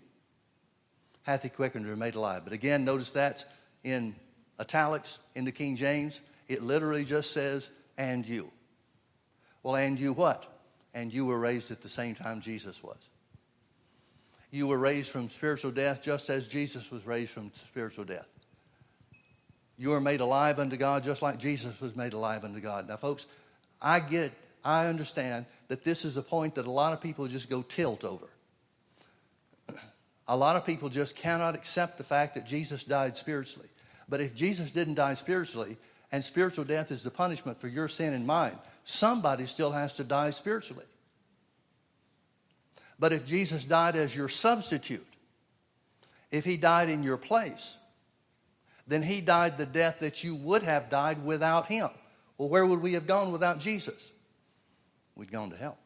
hath 1.23 1.43
he 1.43 1.49
quickened 1.49 1.87
or 1.87 1.95
made 1.95 2.15
alive. 2.15 2.43
But 2.43 2.53
again, 2.53 2.85
notice 2.85 3.11
that's 3.11 3.45
in 3.83 4.15
italics 4.59 5.19
in 5.35 5.45
the 5.45 5.51
King 5.51 5.75
James. 5.75 6.21
It 6.47 6.61
literally 6.61 7.03
just 7.03 7.31
says, 7.31 7.69
and 7.97 8.27
you. 8.27 8.51
Well, 9.63 9.75
and 9.75 9.99
you 9.99 10.13
what? 10.13 10.45
And 10.93 11.13
you 11.13 11.25
were 11.25 11.39
raised 11.39 11.71
at 11.71 11.81
the 11.81 11.89
same 11.89 12.15
time 12.15 12.41
Jesus 12.41 12.83
was. 12.83 12.97
You 14.51 14.67
were 14.67 14.77
raised 14.77 15.09
from 15.09 15.29
spiritual 15.29 15.71
death 15.71 16.01
just 16.01 16.29
as 16.29 16.47
Jesus 16.47 16.91
was 16.91 17.07
raised 17.07 17.31
from 17.31 17.51
spiritual 17.53 18.05
death. 18.05 18.27
You 19.77 19.93
are 19.93 20.01
made 20.01 20.21
alive 20.21 20.59
unto 20.59 20.77
God 20.77 21.03
just 21.03 21.23
like 21.23 21.39
Jesus 21.39 21.81
was 21.81 21.95
made 21.95 22.13
alive 22.13 22.43
unto 22.43 22.59
God. 22.59 22.87
Now, 22.87 22.97
folks, 22.97 23.25
I 23.83 23.99
get 23.99 24.23
it. 24.23 24.33
I 24.63 24.87
understand 24.87 25.45
that 25.67 25.83
this 25.83 26.05
is 26.05 26.17
a 26.17 26.21
point 26.21 26.55
that 26.55 26.65
a 26.65 26.71
lot 26.71 26.93
of 26.93 27.01
people 27.01 27.27
just 27.27 27.49
go 27.49 27.61
tilt 27.61 28.05
over. 28.05 28.27
A 30.27 30.37
lot 30.37 30.55
of 30.55 30.65
people 30.65 30.87
just 30.87 31.15
cannot 31.17 31.53
accept 31.53 31.97
the 31.97 32.03
fact 32.03 32.35
that 32.35 32.45
Jesus 32.45 32.85
died 32.85 33.17
spiritually. 33.17 33.67
But 34.07 34.21
if 34.21 34.33
Jesus 34.33 34.71
didn't 34.71 34.95
die 34.95 35.15
spiritually, 35.15 35.77
and 36.13 36.23
spiritual 36.23 36.63
death 36.63 36.91
is 36.91 37.03
the 37.03 37.11
punishment 37.11 37.59
for 37.59 37.67
your 37.67 37.87
sin 37.87 38.13
and 38.13 38.25
mine, 38.25 38.57
somebody 38.83 39.47
still 39.47 39.71
has 39.71 39.95
to 39.95 40.03
die 40.03 40.29
spiritually. 40.29 40.85
But 42.99 43.11
if 43.11 43.25
Jesus 43.25 43.65
died 43.65 43.95
as 43.95 44.15
your 44.15 44.29
substitute, 44.29 45.05
if 46.31 46.45
he 46.45 46.55
died 46.55 46.89
in 46.89 47.03
your 47.03 47.17
place, 47.17 47.75
then 48.87 49.01
he 49.01 49.21
died 49.21 49.57
the 49.57 49.65
death 49.65 49.99
that 49.99 50.23
you 50.23 50.35
would 50.35 50.63
have 50.63 50.89
died 50.89 51.25
without 51.25 51.67
him. 51.67 51.89
Well, 52.37 52.49
where 52.49 52.65
would 52.65 52.81
we 52.81 52.93
have 52.93 53.07
gone 53.07 53.31
without 53.31 53.59
Jesus? 53.59 54.11
We'd 55.15 55.31
gone 55.31 55.51
to 55.51 55.57
hell. 55.57 55.77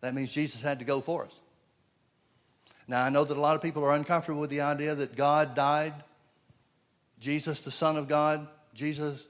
That 0.00 0.14
means 0.14 0.32
Jesus 0.32 0.62
had 0.62 0.78
to 0.78 0.84
go 0.84 1.00
for 1.00 1.24
us. 1.24 1.40
Now, 2.88 3.04
I 3.04 3.08
know 3.08 3.24
that 3.24 3.36
a 3.36 3.40
lot 3.40 3.54
of 3.54 3.62
people 3.62 3.84
are 3.84 3.94
uncomfortable 3.94 4.40
with 4.40 4.50
the 4.50 4.62
idea 4.62 4.94
that 4.94 5.16
God 5.16 5.54
died, 5.54 5.94
Jesus, 7.20 7.60
the 7.60 7.70
Son 7.70 7.96
of 7.96 8.08
God, 8.08 8.48
Jesus, 8.74 9.26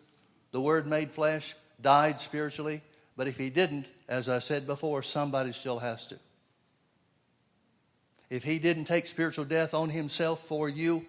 the 0.52 0.60
Word 0.60 0.86
made 0.86 1.12
flesh, 1.12 1.54
died 1.80 2.20
spiritually. 2.20 2.82
But 3.16 3.28
if 3.28 3.36
he 3.36 3.50
didn't, 3.50 3.90
as 4.08 4.28
I 4.28 4.38
said 4.38 4.66
before, 4.66 5.02
somebody 5.02 5.52
still 5.52 5.78
has 5.78 6.06
to. 6.06 6.18
If 8.30 8.44
he 8.44 8.58
didn't 8.58 8.84
take 8.84 9.06
spiritual 9.06 9.44
death 9.44 9.74
on 9.74 9.90
himself 9.90 10.46
for 10.46 10.68
you, 10.68 11.04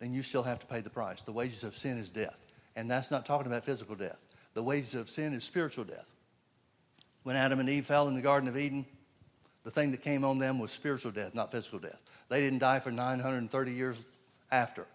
then 0.00 0.12
you 0.12 0.22
still 0.22 0.42
have 0.42 0.58
to 0.60 0.66
pay 0.66 0.80
the 0.80 0.90
price. 0.90 1.22
The 1.22 1.32
wages 1.32 1.62
of 1.62 1.76
sin 1.76 1.98
is 1.98 2.10
death. 2.10 2.44
And 2.76 2.90
that's 2.90 3.10
not 3.10 3.24
talking 3.24 3.46
about 3.46 3.64
physical 3.64 3.96
death. 3.96 4.24
The 4.54 4.62
wages 4.62 4.94
of 4.94 5.08
sin 5.08 5.34
is 5.34 5.42
spiritual 5.44 5.84
death. 5.84 6.12
When 7.22 7.34
Adam 7.34 7.58
and 7.58 7.68
Eve 7.68 7.86
fell 7.86 8.06
in 8.06 8.14
the 8.14 8.22
Garden 8.22 8.48
of 8.48 8.56
Eden, 8.56 8.86
the 9.64 9.70
thing 9.70 9.90
that 9.90 10.02
came 10.02 10.24
on 10.24 10.38
them 10.38 10.58
was 10.58 10.70
spiritual 10.70 11.10
death, 11.10 11.34
not 11.34 11.50
physical 11.50 11.78
death. 11.78 12.00
They 12.28 12.40
didn't 12.40 12.60
die 12.60 12.78
for 12.78 12.92
930 12.92 13.72
years 13.72 14.00
after. 14.52 14.86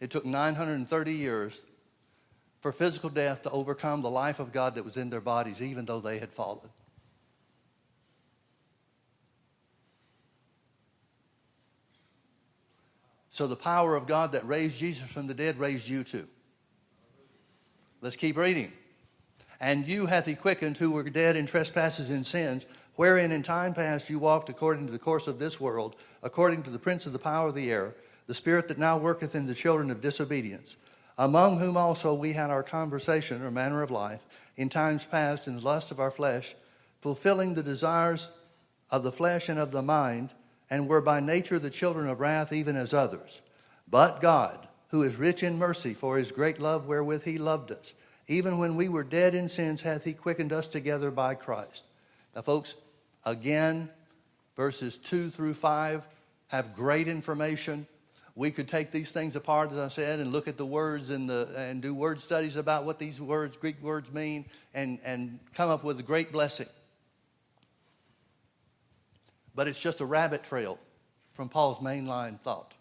It 0.00 0.10
took 0.10 0.24
930 0.24 1.12
years 1.12 1.62
for 2.60 2.72
physical 2.72 3.10
death 3.10 3.42
to 3.42 3.50
overcome 3.50 4.00
the 4.00 4.10
life 4.10 4.40
of 4.40 4.52
God 4.52 4.74
that 4.74 4.84
was 4.84 4.96
in 4.96 5.10
their 5.10 5.20
bodies, 5.20 5.62
even 5.62 5.84
though 5.84 6.00
they 6.00 6.18
had 6.18 6.32
fallen. 6.32 6.68
So 13.30 13.46
the 13.46 13.56
power 13.56 13.96
of 13.96 14.06
God 14.06 14.32
that 14.32 14.46
raised 14.46 14.78
Jesus 14.78 15.08
from 15.10 15.26
the 15.26 15.34
dead 15.34 15.58
raised 15.58 15.88
you 15.88 16.04
too. 16.04 16.26
Let's 18.02 18.16
keep 18.16 18.36
reading. 18.36 18.70
And 19.58 19.86
you 19.88 20.04
hath 20.04 20.26
he 20.26 20.34
quickened 20.34 20.76
who 20.76 20.90
were 20.90 21.04
dead 21.04 21.36
in 21.36 21.46
trespasses 21.46 22.10
and 22.10 22.26
sins, 22.26 22.66
wherein 22.96 23.32
in 23.32 23.42
time 23.42 23.72
past 23.72 24.10
you 24.10 24.18
walked 24.18 24.50
according 24.50 24.84
to 24.86 24.92
the 24.92 24.98
course 24.98 25.26
of 25.26 25.38
this 25.38 25.58
world, 25.58 25.96
according 26.22 26.64
to 26.64 26.70
the 26.70 26.78
prince 26.78 27.06
of 27.06 27.14
the 27.14 27.18
power 27.18 27.48
of 27.48 27.54
the 27.54 27.70
air, 27.70 27.94
the 28.26 28.34
spirit 28.34 28.68
that 28.68 28.78
now 28.78 28.98
worketh 28.98 29.34
in 29.34 29.46
the 29.46 29.54
children 29.54 29.90
of 29.90 30.02
disobedience 30.02 30.76
among 31.18 31.58
whom 31.58 31.76
also 31.76 32.14
we 32.14 32.32
had 32.32 32.50
our 32.50 32.62
conversation 32.62 33.42
or 33.42 33.50
manner 33.50 33.82
of 33.82 33.90
life 33.90 34.24
in 34.56 34.68
times 34.68 35.04
past 35.04 35.46
in 35.46 35.56
the 35.56 35.64
lust 35.64 35.90
of 35.90 36.00
our 36.00 36.10
flesh, 36.10 36.54
fulfilling 37.00 37.54
the 37.54 37.62
desires 37.62 38.30
of 38.90 39.02
the 39.02 39.12
flesh 39.12 39.48
and 39.48 39.58
of 39.58 39.70
the 39.70 39.82
mind, 39.82 40.30
and 40.70 40.88
were 40.88 41.00
by 41.00 41.20
nature 41.20 41.58
the 41.58 41.70
children 41.70 42.08
of 42.08 42.20
wrath, 42.20 42.52
even 42.52 42.76
as 42.76 42.94
others. 42.94 43.42
But 43.88 44.20
God, 44.20 44.66
who 44.92 45.02
is 45.02 45.16
rich 45.16 45.42
in 45.42 45.58
mercy 45.58 45.94
for 45.94 46.18
his 46.18 46.30
great 46.30 46.60
love 46.60 46.86
wherewith 46.86 47.24
he 47.24 47.38
loved 47.38 47.72
us, 47.72 47.94
even 48.28 48.58
when 48.58 48.76
we 48.76 48.88
were 48.88 49.02
dead 49.02 49.34
in 49.34 49.48
sins, 49.48 49.80
hath 49.80 50.04
he 50.04 50.12
quickened 50.12 50.52
us 50.52 50.68
together 50.68 51.10
by 51.10 51.34
Christ. 51.34 51.84
Now, 52.36 52.42
folks, 52.42 52.74
again, 53.24 53.88
verses 54.54 54.98
2 54.98 55.30
through 55.30 55.54
5 55.54 56.06
have 56.48 56.74
great 56.74 57.08
information 57.08 57.86
We 58.34 58.50
could 58.50 58.68
take 58.68 58.90
these 58.92 59.12
things 59.12 59.36
apart, 59.36 59.72
as 59.72 59.78
I 59.78 59.88
said, 59.88 60.18
and 60.18 60.32
look 60.32 60.48
at 60.48 60.56
the 60.56 60.64
words 60.64 61.10
and, 61.10 61.28
the, 61.28 61.50
and 61.54 61.82
do 61.82 61.94
word 61.94 62.18
studies 62.18 62.56
about 62.56 62.84
what 62.84 62.98
these 62.98 63.20
words, 63.20 63.58
Greek 63.58 63.82
words, 63.82 64.10
mean 64.10 64.46
and, 64.72 64.98
and 65.04 65.38
come 65.54 65.68
up 65.68 65.84
with 65.84 66.00
a 66.00 66.02
great 66.02 66.32
blessing. 66.32 66.68
But 69.54 69.68
it's 69.68 69.78
just 69.78 70.00
a 70.00 70.06
rabbit 70.06 70.44
trail 70.44 70.78
from 71.34 71.50
Paul's 71.50 71.78
mainline 71.78 72.40
thought. 72.40 72.74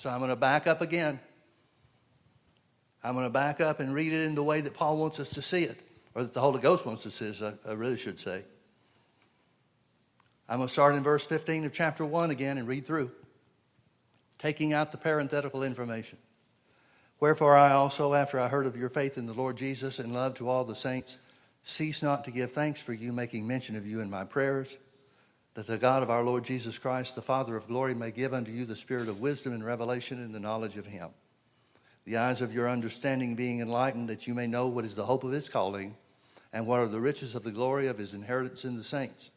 So 0.00 0.08
I'm 0.08 0.20
going 0.20 0.30
to 0.30 0.36
back 0.36 0.66
up 0.66 0.80
again. 0.80 1.20
I'm 3.04 3.12
going 3.12 3.26
to 3.26 3.30
back 3.30 3.60
up 3.60 3.80
and 3.80 3.92
read 3.92 4.14
it 4.14 4.24
in 4.24 4.34
the 4.34 4.42
way 4.42 4.62
that 4.62 4.72
Paul 4.72 4.96
wants 4.96 5.20
us 5.20 5.28
to 5.28 5.42
see 5.42 5.64
it, 5.64 5.78
or 6.14 6.22
that 6.22 6.32
the 6.32 6.40
Holy 6.40 6.58
Ghost 6.58 6.86
wants 6.86 7.04
us 7.04 7.18
to 7.18 7.34
see 7.34 7.44
it, 7.44 7.58
I 7.68 7.72
really 7.72 7.98
should 7.98 8.18
say. 8.18 8.42
I'm 10.48 10.56
going 10.56 10.68
to 10.68 10.72
start 10.72 10.94
in 10.94 11.02
verse 11.02 11.26
15 11.26 11.66
of 11.66 11.74
chapter 11.74 12.06
1 12.06 12.30
again 12.30 12.56
and 12.56 12.66
read 12.66 12.86
through, 12.86 13.12
taking 14.38 14.72
out 14.72 14.90
the 14.90 14.96
parenthetical 14.96 15.62
information. 15.62 16.16
Wherefore 17.20 17.54
I 17.54 17.72
also, 17.72 18.14
after 18.14 18.40
I 18.40 18.48
heard 18.48 18.64
of 18.64 18.78
your 18.78 18.88
faith 18.88 19.18
in 19.18 19.26
the 19.26 19.34
Lord 19.34 19.58
Jesus 19.58 19.98
and 19.98 20.14
love 20.14 20.32
to 20.36 20.48
all 20.48 20.64
the 20.64 20.74
saints, 20.74 21.18
cease 21.62 22.02
not 22.02 22.24
to 22.24 22.30
give 22.30 22.52
thanks 22.52 22.80
for 22.80 22.94
you, 22.94 23.12
making 23.12 23.46
mention 23.46 23.76
of 23.76 23.86
you 23.86 24.00
in 24.00 24.08
my 24.08 24.24
prayers, 24.24 24.78
that 25.60 25.66
the 25.66 25.76
God 25.76 26.02
of 26.02 26.08
our 26.08 26.24
Lord 26.24 26.42
Jesus 26.42 26.78
Christ, 26.78 27.14
the 27.14 27.20
Father 27.20 27.54
of 27.54 27.66
glory, 27.66 27.94
may 27.94 28.10
give 28.10 28.32
unto 28.32 28.50
you 28.50 28.64
the 28.64 28.74
spirit 28.74 29.10
of 29.10 29.20
wisdom 29.20 29.52
and 29.52 29.62
revelation 29.62 30.18
in 30.18 30.32
the 30.32 30.40
knowledge 30.40 30.78
of 30.78 30.86
him. 30.86 31.10
The 32.06 32.16
eyes 32.16 32.40
of 32.40 32.54
your 32.54 32.66
understanding 32.66 33.34
being 33.34 33.60
enlightened, 33.60 34.08
that 34.08 34.26
you 34.26 34.32
may 34.32 34.46
know 34.46 34.68
what 34.68 34.86
is 34.86 34.94
the 34.94 35.04
hope 35.04 35.22
of 35.22 35.32
his 35.32 35.50
calling, 35.50 35.96
and 36.50 36.66
what 36.66 36.80
are 36.80 36.88
the 36.88 36.98
riches 36.98 37.34
of 37.34 37.42
the 37.42 37.50
glory 37.50 37.88
of 37.88 37.98
his 37.98 38.14
inheritance 38.14 38.64
in 38.64 38.78
the 38.78 38.82
saints 38.82 39.28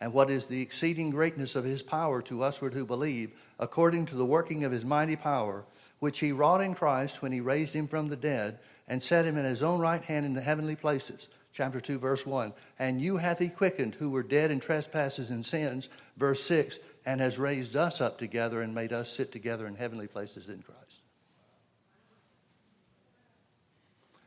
and 0.00 0.12
what 0.12 0.30
is 0.30 0.46
the 0.46 0.60
exceeding 0.60 1.10
greatness 1.10 1.56
of 1.56 1.64
his 1.64 1.82
power 1.82 2.20
to 2.22 2.38
usward 2.38 2.74
who 2.74 2.84
believe, 2.84 3.32
according 3.58 4.06
to 4.06 4.16
the 4.16 4.24
working 4.24 4.62
of 4.62 4.70
his 4.72 4.84
mighty 4.84 5.16
power, 5.16 5.64
which 5.98 6.20
he 6.20 6.30
wrought 6.30 6.60
in 6.60 6.74
Christ 6.74 7.22
when 7.22 7.32
he 7.32 7.40
raised 7.40 7.74
him 7.74 7.86
from 7.86 8.08
the 8.08 8.16
dead 8.16 8.58
and 8.86 9.02
set 9.02 9.24
him 9.24 9.36
in 9.36 9.44
his 9.44 9.62
own 9.62 9.80
right 9.80 10.02
hand 10.02 10.26
in 10.26 10.34
the 10.34 10.40
heavenly 10.40 10.76
places. 10.76 11.28
Chapter 11.54 11.80
2, 11.80 12.00
verse 12.00 12.26
1. 12.26 12.52
And 12.80 13.00
you 13.00 13.16
hath 13.16 13.38
he 13.38 13.48
quickened 13.48 13.94
who 13.94 14.10
were 14.10 14.24
dead 14.24 14.50
in 14.50 14.58
trespasses 14.58 15.30
and 15.30 15.46
sins. 15.46 15.88
Verse 16.16 16.42
6. 16.42 16.80
And 17.06 17.20
has 17.20 17.38
raised 17.38 17.76
us 17.76 18.00
up 18.00 18.18
together 18.18 18.60
and 18.60 18.74
made 18.74 18.92
us 18.92 19.08
sit 19.08 19.30
together 19.30 19.68
in 19.68 19.76
heavenly 19.76 20.08
places 20.08 20.48
in 20.48 20.62
Christ. 20.62 21.00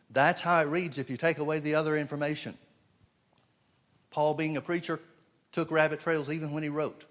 That's 0.10 0.40
how 0.42 0.62
it 0.62 0.66
reads 0.66 0.98
if 0.98 1.10
you 1.10 1.18
take 1.18 1.38
away 1.38 1.60
the 1.60 1.76
other 1.76 1.98
information. 1.98 2.58
Paul, 4.10 4.34
being 4.34 4.56
a 4.56 4.62
preacher, 4.62 5.02
took 5.52 5.70
rabbit 5.70 6.00
trails 6.00 6.30
even 6.30 6.54
when 6.54 6.64
he 6.64 6.70
wrote. 6.70 7.04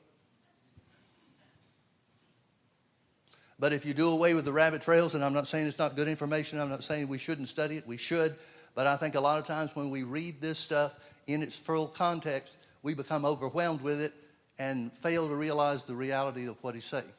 But 3.59 3.75
if 3.75 3.85
you 3.85 3.93
do 3.93 4.09
away 4.09 4.35
with 4.35 4.47
the 4.47 4.53
rabbit 4.53 4.81
trails, 4.81 5.15
and 5.15 5.23
I'm 5.23 5.35
not 5.35 5.47
saying 5.47 5.67
it's 5.67 5.79
not 5.79 5.95
good 5.95 6.09
information, 6.09 6.59
I'm 6.59 6.69
not 6.71 6.83
saying 6.83 7.09
we 7.09 7.19
shouldn't 7.19 7.49
study 7.49 7.77
it, 7.77 7.87
we 7.87 7.97
should. 7.97 8.37
But 8.77 8.87
I 8.87 8.97
think 8.97 9.15
a 9.15 9.21
lot 9.21 9.39
of 9.39 9.47
times 9.47 9.75
when 9.75 9.91
we 9.91 10.05
read 10.05 10.41
this 10.41 10.59
stuff 10.59 10.95
in 11.27 11.43
its 11.43 11.57
full 11.57 11.89
context, 11.89 12.57
we 12.83 12.93
become 12.93 13.25
overwhelmed 13.25 13.81
with 13.81 14.01
it 14.03 14.13
and 14.59 14.93
fail 14.99 15.27
to 15.27 15.35
realize 15.35 15.83
the 15.83 15.95
reality 15.95 16.47
of 16.47 16.63
what 16.63 16.75
he's 16.75 16.85
saying. 16.85 17.11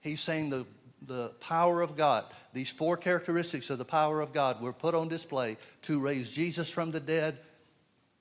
He's 0.00 0.20
saying 0.20 0.50
the, 0.50 0.66
the 1.06 1.30
power 1.40 1.82
of 1.82 1.96
God, 1.96 2.24
these 2.52 2.70
four 2.70 2.96
characteristics 2.96 3.70
of 3.70 3.78
the 3.78 3.84
power 3.84 4.20
of 4.20 4.32
God 4.32 4.62
were 4.62 4.72
put 4.72 4.94
on 4.94 5.08
display 5.08 5.56
to 5.82 5.98
raise 5.98 6.30
Jesus 6.30 6.70
from 6.70 6.92
the 6.92 7.00
dead 7.00 7.38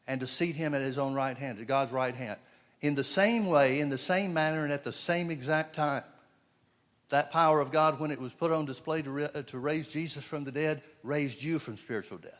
and 0.08 0.20
to 0.22 0.28
seat 0.28 0.56
him 0.56 0.74
at 0.74 0.82
his 0.82 0.98
own 0.98 1.14
right 1.14 1.38
hand, 1.38 1.60
at 1.60 1.68
God's 1.68 1.92
right 1.92 2.16
hand. 2.16 2.40
In 2.82 2.96
the 2.96 3.04
same 3.04 3.46
way, 3.46 3.82
in 3.82 3.90
the 3.90 4.00
same 4.00 4.34
manner, 4.34 4.64
and 4.64 4.74
at 4.74 4.84
the 4.84 4.92
same 4.92 5.30
exact 5.30 5.76
time, 5.76 6.04
that 7.10 7.32
power 7.32 7.60
of 7.60 7.72
God, 7.72 8.00
when 8.00 8.10
it 8.10 8.20
was 8.20 8.34
put 8.34 8.52
on 8.52 8.66
display 8.66 9.04
to, 9.04 9.26
uh, 9.26 9.44
to 9.44 9.60
raise 9.60 9.88
Jesus 9.88 10.24
from 10.24 10.44
the 10.44 10.52
dead, 10.52 10.82
raised 11.04 11.44
you 11.44 11.60
from 11.60 11.78
spiritual 11.78 12.18
death. 12.18 12.39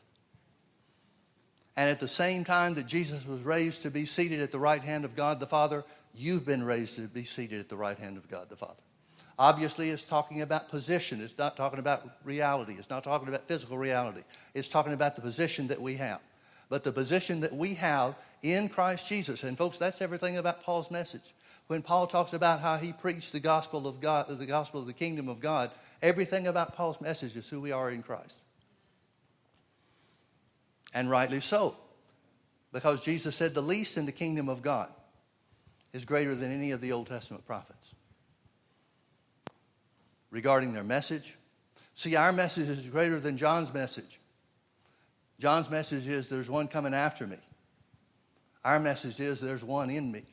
And 1.80 1.90
at 1.90 2.02
the 2.02 2.10
same 2.10 2.44
time 2.44 2.74
that 2.74 2.88
Jesus 2.88 3.26
was 3.26 3.44
raised 3.44 3.84
to 3.84 3.90
be 3.90 4.04
seated 4.04 4.42
at 4.42 4.52
the 4.52 4.60
right 4.60 4.84
hand 4.84 5.06
of 5.06 5.16
God 5.16 5.40
the 5.40 5.48
Father, 5.48 5.86
you've 6.14 6.46
been 6.46 6.62
raised 6.62 6.98
to 6.98 7.08
be 7.08 7.24
seated 7.24 7.62
at 7.62 7.70
the 7.70 7.78
right 7.78 7.98
hand 7.98 8.18
of 8.18 8.30
God 8.30 8.50
the 8.50 8.58
Father. 8.58 8.82
Obviously, 9.38 9.90
it's 9.90 10.04
talking 10.04 10.42
about 10.42 10.68
position. 10.68 11.22
It's 11.22 11.38
not 11.38 11.56
talking 11.56 11.80
about 11.80 12.06
reality. 12.26 12.76
It's 12.78 12.90
not 12.90 13.06
talking 13.06 13.30
about 13.30 13.48
physical 13.48 13.78
reality. 13.78 14.24
It's 14.54 14.68
talking 14.68 14.92
about 14.92 15.16
the 15.16 15.22
position 15.22 15.68
that 15.68 15.82
we 15.82 15.96
have 15.96 16.20
but 16.70 16.84
the 16.84 16.92
position 16.92 17.42
that 17.42 17.54
we 17.54 17.74
have 17.74 18.16
in 18.44 18.70
Christ 18.70 19.10
Jesus. 19.10 19.44
And 19.44 19.58
folks, 19.58 19.78
that's 19.78 20.02
everything 20.02 20.38
about 20.38 20.64
Paul's 20.64 20.92
message. 20.92 21.34
When 21.68 21.82
Paul 21.82 22.08
talks 22.08 22.34
about 22.34 22.62
how 22.62 22.78
he 22.78 22.94
preached 22.94 23.32
the 23.32 23.40
gospel 23.40 23.88
of 23.88 24.00
God, 24.00 24.28
the 24.30 24.46
gospel 24.46 24.80
of 24.80 24.86
the 24.86 24.94
kingdom 24.94 25.28
of 25.28 25.40
God, 25.40 25.72
everything 26.02 26.48
about 26.48 26.76
Paul's 26.76 27.02
message 27.02 27.36
is 27.36 27.50
who 27.50 27.60
we 27.60 27.72
are 27.72 27.92
in 27.92 28.02
Christ. 28.02 28.38
And 30.94 31.10
rightly 31.10 31.40
so. 31.40 31.76
Because 32.72 33.02
Jesus 33.02 33.36
said 33.36 33.54
the 33.54 33.62
least 33.62 33.98
in 33.98 34.06
the 34.06 34.12
kingdom 34.12 34.50
of 34.50 34.62
God 34.62 34.90
is 35.94 36.06
greater 36.06 36.36
than 36.36 36.52
any 36.52 36.72
of 36.72 36.82
the 36.82 36.92
Old 36.92 37.08
Testament 37.08 37.46
prophets. 37.46 37.94
Regarding 40.32 40.74
their 40.74 40.84
message, 40.84 41.36
see, 41.96 42.16
our 42.16 42.32
message 42.32 42.70
is 42.70 42.88
greater 42.88 43.20
than 43.20 43.38
John's 43.38 43.74
message. 43.74 44.20
John's 45.40 45.70
message 45.70 46.08
is 46.08 46.30
there's 46.30 46.50
one 46.50 46.68
coming 46.68 46.94
after 46.94 47.26
me. 47.26 47.38
Our 48.64 48.80
message 48.80 49.20
is 49.20 49.40
there's 49.40 49.64
one 49.64 49.90
in 49.90 50.12
me. 50.12 50.24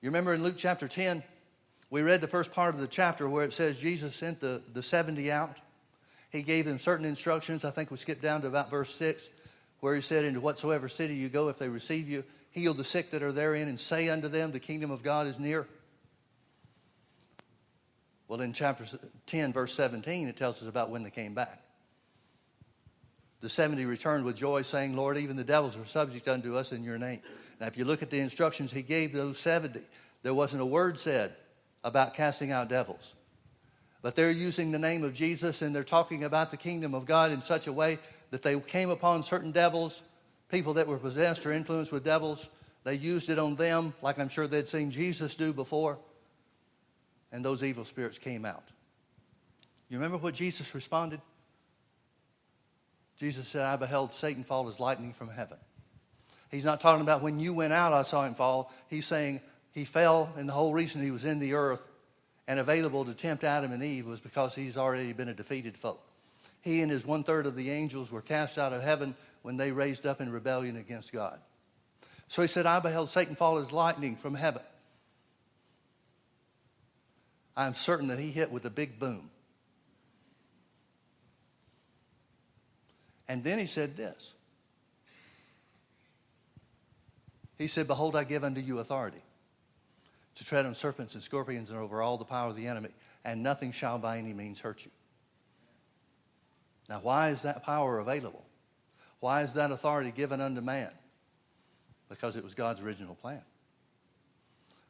You 0.00 0.10
remember 0.10 0.34
in 0.34 0.42
Luke 0.42 0.56
chapter 0.58 0.86
10, 0.86 1.22
we 1.94 2.02
read 2.02 2.20
the 2.20 2.26
first 2.26 2.52
part 2.52 2.74
of 2.74 2.80
the 2.80 2.88
chapter 2.88 3.28
where 3.28 3.44
it 3.44 3.52
says 3.52 3.78
Jesus 3.78 4.16
sent 4.16 4.40
the, 4.40 4.60
the 4.72 4.82
70 4.82 5.30
out. 5.30 5.60
He 6.28 6.42
gave 6.42 6.64
them 6.64 6.80
certain 6.80 7.06
instructions. 7.06 7.64
I 7.64 7.70
think 7.70 7.92
we 7.92 7.96
skipped 7.96 8.20
down 8.20 8.40
to 8.40 8.48
about 8.48 8.68
verse 8.68 8.92
6, 8.96 9.30
where 9.78 9.94
he 9.94 10.00
said, 10.00 10.24
Into 10.24 10.40
whatsoever 10.40 10.88
city 10.88 11.14
you 11.14 11.28
go, 11.28 11.50
if 11.50 11.56
they 11.56 11.68
receive 11.68 12.08
you, 12.08 12.24
heal 12.50 12.74
the 12.74 12.82
sick 12.82 13.12
that 13.12 13.22
are 13.22 13.30
therein, 13.30 13.68
and 13.68 13.78
say 13.78 14.08
unto 14.08 14.26
them, 14.26 14.50
The 14.50 14.58
kingdom 14.58 14.90
of 14.90 15.04
God 15.04 15.28
is 15.28 15.38
near. 15.38 15.68
Well, 18.26 18.40
in 18.40 18.52
chapter 18.52 18.84
10, 19.28 19.52
verse 19.52 19.72
17, 19.74 20.26
it 20.26 20.36
tells 20.36 20.62
us 20.62 20.68
about 20.68 20.90
when 20.90 21.04
they 21.04 21.10
came 21.10 21.32
back. 21.32 21.62
The 23.40 23.48
70 23.48 23.84
returned 23.84 24.24
with 24.24 24.34
joy, 24.34 24.62
saying, 24.62 24.96
Lord, 24.96 25.16
even 25.16 25.36
the 25.36 25.44
devils 25.44 25.76
are 25.76 25.84
subject 25.84 26.26
unto 26.26 26.56
us 26.56 26.72
in 26.72 26.82
your 26.82 26.98
name. 26.98 27.20
Now, 27.60 27.68
if 27.68 27.78
you 27.78 27.84
look 27.84 28.02
at 28.02 28.10
the 28.10 28.18
instructions 28.18 28.72
he 28.72 28.82
gave 28.82 29.12
those 29.12 29.38
70, 29.38 29.78
there 30.24 30.34
wasn't 30.34 30.60
a 30.60 30.66
word 30.66 30.98
said 30.98 31.36
about 31.84 32.14
casting 32.14 32.50
out 32.50 32.68
devils. 32.68 33.14
But 34.02 34.16
they're 34.16 34.30
using 34.30 34.72
the 34.72 34.78
name 34.78 35.04
of 35.04 35.14
Jesus 35.14 35.62
and 35.62 35.74
they're 35.74 35.84
talking 35.84 36.24
about 36.24 36.50
the 36.50 36.56
kingdom 36.56 36.94
of 36.94 37.06
God 37.06 37.30
in 37.30 37.40
such 37.40 37.66
a 37.66 37.72
way 37.72 37.98
that 38.30 38.42
they 38.42 38.58
came 38.58 38.90
upon 38.90 39.22
certain 39.22 39.52
devils, 39.52 40.02
people 40.50 40.74
that 40.74 40.88
were 40.88 40.98
possessed 40.98 41.46
or 41.46 41.52
influenced 41.52 41.92
with 41.92 42.04
devils. 42.04 42.48
They 42.82 42.94
used 42.94 43.30
it 43.30 43.38
on 43.38 43.54
them, 43.54 43.94
like 44.02 44.18
I'm 44.18 44.28
sure 44.28 44.46
they'd 44.46 44.68
seen 44.68 44.90
Jesus 44.90 45.36
do 45.36 45.52
before 45.52 45.98
and 47.34 47.44
those 47.44 47.64
evil 47.64 47.84
spirits 47.84 48.16
came 48.16 48.44
out. 48.44 48.62
You 49.88 49.98
remember 49.98 50.18
what 50.18 50.34
Jesus 50.34 50.72
responded? 50.72 51.20
Jesus 53.16 53.48
said, 53.48 53.62
I 53.62 53.74
beheld 53.74 54.12
Satan 54.12 54.44
fall 54.44 54.68
as 54.68 54.78
lightning 54.78 55.12
from 55.12 55.28
heaven. 55.28 55.58
He's 56.50 56.64
not 56.64 56.80
talking 56.80 57.02
about 57.02 57.22
when 57.22 57.40
you 57.40 57.52
went 57.52 57.72
out, 57.72 57.92
I 57.92 58.02
saw 58.02 58.24
him 58.24 58.34
fall. 58.34 58.72
He's 58.88 59.06
saying 59.06 59.40
he 59.74 59.84
fell, 59.84 60.32
and 60.36 60.48
the 60.48 60.52
whole 60.52 60.72
reason 60.72 61.02
he 61.02 61.10
was 61.10 61.24
in 61.24 61.40
the 61.40 61.54
earth 61.54 61.88
and 62.46 62.60
available 62.60 63.04
to 63.04 63.12
tempt 63.12 63.42
Adam 63.42 63.72
and 63.72 63.82
Eve 63.82 64.06
was 64.06 64.20
because 64.20 64.54
he's 64.54 64.76
already 64.76 65.12
been 65.12 65.28
a 65.28 65.34
defeated 65.34 65.76
foe. 65.76 65.98
He 66.60 66.80
and 66.80 66.90
his 66.90 67.04
one 67.04 67.24
third 67.24 67.44
of 67.44 67.56
the 67.56 67.70
angels 67.70 68.10
were 68.10 68.22
cast 68.22 68.56
out 68.56 68.72
of 68.72 68.82
heaven 68.82 69.16
when 69.42 69.56
they 69.56 69.72
raised 69.72 70.06
up 70.06 70.20
in 70.20 70.30
rebellion 70.30 70.76
against 70.76 71.12
God. 71.12 71.40
So 72.28 72.40
he 72.40 72.48
said, 72.48 72.66
I 72.66 72.78
beheld 72.78 73.10
Satan 73.10 73.34
fall 73.34 73.58
as 73.58 73.72
lightning 73.72 74.16
from 74.16 74.34
heaven. 74.34 74.62
I'm 77.56 77.74
certain 77.74 78.08
that 78.08 78.18
he 78.18 78.30
hit 78.30 78.52
with 78.52 78.64
a 78.64 78.70
big 78.70 78.98
boom. 78.98 79.30
And 83.26 83.42
then 83.42 83.58
he 83.58 83.66
said 83.66 83.96
this 83.96 84.34
He 87.58 87.66
said, 87.66 87.88
Behold, 87.88 88.14
I 88.14 88.22
give 88.22 88.44
unto 88.44 88.60
you 88.60 88.78
authority 88.78 89.23
to 90.36 90.44
tread 90.44 90.66
on 90.66 90.74
serpents 90.74 91.14
and 91.14 91.22
scorpions 91.22 91.70
and 91.70 91.78
over 91.78 92.02
all 92.02 92.18
the 92.18 92.24
power 92.24 92.48
of 92.48 92.56
the 92.56 92.66
enemy, 92.66 92.90
and 93.24 93.42
nothing 93.42 93.72
shall 93.72 93.98
by 93.98 94.18
any 94.18 94.32
means 94.32 94.60
hurt 94.60 94.84
you. 94.84 94.90
Now, 96.88 97.00
why 97.02 97.30
is 97.30 97.42
that 97.42 97.62
power 97.64 97.98
available? 97.98 98.44
Why 99.20 99.42
is 99.42 99.54
that 99.54 99.70
authority 99.70 100.10
given 100.10 100.40
unto 100.40 100.60
man? 100.60 100.90
Because 102.08 102.36
it 102.36 102.44
was 102.44 102.54
God's 102.54 102.80
original 102.80 103.14
plan. 103.14 103.40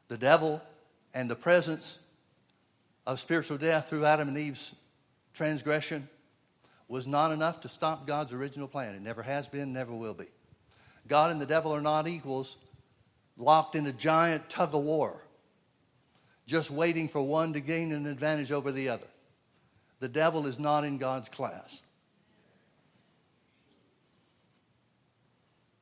The 0.09 0.17
devil 0.17 0.61
and 1.13 1.29
the 1.29 1.35
presence 1.35 1.99
of 3.07 3.19
spiritual 3.19 3.57
death 3.57 3.89
through 3.89 4.05
Adam 4.05 4.27
and 4.27 4.37
Eve's 4.37 4.75
transgression 5.33 6.09
was 6.87 7.07
not 7.07 7.31
enough 7.31 7.61
to 7.61 7.69
stop 7.69 8.05
God's 8.05 8.33
original 8.33 8.67
plan. 8.67 8.93
It 8.93 9.01
never 9.01 9.23
has 9.23 9.47
been, 9.47 9.73
never 9.73 9.93
will 9.93 10.13
be. 10.13 10.27
God 11.07 11.31
and 11.31 11.39
the 11.39 11.45
devil 11.45 11.73
are 11.73 11.81
not 11.81 12.07
equals, 12.07 12.57
locked 13.37 13.75
in 13.75 13.87
a 13.87 13.93
giant 13.93 14.49
tug 14.49 14.73
of 14.73 14.83
war, 14.83 15.24
just 16.45 16.69
waiting 16.69 17.07
for 17.07 17.21
one 17.21 17.53
to 17.53 17.59
gain 17.59 17.91
an 17.91 18.05
advantage 18.05 18.51
over 18.51 18.71
the 18.71 18.89
other. 18.89 19.07
The 19.99 20.07
devil 20.07 20.45
is 20.45 20.59
not 20.59 20.83
in 20.83 20.97
God's 20.97 21.29
class. 21.29 21.81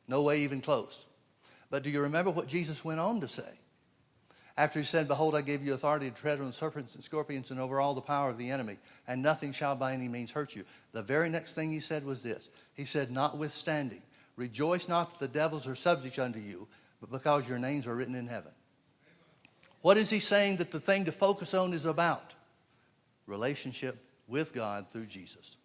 No 0.07 0.21
way 0.21 0.41
even 0.41 0.61
close. 0.61 1.05
But 1.69 1.83
do 1.83 1.89
you 1.89 2.01
remember 2.01 2.29
what 2.29 2.47
Jesus 2.47 2.85
went 2.85 2.99
on 2.99 3.21
to 3.21 3.27
say? 3.27 3.59
After 4.55 4.79
he 4.79 4.85
said, 4.85 5.07
Behold, 5.07 5.33
I 5.33 5.41
give 5.41 5.65
you 5.65 5.73
authority 5.73 6.09
to 6.09 6.15
tread 6.15 6.39
on 6.39 6.51
serpents 6.51 6.93
and 6.93 7.03
scorpions 7.03 7.49
and 7.49 7.59
over 7.59 7.81
all 7.81 7.95
the 7.95 8.01
power 8.01 8.29
of 8.29 8.37
the 8.37 8.51
enemy, 8.51 8.77
and 9.07 9.23
nothing 9.23 9.51
shall 9.51 9.75
by 9.75 9.93
any 9.93 10.07
means 10.07 10.29
hurt 10.29 10.55
you. 10.55 10.63
The 10.91 11.01
very 11.01 11.29
next 11.29 11.53
thing 11.53 11.71
he 11.71 11.79
said 11.79 12.05
was 12.05 12.21
this 12.21 12.49
He 12.75 12.85
said, 12.85 13.09
Notwithstanding, 13.09 14.03
rejoice 14.35 14.87
not 14.87 15.09
that 15.09 15.19
the 15.19 15.39
devils 15.39 15.67
are 15.67 15.75
subject 15.75 16.19
unto 16.19 16.39
you, 16.39 16.67
but 17.01 17.11
because 17.11 17.49
your 17.49 17.57
names 17.57 17.87
are 17.87 17.95
written 17.95 18.15
in 18.15 18.27
heaven. 18.27 18.51
What 19.83 19.97
is 19.97 20.09
he 20.09 20.19
saying 20.19 20.57
that 20.57 20.71
the 20.71 20.79
thing 20.79 21.03
to 21.05 21.11
focus 21.11 21.53
on 21.53 21.73
is 21.73 21.85
about? 21.85 22.35
Relationship 23.27 23.97
with 24.29 24.53
God 24.53 24.85
through 24.89 25.07
Jesus. 25.07 25.57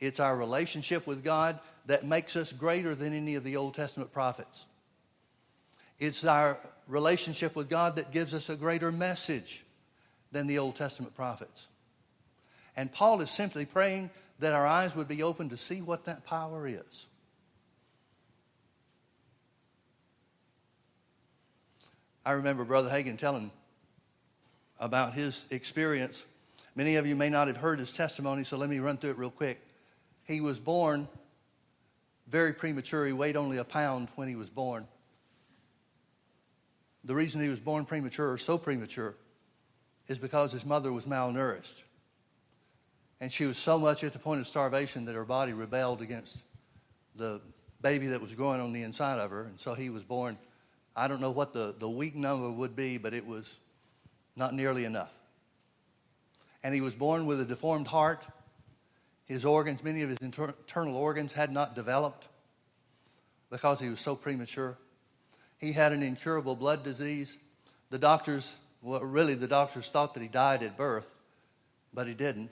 It's 0.00 0.18
our 0.18 0.36
relationship 0.36 1.06
with 1.06 1.22
God 1.22 1.60
that 1.86 2.04
makes 2.04 2.34
us 2.34 2.52
greater 2.52 2.96
than 2.96 3.14
any 3.14 3.36
of 3.36 3.44
the 3.44 3.56
Old 3.56 3.74
Testament 3.74 4.12
prophets. 4.12 4.66
It's 6.00 6.24
our 6.24 6.58
relationship 6.88 7.54
with 7.54 7.70
God 7.70 7.94
that 7.94 8.10
gives 8.10 8.34
us 8.34 8.48
a 8.48 8.56
greater 8.56 8.90
message 8.90 9.64
than 10.32 10.48
the 10.48 10.58
Old 10.58 10.74
Testament 10.74 11.14
prophets. 11.14 11.68
And 12.76 12.90
Paul 12.90 13.20
is 13.20 13.30
simply 13.30 13.66
praying 13.66 14.10
that 14.40 14.52
our 14.52 14.66
eyes 14.66 14.96
would 14.96 15.06
be 15.06 15.22
open 15.22 15.48
to 15.50 15.56
see 15.56 15.80
what 15.80 16.06
that 16.06 16.26
power 16.26 16.66
is. 16.66 17.06
I 22.30 22.34
remember 22.34 22.62
Brother 22.64 22.88
Hagin 22.88 23.18
telling 23.18 23.50
about 24.78 25.14
his 25.14 25.44
experience. 25.50 26.24
Many 26.76 26.94
of 26.94 27.04
you 27.04 27.16
may 27.16 27.28
not 27.28 27.48
have 27.48 27.56
heard 27.56 27.80
his 27.80 27.90
testimony, 27.90 28.44
so 28.44 28.56
let 28.56 28.70
me 28.70 28.78
run 28.78 28.98
through 28.98 29.10
it 29.10 29.18
real 29.18 29.32
quick. 29.32 29.60
He 30.28 30.40
was 30.40 30.60
born 30.60 31.08
very 32.28 32.52
premature. 32.52 33.04
He 33.04 33.12
weighed 33.12 33.36
only 33.36 33.56
a 33.56 33.64
pound 33.64 34.10
when 34.14 34.28
he 34.28 34.36
was 34.36 34.48
born. 34.48 34.86
The 37.02 37.16
reason 37.16 37.42
he 37.42 37.48
was 37.48 37.58
born 37.58 37.84
premature, 37.84 38.30
or 38.30 38.38
so 38.38 38.56
premature, 38.56 39.16
is 40.06 40.20
because 40.20 40.52
his 40.52 40.64
mother 40.64 40.92
was 40.92 41.06
malnourished. 41.06 41.82
And 43.20 43.32
she 43.32 43.44
was 43.44 43.58
so 43.58 43.76
much 43.76 44.04
at 44.04 44.12
the 44.12 44.20
point 44.20 44.40
of 44.40 44.46
starvation 44.46 45.04
that 45.06 45.16
her 45.16 45.24
body 45.24 45.52
rebelled 45.52 46.00
against 46.00 46.38
the 47.16 47.40
baby 47.82 48.06
that 48.06 48.20
was 48.20 48.36
growing 48.36 48.60
on 48.60 48.72
the 48.72 48.84
inside 48.84 49.18
of 49.18 49.32
her. 49.32 49.42
And 49.46 49.58
so 49.58 49.74
he 49.74 49.90
was 49.90 50.04
born, 50.04 50.38
I 51.00 51.08
don't 51.08 51.22
know 51.22 51.30
what 51.30 51.54
the, 51.54 51.74
the 51.78 51.88
week 51.88 52.14
number 52.14 52.50
would 52.50 52.76
be, 52.76 52.98
but 52.98 53.14
it 53.14 53.26
was 53.26 53.56
not 54.36 54.52
nearly 54.52 54.84
enough. 54.84 55.10
And 56.62 56.74
he 56.74 56.82
was 56.82 56.94
born 56.94 57.24
with 57.24 57.40
a 57.40 57.46
deformed 57.46 57.86
heart. 57.86 58.26
His 59.24 59.46
organs, 59.46 59.82
many 59.82 60.02
of 60.02 60.10
his 60.10 60.18
inter- 60.20 60.52
internal 60.60 60.98
organs, 60.98 61.32
had 61.32 61.52
not 61.52 61.74
developed 61.74 62.28
because 63.48 63.80
he 63.80 63.88
was 63.88 63.98
so 63.98 64.14
premature. 64.14 64.76
He 65.56 65.72
had 65.72 65.92
an 65.92 66.02
incurable 66.02 66.54
blood 66.54 66.84
disease. 66.84 67.38
The 67.88 67.98
doctors, 67.98 68.56
well, 68.82 69.00
really, 69.00 69.32
the 69.32 69.48
doctors 69.48 69.88
thought 69.88 70.12
that 70.12 70.20
he 70.20 70.28
died 70.28 70.62
at 70.62 70.76
birth, 70.76 71.14
but 71.94 72.08
he 72.08 72.12
didn't. 72.12 72.50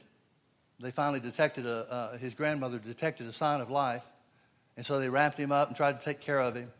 They 0.80 0.90
finally 0.90 1.20
detected 1.20 1.66
a, 1.66 1.92
uh, 1.92 2.16
his 2.16 2.32
grandmother 2.32 2.78
detected 2.78 3.26
a 3.26 3.32
sign 3.32 3.60
of 3.60 3.68
life, 3.68 4.04
and 4.78 4.86
so 4.86 4.98
they 4.98 5.10
wrapped 5.10 5.36
him 5.36 5.52
up 5.52 5.68
and 5.68 5.76
tried 5.76 6.00
to 6.00 6.04
take 6.04 6.20
care 6.20 6.40
of 6.40 6.54
him. 6.54 6.70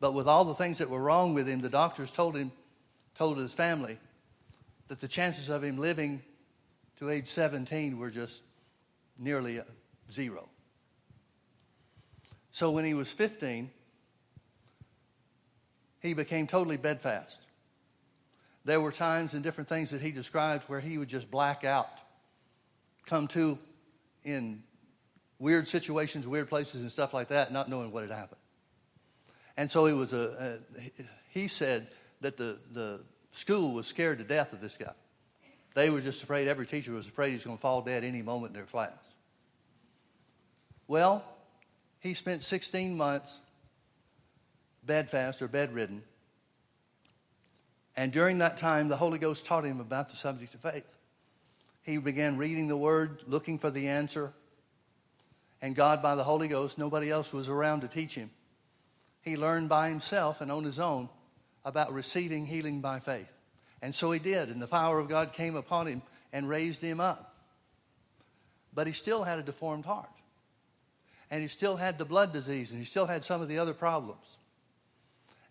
But 0.00 0.14
with 0.14 0.28
all 0.28 0.44
the 0.44 0.54
things 0.54 0.78
that 0.78 0.90
were 0.90 1.02
wrong 1.02 1.34
with 1.34 1.48
him, 1.48 1.60
the 1.60 1.68
doctors 1.68 2.10
told 2.10 2.36
him, 2.36 2.52
told 3.14 3.38
his 3.38 3.52
family, 3.52 3.98
that 4.88 5.00
the 5.00 5.08
chances 5.08 5.48
of 5.48 5.64
him 5.64 5.78
living 5.78 6.22
to 6.98 7.10
age 7.10 7.28
17 7.28 7.98
were 7.98 8.10
just 8.10 8.42
nearly 9.18 9.60
zero. 10.10 10.48
So 12.52 12.70
when 12.70 12.84
he 12.84 12.94
was 12.94 13.12
15, 13.12 13.70
he 16.00 16.14
became 16.14 16.46
totally 16.46 16.76
bedfast. 16.76 17.40
There 18.64 18.80
were 18.80 18.92
times 18.92 19.34
and 19.34 19.42
different 19.42 19.68
things 19.68 19.90
that 19.90 20.00
he 20.00 20.10
described 20.10 20.64
where 20.64 20.80
he 20.80 20.98
would 20.98 21.08
just 21.08 21.30
black 21.30 21.64
out, 21.64 21.88
come 23.06 23.26
to 23.28 23.58
in 24.24 24.62
weird 25.38 25.66
situations, 25.68 26.26
weird 26.26 26.48
places, 26.48 26.82
and 26.82 26.92
stuff 26.92 27.14
like 27.14 27.28
that, 27.28 27.52
not 27.52 27.68
knowing 27.68 27.92
what 27.92 28.02
had 28.02 28.12
happened. 28.12 28.40
And 29.58 29.68
so 29.68 29.86
it 29.86 29.92
was 29.92 30.12
a, 30.12 30.60
a 30.78 31.02
he 31.30 31.48
said 31.48 31.88
that 32.20 32.36
the, 32.36 32.58
the 32.72 33.00
school 33.32 33.74
was 33.74 33.88
scared 33.88 34.18
to 34.18 34.24
death 34.24 34.52
of 34.52 34.60
this 34.60 34.76
guy. 34.76 34.92
They 35.74 35.90
were 35.90 36.00
just 36.00 36.22
afraid, 36.22 36.46
every 36.46 36.64
teacher 36.64 36.92
was 36.92 37.08
afraid 37.08 37.32
he's 37.32 37.44
going 37.44 37.56
to 37.56 37.60
fall 37.60 37.82
dead 37.82 38.04
any 38.04 38.22
moment 38.22 38.54
in 38.54 38.54
their 38.54 38.66
class. 38.66 38.92
Well, 40.86 41.24
he 41.98 42.14
spent 42.14 42.42
16 42.42 42.96
months 42.96 43.40
bedfast 44.84 45.42
or 45.42 45.48
bedridden. 45.48 46.02
And 47.96 48.12
during 48.12 48.38
that 48.38 48.58
time, 48.58 48.86
the 48.86 48.96
Holy 48.96 49.18
Ghost 49.18 49.44
taught 49.44 49.64
him 49.64 49.80
about 49.80 50.08
the 50.08 50.16
subject 50.16 50.54
of 50.54 50.60
faith. 50.60 50.96
He 51.82 51.98
began 51.98 52.36
reading 52.36 52.68
the 52.68 52.76
Word, 52.76 53.24
looking 53.26 53.58
for 53.58 53.70
the 53.70 53.88
answer. 53.88 54.32
And 55.60 55.74
God, 55.74 56.00
by 56.00 56.14
the 56.14 56.24
Holy 56.24 56.46
Ghost, 56.46 56.78
nobody 56.78 57.10
else 57.10 57.32
was 57.32 57.48
around 57.48 57.80
to 57.80 57.88
teach 57.88 58.14
him. 58.14 58.30
He 59.28 59.36
learned 59.36 59.68
by 59.68 59.90
himself 59.90 60.40
and 60.40 60.50
on 60.50 60.64
his 60.64 60.78
own 60.78 61.08
about 61.64 61.92
receiving 61.92 62.46
healing 62.46 62.80
by 62.80 62.98
faith. 62.98 63.30
And 63.82 63.94
so 63.94 64.10
he 64.10 64.18
did, 64.18 64.48
and 64.48 64.60
the 64.60 64.66
power 64.66 64.98
of 64.98 65.08
God 65.08 65.32
came 65.32 65.54
upon 65.54 65.86
him 65.86 66.02
and 66.32 66.48
raised 66.48 66.80
him 66.80 66.98
up. 66.98 67.34
But 68.74 68.86
he 68.86 68.92
still 68.92 69.24
had 69.24 69.38
a 69.38 69.42
deformed 69.42 69.84
heart. 69.84 70.08
And 71.30 71.42
he 71.42 71.48
still 71.48 71.76
had 71.76 71.98
the 71.98 72.06
blood 72.06 72.32
disease, 72.32 72.70
and 72.70 72.80
he 72.80 72.86
still 72.86 73.06
had 73.06 73.22
some 73.22 73.42
of 73.42 73.48
the 73.48 73.58
other 73.58 73.74
problems. 73.74 74.38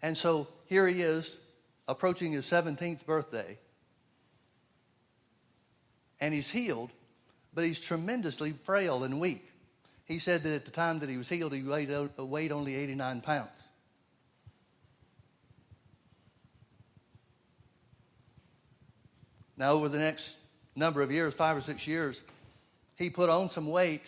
And 0.02 0.18
so 0.18 0.48
here 0.66 0.88
he 0.88 1.02
is, 1.04 1.38
approaching 1.88 2.32
his 2.32 2.46
17th 2.46 3.06
birthday, 3.06 3.58
and 6.20 6.34
he's 6.34 6.50
healed, 6.50 6.90
but 7.54 7.64
he's 7.64 7.80
tremendously 7.80 8.52
frail 8.52 9.04
and 9.04 9.20
weak. 9.20 9.48
He 10.06 10.20
said 10.20 10.44
that 10.44 10.54
at 10.54 10.66
the 10.66 10.72
time 10.72 11.00
that 11.00 11.10
he 11.10 11.18
was 11.18 11.30
healed, 11.30 11.54
he 11.54 11.62
weighed, 11.62 12.52
only 12.52 12.76
89 12.76 13.22
pounds. 13.22 13.50
Now, 19.58 19.72
over 19.72 19.90
the 19.90 19.98
next 19.98 20.38
number 20.76 21.02
of 21.02 21.12
years, 21.12 21.34
five 21.34 21.58
or 21.58 21.62
six 21.62 21.88
years, 21.88 22.22
he 22.96 23.10
put 23.10 23.30
on 23.30 23.50
some 23.50 23.68
weight. 23.68 24.04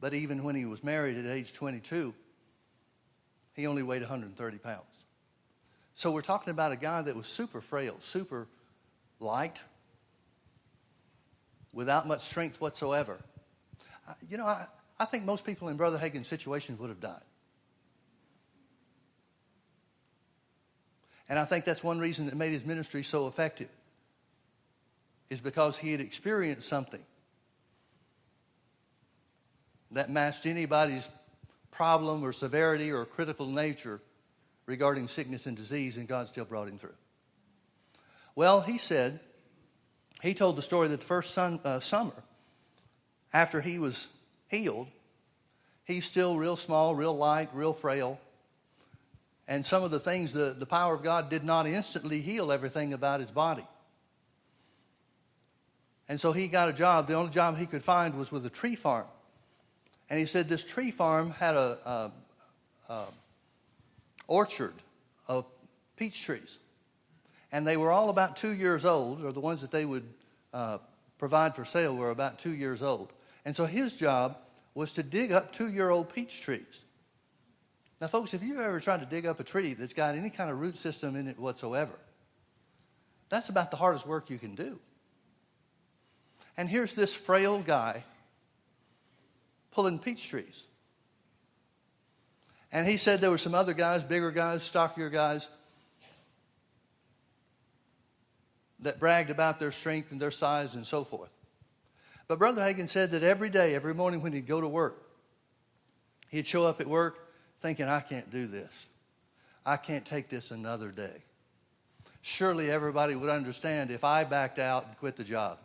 But 0.00 0.14
even 0.14 0.44
when 0.44 0.54
he 0.54 0.64
was 0.64 0.84
married 0.84 1.16
at 1.16 1.26
age 1.26 1.52
22, 1.52 2.14
he 3.54 3.66
only 3.66 3.82
weighed 3.82 4.02
130 4.02 4.58
pounds. 4.58 4.82
So 5.94 6.10
we're 6.10 6.22
talking 6.22 6.50
about 6.50 6.72
a 6.72 6.76
guy 6.76 7.02
that 7.02 7.16
was 7.16 7.26
super 7.26 7.60
frail, 7.60 7.96
super 8.00 8.46
light, 9.18 9.62
without 11.72 12.06
much 12.06 12.20
strength 12.20 12.60
whatsoever. 12.60 13.18
You 14.28 14.36
know, 14.36 14.46
I, 14.46 14.66
I 15.00 15.04
think 15.06 15.24
most 15.24 15.44
people 15.44 15.68
in 15.68 15.76
Brother 15.76 15.98
Hagin's 15.98 16.28
situation 16.28 16.76
would 16.78 16.90
have 16.90 17.00
died. 17.00 17.22
And 21.28 21.38
I 21.38 21.44
think 21.44 21.64
that's 21.64 21.82
one 21.82 21.98
reason 21.98 22.26
that 22.26 22.36
made 22.36 22.52
his 22.52 22.64
ministry 22.64 23.02
so 23.02 23.26
effective, 23.26 23.68
is 25.28 25.40
because 25.40 25.76
he 25.76 25.92
had 25.92 26.00
experienced 26.00 26.68
something 26.68 27.02
that 29.90 30.10
matched 30.10 30.46
anybody's 30.46 31.08
problem 31.70 32.24
or 32.24 32.32
severity 32.32 32.92
or 32.92 33.04
critical 33.04 33.46
nature 33.46 34.00
regarding 34.66 35.08
sickness 35.08 35.46
and 35.46 35.56
disease, 35.56 35.96
and 35.96 36.08
God 36.08 36.28
still 36.28 36.44
brought 36.44 36.68
him 36.68 36.78
through. 36.78 36.94
Well, 38.34 38.60
he 38.60 38.78
said, 38.78 39.20
he 40.22 40.34
told 40.34 40.56
the 40.56 40.62
story 40.62 40.88
that 40.88 41.00
the 41.00 41.06
first 41.06 41.34
sun, 41.34 41.60
uh, 41.64 41.80
summer, 41.80 42.14
after 43.32 43.60
he 43.60 43.78
was 43.78 44.08
healed, 44.48 44.88
he's 45.84 46.04
still 46.04 46.36
real 46.36 46.56
small, 46.56 46.94
real 46.94 47.16
light, 47.16 47.50
real 47.52 47.72
frail. 47.72 48.20
And 49.48 49.64
some 49.64 49.84
of 49.84 49.90
the 49.90 50.00
things, 50.00 50.32
the, 50.32 50.56
the 50.58 50.66
power 50.66 50.94
of 50.94 51.02
God 51.02 51.28
did 51.28 51.44
not 51.44 51.66
instantly 51.66 52.20
heal 52.20 52.50
everything 52.50 52.92
about 52.92 53.20
his 53.20 53.30
body. 53.30 53.66
And 56.08 56.20
so 56.20 56.32
he 56.32 56.48
got 56.48 56.68
a 56.68 56.72
job. 56.72 57.06
The 57.06 57.14
only 57.14 57.30
job 57.30 57.56
he 57.56 57.66
could 57.66 57.82
find 57.82 58.14
was 58.14 58.30
with 58.32 58.44
a 58.46 58.50
tree 58.50 58.76
farm. 58.76 59.06
And 60.08 60.18
he 60.18 60.26
said 60.26 60.48
this 60.48 60.62
tree 60.62 60.90
farm 60.90 61.30
had 61.30 61.54
a, 61.56 62.12
a, 62.88 62.92
a 62.92 63.04
orchard 64.28 64.74
of 65.28 65.46
peach 65.96 66.24
trees. 66.24 66.58
And 67.52 67.66
they 67.66 67.76
were 67.76 67.90
all 67.90 68.10
about 68.10 68.36
two 68.36 68.52
years 68.52 68.84
old, 68.84 69.24
or 69.24 69.32
the 69.32 69.40
ones 69.40 69.60
that 69.62 69.70
they 69.70 69.84
would 69.84 70.04
uh, 70.52 70.78
provide 71.18 71.56
for 71.56 71.64
sale 71.64 71.96
were 71.96 72.10
about 72.10 72.38
two 72.38 72.54
years 72.54 72.82
old. 72.82 73.12
And 73.44 73.54
so 73.54 73.64
his 73.64 73.94
job 73.94 74.38
was 74.74 74.92
to 74.94 75.02
dig 75.02 75.32
up 75.32 75.52
two 75.52 75.68
year 75.68 75.90
old 75.90 76.12
peach 76.12 76.40
trees. 76.40 76.84
Now, 78.00 78.08
folks, 78.08 78.34
if 78.34 78.42
you've 78.42 78.60
ever 78.60 78.78
tried 78.78 79.00
to 79.00 79.06
dig 79.06 79.24
up 79.24 79.40
a 79.40 79.44
tree 79.44 79.74
that's 79.74 79.94
got 79.94 80.14
any 80.14 80.28
kind 80.28 80.50
of 80.50 80.60
root 80.60 80.76
system 80.76 81.16
in 81.16 81.28
it 81.28 81.38
whatsoever, 81.38 81.98
that's 83.28 83.48
about 83.48 83.70
the 83.70 83.76
hardest 83.76 84.06
work 84.06 84.28
you 84.28 84.38
can 84.38 84.54
do. 84.54 84.78
And 86.56 86.68
here's 86.68 86.94
this 86.94 87.14
frail 87.14 87.58
guy 87.58 88.04
pulling 89.72 89.98
peach 89.98 90.28
trees. 90.28 90.64
And 92.72 92.86
he 92.86 92.96
said 92.96 93.20
there 93.20 93.30
were 93.30 93.38
some 93.38 93.54
other 93.54 93.72
guys, 93.72 94.04
bigger 94.04 94.30
guys, 94.30 94.62
stockier 94.62 95.08
guys, 95.08 95.48
that 98.80 99.00
bragged 99.00 99.30
about 99.30 99.58
their 99.58 99.72
strength 99.72 100.12
and 100.12 100.20
their 100.20 100.30
size 100.30 100.74
and 100.74 100.86
so 100.86 101.02
forth. 101.02 101.30
But 102.28 102.38
Brother 102.38 102.60
Hagin 102.60 102.88
said 102.88 103.12
that 103.12 103.22
every 103.22 103.48
day, 103.48 103.74
every 103.74 103.94
morning 103.94 104.20
when 104.20 104.32
he'd 104.32 104.46
go 104.46 104.60
to 104.60 104.68
work, 104.68 105.02
he'd 106.28 106.46
show 106.46 106.66
up 106.66 106.80
at 106.80 106.86
work 106.86 107.25
thinking, 107.60 107.86
I 107.86 108.00
can't 108.00 108.30
do 108.30 108.46
this. 108.46 108.86
I 109.64 109.76
can't 109.76 110.04
take 110.04 110.28
this 110.28 110.50
another 110.50 110.88
day. 110.88 111.22
Surely 112.22 112.70
everybody 112.70 113.14
would 113.14 113.30
understand 113.30 113.90
if 113.90 114.04
I 114.04 114.24
backed 114.24 114.58
out 114.58 114.86
and 114.86 114.96
quit 114.96 115.16
the 115.16 115.24
job 115.24 115.58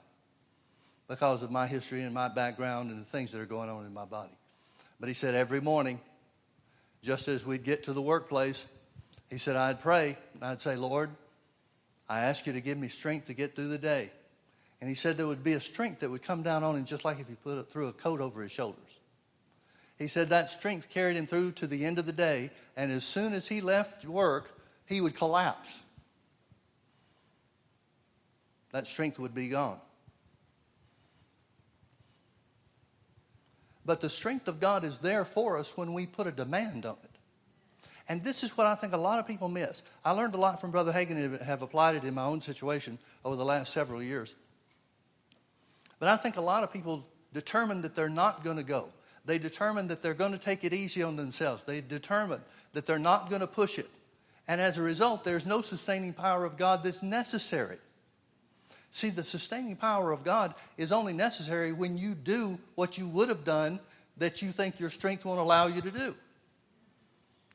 because 1.08 1.44
of 1.44 1.52
my 1.52 1.68
history 1.68 2.04
and 2.04 2.14
my 2.14 2.28
background 2.28 2.92
and 2.92 3.02
the 3.02 3.06
things 3.06 3.32
that 3.32 3.42
are 3.42 3.46
going 3.46 3.70
on 3.70 3.86
in 3.86 3.94
my 3.94 4.06
body. 4.06 4.32
But 5.00 5.10
he 5.10 5.14
said 5.14 5.36
every 5.36 5.60
morning, 5.60 6.00
just 7.04 7.28
as 7.28 7.46
we'd 7.46 7.64
get 7.64 7.84
to 7.84 7.94
the 7.94 8.02
workplace, 8.02 8.66
he 9.30 9.38
said, 9.38 9.56
I'd 9.56 9.82
pray 9.82 10.18
and 10.36 10.44
I'd 10.44 10.62
say, 10.62 10.76
Lord, 10.76 11.10
I 12.08 12.20
ask 12.20 12.46
you 12.46 12.54
to 12.54 12.62
give 12.62 12.78
me 12.78 12.90
strength 12.90 13.28
to 13.28 13.34
get 13.34 13.56
through 13.56 13.70
the 13.70 13.78
day. 13.78 14.12
And 14.80 14.90
he 14.90 14.96
said 14.96 15.18
there 15.18 15.28
would 15.28 15.44
be 15.44 15.54
a 15.54 15.62
strength 15.62 16.02
that 16.02 16.10
would 16.10 16.24
come 16.24 16.44
down 16.44 16.64
on 16.64 16.76
him 16.76 16.86
just 16.86 17.06
like 17.06 17.20
if 17.20 17.30
you 17.30 17.38
put 17.44 17.72
through 17.72 17.88
a 17.88 17.94
coat 17.94 18.20
over 18.20 18.42
his 18.42 18.52
shoulders. 18.52 18.91
He 20.02 20.08
said 20.08 20.30
that 20.30 20.50
strength 20.50 20.90
carried 20.90 21.16
him 21.16 21.28
through 21.28 21.52
to 21.52 21.68
the 21.68 21.86
end 21.86 22.00
of 22.00 22.08
the 22.08 22.12
day, 22.12 22.50
and 22.76 22.92
as 22.92 23.04
soon 23.04 23.34
as 23.34 23.48
he 23.48 23.62
left 23.62 24.04
work, 24.04 24.60
he 24.88 25.00
would 25.00 25.16
collapse. 25.16 25.80
That 28.72 28.88
strength 28.88 29.20
would 29.20 29.36
be 29.36 29.48
gone. 29.48 29.78
But 33.86 34.02
the 34.02 34.10
strength 34.10 34.48
of 34.48 34.60
God 34.60 34.84
is 34.84 34.98
there 34.98 35.24
for 35.24 35.60
us 35.60 35.78
when 35.78 35.94
we 35.94 36.08
put 36.08 36.26
a 36.26 36.32
demand 36.32 36.88
on 36.88 36.98
it. 37.04 37.12
And 38.10 38.24
this 38.24 38.44
is 38.44 38.58
what 38.58 38.66
I 38.66 38.74
think 38.74 38.94
a 38.94 38.98
lot 38.98 39.20
of 39.20 39.28
people 39.28 39.50
miss. 39.50 39.84
I 40.04 40.12
learned 40.14 40.34
a 40.34 40.40
lot 40.40 40.60
from 40.60 40.72
Brother 40.72 40.92
Hagin 40.92 41.12
and 41.24 41.42
have 41.42 41.62
applied 41.62 41.96
it 41.96 42.06
in 42.06 42.16
my 42.16 42.24
own 42.24 42.42
situation 42.42 42.98
over 43.24 43.36
the 43.36 43.46
last 43.46 43.72
several 43.72 44.02
years. 44.02 44.34
But 46.00 46.10
I 46.10 46.18
think 46.18 46.38
a 46.38 46.42
lot 46.42 46.64
of 46.64 46.74
people 46.74 47.06
determine 47.34 47.84
that 47.84 47.94
they're 47.94 48.10
not 48.10 48.44
going 48.44 48.58
to 48.58 48.64
go. 48.64 48.88
They 49.26 49.38
determine 49.38 49.88
that 49.88 50.02
they're 50.02 50.14
going 50.14 50.32
to 50.32 50.38
take 50.38 50.64
it 50.64 50.74
easy 50.74 51.04
on 51.04 51.16
themselves. 51.16 51.64
They 51.64 51.82
determine 51.82 52.42
that 52.74 52.86
they're 52.86 53.00
not 53.00 53.30
going 53.30 53.42
to 53.42 53.48
push 53.48 53.78
it. 53.78 53.90
And 54.48 54.60
as 54.60 54.78
a 54.78 54.82
result, 54.82 55.24
there's 55.24 55.46
no 55.46 55.62
sustaining 55.62 56.14
power 56.14 56.44
of 56.44 56.58
God 56.58 56.84
that's 56.84 57.04
necessary. 57.04 57.78
See, 58.90 59.10
the 59.10 59.24
sustaining 59.24 59.76
power 59.78 60.12
of 60.12 60.24
God 60.24 60.54
is 60.78 60.92
only 60.92 61.14
necessary 61.14 61.72
when 61.72 61.98
you 61.98 62.14
do 62.14 62.58
what 62.76 62.98
you 62.98 63.08
would 63.08 63.30
have 63.30 63.46
done 63.46 63.80
that 64.18 64.42
you 64.42 64.52
think 64.52 64.80
your 64.80 64.90
strength 64.90 65.24
won't 65.24 65.40
allow 65.40 65.68
you 65.68 65.82
to 65.82 65.92
do. 65.92 66.16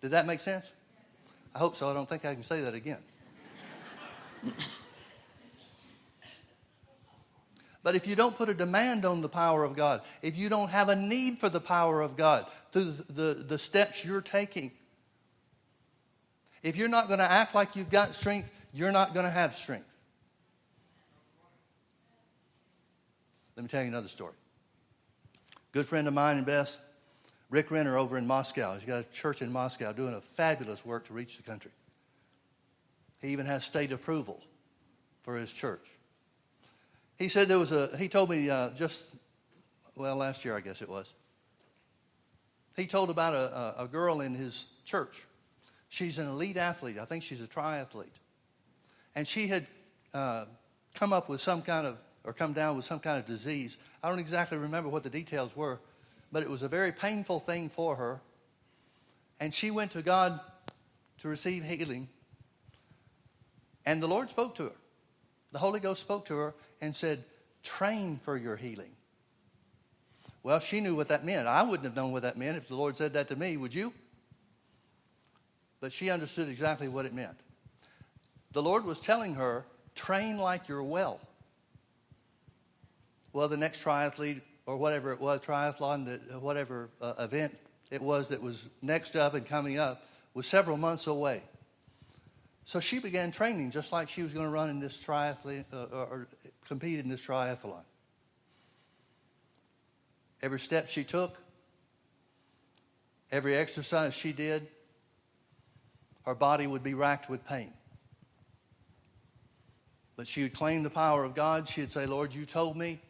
Did 0.00 0.12
that 0.12 0.26
make 0.26 0.40
sense? 0.40 0.70
I 1.54 1.58
hope 1.58 1.76
so. 1.76 1.90
I 1.90 1.94
don't 1.94 2.08
think 2.08 2.24
I 2.24 2.34
can 2.34 2.42
say 2.42 2.62
that 2.62 2.74
again. 2.74 2.98
But 7.86 7.94
if 7.94 8.04
you 8.08 8.16
don't 8.16 8.36
put 8.36 8.48
a 8.48 8.54
demand 8.54 9.04
on 9.04 9.20
the 9.20 9.28
power 9.28 9.62
of 9.62 9.76
God, 9.76 10.00
if 10.20 10.36
you 10.36 10.48
don't 10.48 10.70
have 10.70 10.88
a 10.88 10.96
need 10.96 11.38
for 11.38 11.48
the 11.48 11.60
power 11.60 12.00
of 12.00 12.16
God 12.16 12.46
through 12.72 12.90
the, 12.90 13.12
the, 13.12 13.34
the 13.44 13.58
steps 13.60 14.04
you're 14.04 14.20
taking, 14.20 14.72
if 16.64 16.74
you're 16.74 16.88
not 16.88 17.06
going 17.06 17.20
to 17.20 17.30
act 17.30 17.54
like 17.54 17.76
you've 17.76 17.88
got 17.88 18.12
strength, 18.12 18.50
you're 18.72 18.90
not 18.90 19.14
going 19.14 19.22
to 19.22 19.30
have 19.30 19.54
strength. 19.54 19.86
Let 23.54 23.62
me 23.62 23.68
tell 23.68 23.82
you 23.82 23.88
another 23.88 24.08
story. 24.08 24.34
Good 25.70 25.86
friend 25.86 26.08
of 26.08 26.14
mine 26.14 26.38
and 26.38 26.44
best, 26.44 26.80
Rick 27.50 27.70
Renner 27.70 27.96
over 27.96 28.18
in 28.18 28.26
Moscow. 28.26 28.74
He's 28.74 28.84
got 28.84 29.02
a 29.02 29.08
church 29.10 29.42
in 29.42 29.52
Moscow 29.52 29.92
doing 29.92 30.14
a 30.14 30.20
fabulous 30.20 30.84
work 30.84 31.06
to 31.06 31.12
reach 31.12 31.36
the 31.36 31.44
country. 31.44 31.70
He 33.22 33.28
even 33.28 33.46
has 33.46 33.62
state 33.62 33.92
approval 33.92 34.42
for 35.22 35.36
his 35.36 35.52
church. 35.52 35.86
He 37.16 37.28
said 37.28 37.48
there 37.48 37.58
was 37.58 37.72
a, 37.72 37.96
he 37.96 38.08
told 38.08 38.30
me 38.30 38.50
uh, 38.50 38.70
just, 38.70 39.14
well, 39.96 40.16
last 40.16 40.44
year, 40.44 40.56
I 40.56 40.60
guess 40.60 40.82
it 40.82 40.88
was. 40.88 41.14
He 42.76 42.86
told 42.86 43.08
about 43.08 43.32
a, 43.32 43.82
a 43.84 43.88
girl 43.88 44.20
in 44.20 44.34
his 44.34 44.66
church. 44.84 45.24
She's 45.88 46.18
an 46.18 46.28
elite 46.28 46.58
athlete. 46.58 46.98
I 46.98 47.06
think 47.06 47.22
she's 47.22 47.40
a 47.40 47.46
triathlete. 47.46 48.18
And 49.14 49.26
she 49.26 49.46
had 49.46 49.66
uh, 50.12 50.44
come 50.94 51.14
up 51.14 51.30
with 51.30 51.40
some 51.40 51.62
kind 51.62 51.86
of, 51.86 51.96
or 52.22 52.34
come 52.34 52.52
down 52.52 52.76
with 52.76 52.84
some 52.84 53.00
kind 53.00 53.18
of 53.18 53.24
disease. 53.24 53.78
I 54.02 54.10
don't 54.10 54.18
exactly 54.18 54.58
remember 54.58 54.90
what 54.90 55.02
the 55.02 55.10
details 55.10 55.56
were, 55.56 55.78
but 56.32 56.42
it 56.42 56.50
was 56.50 56.62
a 56.62 56.68
very 56.68 56.92
painful 56.92 57.40
thing 57.40 57.70
for 57.70 57.96
her. 57.96 58.20
And 59.40 59.54
she 59.54 59.70
went 59.70 59.92
to 59.92 60.02
God 60.02 60.38
to 61.18 61.28
receive 61.28 61.64
healing. 61.64 62.08
And 63.86 64.02
the 64.02 64.08
Lord 64.08 64.28
spoke 64.28 64.54
to 64.56 64.64
her. 64.64 64.72
The 65.52 65.58
Holy 65.60 65.80
Ghost 65.80 66.02
spoke 66.02 66.26
to 66.26 66.36
her 66.36 66.54
and 66.80 66.94
said, 66.94 67.24
Train 67.62 68.18
for 68.22 68.36
your 68.36 68.56
healing. 68.56 68.90
Well, 70.42 70.60
she 70.60 70.80
knew 70.80 70.94
what 70.94 71.08
that 71.08 71.24
meant. 71.24 71.48
I 71.48 71.64
wouldn't 71.64 71.84
have 71.84 71.96
known 71.96 72.12
what 72.12 72.22
that 72.22 72.38
meant 72.38 72.56
if 72.56 72.68
the 72.68 72.76
Lord 72.76 72.96
said 72.96 73.14
that 73.14 73.26
to 73.28 73.36
me, 73.36 73.56
would 73.56 73.74
you? 73.74 73.92
But 75.80 75.92
she 75.92 76.08
understood 76.08 76.48
exactly 76.48 76.86
what 76.86 77.04
it 77.04 77.12
meant. 77.12 77.36
The 78.52 78.62
Lord 78.62 78.84
was 78.84 79.00
telling 79.00 79.34
her, 79.34 79.64
train 79.96 80.38
like 80.38 80.68
you're 80.68 80.82
well. 80.82 81.20
Well, 83.32 83.48
the 83.48 83.56
next 83.56 83.82
triathlete 83.84 84.40
or 84.66 84.76
whatever 84.76 85.12
it 85.12 85.20
was, 85.20 85.40
triathlon, 85.40 86.06
that, 86.06 86.40
whatever 86.40 86.90
uh, 87.02 87.14
event 87.18 87.56
it 87.90 88.00
was 88.00 88.28
that 88.28 88.40
was 88.40 88.68
next 88.82 89.16
up 89.16 89.34
and 89.34 89.44
coming 89.44 89.78
up, 89.78 90.06
was 90.32 90.46
several 90.46 90.76
months 90.76 91.06
away. 91.06 91.42
So 92.66 92.80
she 92.80 92.98
began 92.98 93.30
training 93.30 93.70
just 93.70 93.92
like 93.92 94.08
she 94.08 94.22
was 94.22 94.32
going 94.32 94.46
to 94.46 94.50
run 94.50 94.70
in 94.70 94.80
this 94.80 94.96
triathlon 94.96 95.64
uh, 95.72 95.86
or 95.92 96.28
compete 96.66 96.98
in 96.98 97.08
this 97.08 97.24
triathlon. 97.24 97.82
Every 100.42 100.60
step 100.60 100.88
she 100.88 101.04
took, 101.04 101.36
every 103.30 103.56
exercise 103.56 104.14
she 104.14 104.32
did, 104.32 104.68
her 106.24 106.34
body 106.34 106.66
would 106.66 106.82
be 106.82 106.94
racked 106.94 107.30
with 107.30 107.46
pain. 107.46 107.72
But 110.16 110.26
she 110.26 110.42
would 110.42 110.54
claim 110.54 110.82
the 110.82 110.90
power 110.90 111.24
of 111.24 111.34
God. 111.34 111.68
She'd 111.68 111.92
say, 111.92 112.06
Lord, 112.06 112.34
you 112.34 112.44
told 112.44 112.76
me 112.76 113.00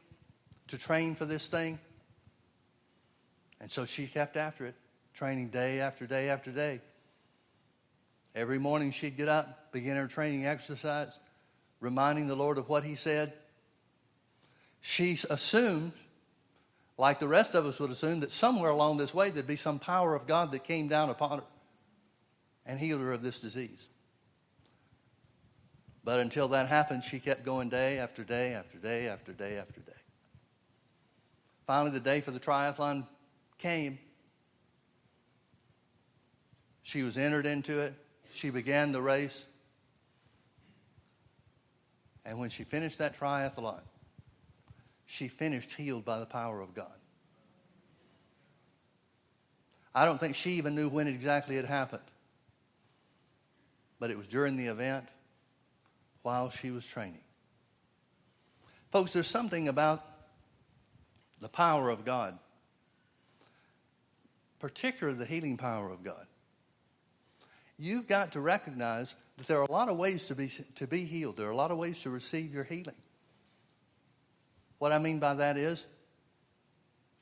to 0.69 0.79
train 0.79 1.15
for 1.15 1.25
this 1.25 1.49
thing. 1.49 1.79
And 3.61 3.71
so 3.71 3.85
she 3.85 4.07
kept 4.07 4.37
after 4.37 4.67
it, 4.67 4.75
training 5.15 5.49
day 5.49 5.81
after 5.81 6.07
day 6.07 6.29
after 6.29 6.51
day. 6.51 6.81
Every 8.35 8.59
morning 8.59 8.91
she'd 8.91 9.17
get 9.17 9.29
up, 9.29 9.73
begin 9.73 9.97
her 9.97 10.07
training 10.07 10.45
exercise, 10.45 11.19
reminding 11.81 12.27
the 12.27 12.37
Lord 12.37 12.59
of 12.59 12.69
what 12.69 12.85
He 12.85 12.95
said. 12.95 13.33
She 14.89 15.19
assumed, 15.29 15.95
like 16.97 17.19
the 17.19 17.27
rest 17.27 17.57
of 17.57 17.67
us 17.67 17.81
would 17.81 17.91
assume, 17.91 18.21
that 18.21 18.31
somewhere 18.31 18.71
along 18.71 18.99
this 18.99 19.13
way 19.13 19.31
there'd 19.31 19.45
be 19.45 19.57
some 19.57 19.81
power 19.81 20.15
of 20.15 20.29
God 20.29 20.53
that 20.53 20.63
came 20.63 20.87
down 20.87 21.11
upon 21.11 21.41
her 21.41 21.45
and 22.65 22.79
healed 22.79 23.01
her 23.01 23.11
of 23.13 23.21
this 23.21 23.41
disease. 23.41 23.89
But 26.05 26.21
until 26.21 26.47
that 26.49 26.69
happened, 26.69 27.03
she 27.03 27.19
kept 27.19 27.45
going 27.45 27.69
day 27.69 27.99
after 27.99 28.23
day 28.23 28.55
after 28.55 28.79
day 28.79 29.09
after 29.09 29.33
day 29.33 29.59
after 29.59 29.81
day. 29.81 29.93
Finally, 31.67 31.91
the 31.91 32.01
day 32.01 32.21
for 32.21 32.31
the 32.31 32.39
triathlon 32.39 33.09
came. 33.59 33.99
She 36.85 37.03
was 37.03 37.19
entered 37.19 37.45
into 37.45 37.81
it. 37.81 37.93
She 38.33 38.51
began 38.51 38.93
the 38.93 39.03
race. 39.03 39.47
And 42.25 42.39
when 42.39 42.51
she 42.51 42.63
finished 42.63 42.99
that 42.99 43.19
triathlon, 43.19 43.81
she 45.07 45.29
finished 45.29 45.73
healed 45.73 46.05
by 46.05 46.19
the 46.19 46.27
power 46.27 46.61
of 46.61 46.75
God. 46.75 46.93
I 49.95 50.05
don't 50.05 50.21
think 50.21 50.35
she 50.35 50.53
even 50.53 50.75
knew 50.75 50.89
when 50.89 51.07
exactly 51.07 51.57
it 51.57 51.65
happened. 51.65 52.03
But 53.99 54.11
it 54.11 54.19
was 54.19 54.27
during 54.27 54.57
the 54.57 54.67
event 54.67 55.07
while 56.23 56.51
she 56.51 56.71
was 56.71 56.87
training. 56.87 57.21
Folks, 58.91 59.13
there's 59.13 59.29
something 59.29 59.69
about 59.69 60.05
the 61.41 61.49
power 61.49 61.89
of 61.89 62.05
God, 62.05 62.39
particularly 64.59 65.19
the 65.19 65.25
healing 65.25 65.57
power 65.57 65.91
of 65.91 66.03
God, 66.03 66.27
you've 67.79 68.07
got 68.07 68.33
to 68.33 68.41
recognize 68.41 69.15
that 69.37 69.47
there 69.47 69.59
are 69.59 69.65
a 69.65 69.71
lot 69.71 69.89
of 69.89 69.97
ways 69.97 70.27
to 70.27 70.35
be, 70.35 70.51
to 70.75 70.87
be 70.87 71.05
healed. 71.05 71.37
There 71.37 71.47
are 71.47 71.53
a 71.53 71.57
lot 71.57 71.71
of 71.71 71.79
ways 71.79 72.03
to 72.03 72.11
receive 72.11 72.53
your 72.55 72.65
healing. 72.65 72.95
What 74.79 74.93
I 74.93 74.99
mean 74.99 75.19
by 75.19 75.35
that 75.35 75.57
is 75.57 75.87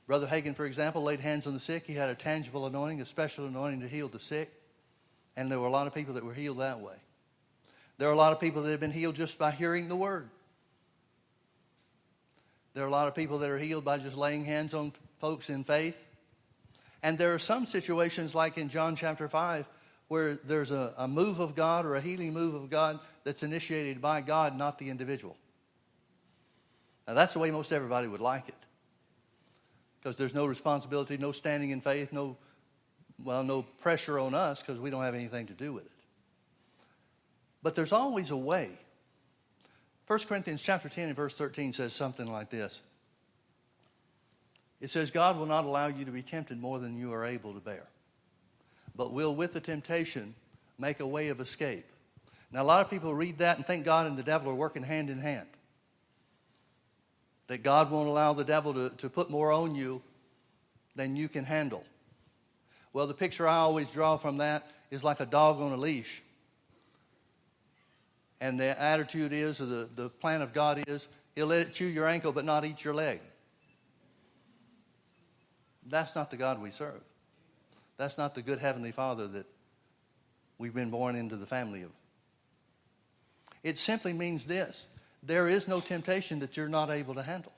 Brother 0.06 0.26
Hagin, 0.26 0.54
for 0.54 0.66
example, 0.66 1.02
laid 1.02 1.20
hands 1.20 1.46
on 1.46 1.54
the 1.54 1.60
sick. 1.60 1.86
He 1.86 1.94
had 1.94 2.10
a 2.10 2.14
tangible 2.14 2.66
anointing, 2.66 3.00
a 3.00 3.06
special 3.06 3.46
anointing 3.46 3.80
to 3.80 3.88
heal 3.88 4.08
the 4.08 4.20
sick. 4.20 4.52
And 5.36 5.50
there 5.50 5.58
were 5.58 5.66
a 5.66 5.70
lot 5.70 5.86
of 5.86 5.94
people 5.94 6.14
that 6.14 6.24
were 6.24 6.34
healed 6.34 6.58
that 6.58 6.80
way. 6.80 6.94
There 7.96 8.08
are 8.08 8.12
a 8.12 8.16
lot 8.16 8.32
of 8.32 8.40
people 8.40 8.62
that 8.62 8.70
have 8.70 8.80
been 8.80 8.90
healed 8.90 9.14
just 9.14 9.38
by 9.38 9.50
hearing 9.50 9.88
the 9.88 9.96
word. 9.96 10.28
There 12.74 12.84
are 12.84 12.88
a 12.88 12.90
lot 12.90 13.08
of 13.08 13.14
people 13.14 13.38
that 13.38 13.50
are 13.50 13.58
healed 13.58 13.84
by 13.84 13.98
just 13.98 14.16
laying 14.16 14.44
hands 14.44 14.74
on 14.74 14.92
folks 15.18 15.48
in 15.48 15.64
faith. 15.64 16.02
And 17.02 17.16
there 17.16 17.34
are 17.34 17.38
some 17.38 17.66
situations, 17.66 18.34
like 18.34 18.58
in 18.58 18.68
John 18.68 18.96
chapter 18.96 19.28
5, 19.28 19.66
where 20.08 20.36
there's 20.36 20.70
a, 20.70 20.92
a 20.96 21.06
move 21.08 21.38
of 21.38 21.54
God 21.54 21.86
or 21.86 21.94
a 21.94 22.00
healing 22.00 22.32
move 22.32 22.54
of 22.54 22.68
God 22.68 22.98
that's 23.22 23.42
initiated 23.42 24.00
by 24.00 24.20
God, 24.20 24.56
not 24.56 24.78
the 24.78 24.90
individual. 24.90 25.36
Now, 27.06 27.14
that's 27.14 27.34
the 27.34 27.38
way 27.38 27.50
most 27.50 27.72
everybody 27.72 28.08
would 28.08 28.20
like 28.20 28.48
it. 28.48 28.54
Because 30.00 30.16
there's 30.16 30.34
no 30.34 30.46
responsibility, 30.46 31.16
no 31.16 31.32
standing 31.32 31.70
in 31.70 31.80
faith, 31.80 32.12
no, 32.12 32.36
well, 33.22 33.42
no 33.42 33.62
pressure 33.62 34.18
on 34.18 34.34
us 34.34 34.60
because 34.60 34.80
we 34.80 34.90
don't 34.90 35.02
have 35.02 35.14
anything 35.14 35.46
to 35.46 35.52
do 35.52 35.72
with 35.72 35.84
it. 35.84 35.90
But 37.62 37.74
there's 37.74 37.92
always 37.92 38.30
a 38.30 38.36
way. 38.36 38.70
1 40.06 40.18
Corinthians 40.28 40.60
chapter 40.60 40.88
10 40.88 41.08
and 41.08 41.16
verse 41.16 41.34
13 41.34 41.72
says 41.72 41.94
something 41.94 42.30
like 42.30 42.50
this. 42.50 42.80
It 44.80 44.90
says, 44.90 45.10
God 45.10 45.38
will 45.38 45.46
not 45.46 45.64
allow 45.64 45.86
you 45.86 46.04
to 46.04 46.10
be 46.10 46.20
tempted 46.20 46.60
more 46.60 46.78
than 46.78 46.98
you 46.98 47.12
are 47.14 47.24
able 47.24 47.54
to 47.54 47.60
bear, 47.60 47.84
but 48.94 49.12
will, 49.12 49.34
with 49.34 49.54
the 49.54 49.60
temptation, 49.60 50.34
make 50.78 51.00
a 51.00 51.06
way 51.06 51.28
of 51.28 51.40
escape. 51.40 51.86
Now, 52.52 52.62
a 52.62 52.64
lot 52.64 52.82
of 52.82 52.90
people 52.90 53.14
read 53.14 53.38
that 53.38 53.56
and 53.56 53.66
think 53.66 53.86
God 53.86 54.06
and 54.06 54.18
the 54.18 54.22
devil 54.22 54.50
are 54.50 54.54
working 54.54 54.82
hand 54.82 55.08
in 55.08 55.18
hand. 55.18 55.46
That 57.48 57.62
God 57.62 57.90
won't 57.90 58.08
allow 58.08 58.32
the 58.32 58.44
devil 58.44 58.72
to, 58.74 58.90
to 58.90 59.10
put 59.10 59.30
more 59.30 59.52
on 59.52 59.74
you 59.74 60.02
than 60.96 61.16
you 61.16 61.28
can 61.28 61.44
handle. 61.44 61.84
Well, 62.92 63.06
the 63.06 63.14
picture 63.14 63.46
I 63.46 63.56
always 63.56 63.90
draw 63.90 64.16
from 64.16 64.38
that 64.38 64.70
is 64.90 65.02
like 65.04 65.20
a 65.20 65.26
dog 65.26 65.60
on 65.60 65.72
a 65.72 65.76
leash. 65.76 66.22
And 68.40 68.58
the 68.58 68.80
attitude 68.80 69.32
is, 69.32 69.60
or 69.60 69.66
the, 69.66 69.88
the 69.94 70.08
plan 70.08 70.42
of 70.42 70.52
God 70.52 70.84
is, 70.86 71.08
he'll 71.34 71.46
let 71.46 71.60
it 71.60 71.72
chew 71.72 71.86
your 71.86 72.06
ankle 72.06 72.32
but 72.32 72.44
not 72.44 72.64
eat 72.64 72.84
your 72.84 72.94
leg. 72.94 73.20
That's 75.86 76.14
not 76.14 76.30
the 76.30 76.36
God 76.36 76.62
we 76.62 76.70
serve. 76.70 77.00
That's 77.96 78.18
not 78.18 78.34
the 78.34 78.42
good 78.42 78.58
Heavenly 78.58 78.92
Father 78.92 79.26
that 79.28 79.46
we've 80.58 80.74
been 80.74 80.90
born 80.90 81.16
into 81.16 81.36
the 81.36 81.46
family 81.46 81.82
of. 81.82 81.90
It 83.62 83.78
simply 83.78 84.12
means 84.12 84.44
this 84.44 84.86
there 85.26 85.48
is 85.48 85.68
no 85.68 85.80
temptation 85.80 86.38
that 86.40 86.56
you're 86.56 86.68
not 86.68 86.90
able 86.90 87.14
to 87.14 87.22
handle. 87.22 87.52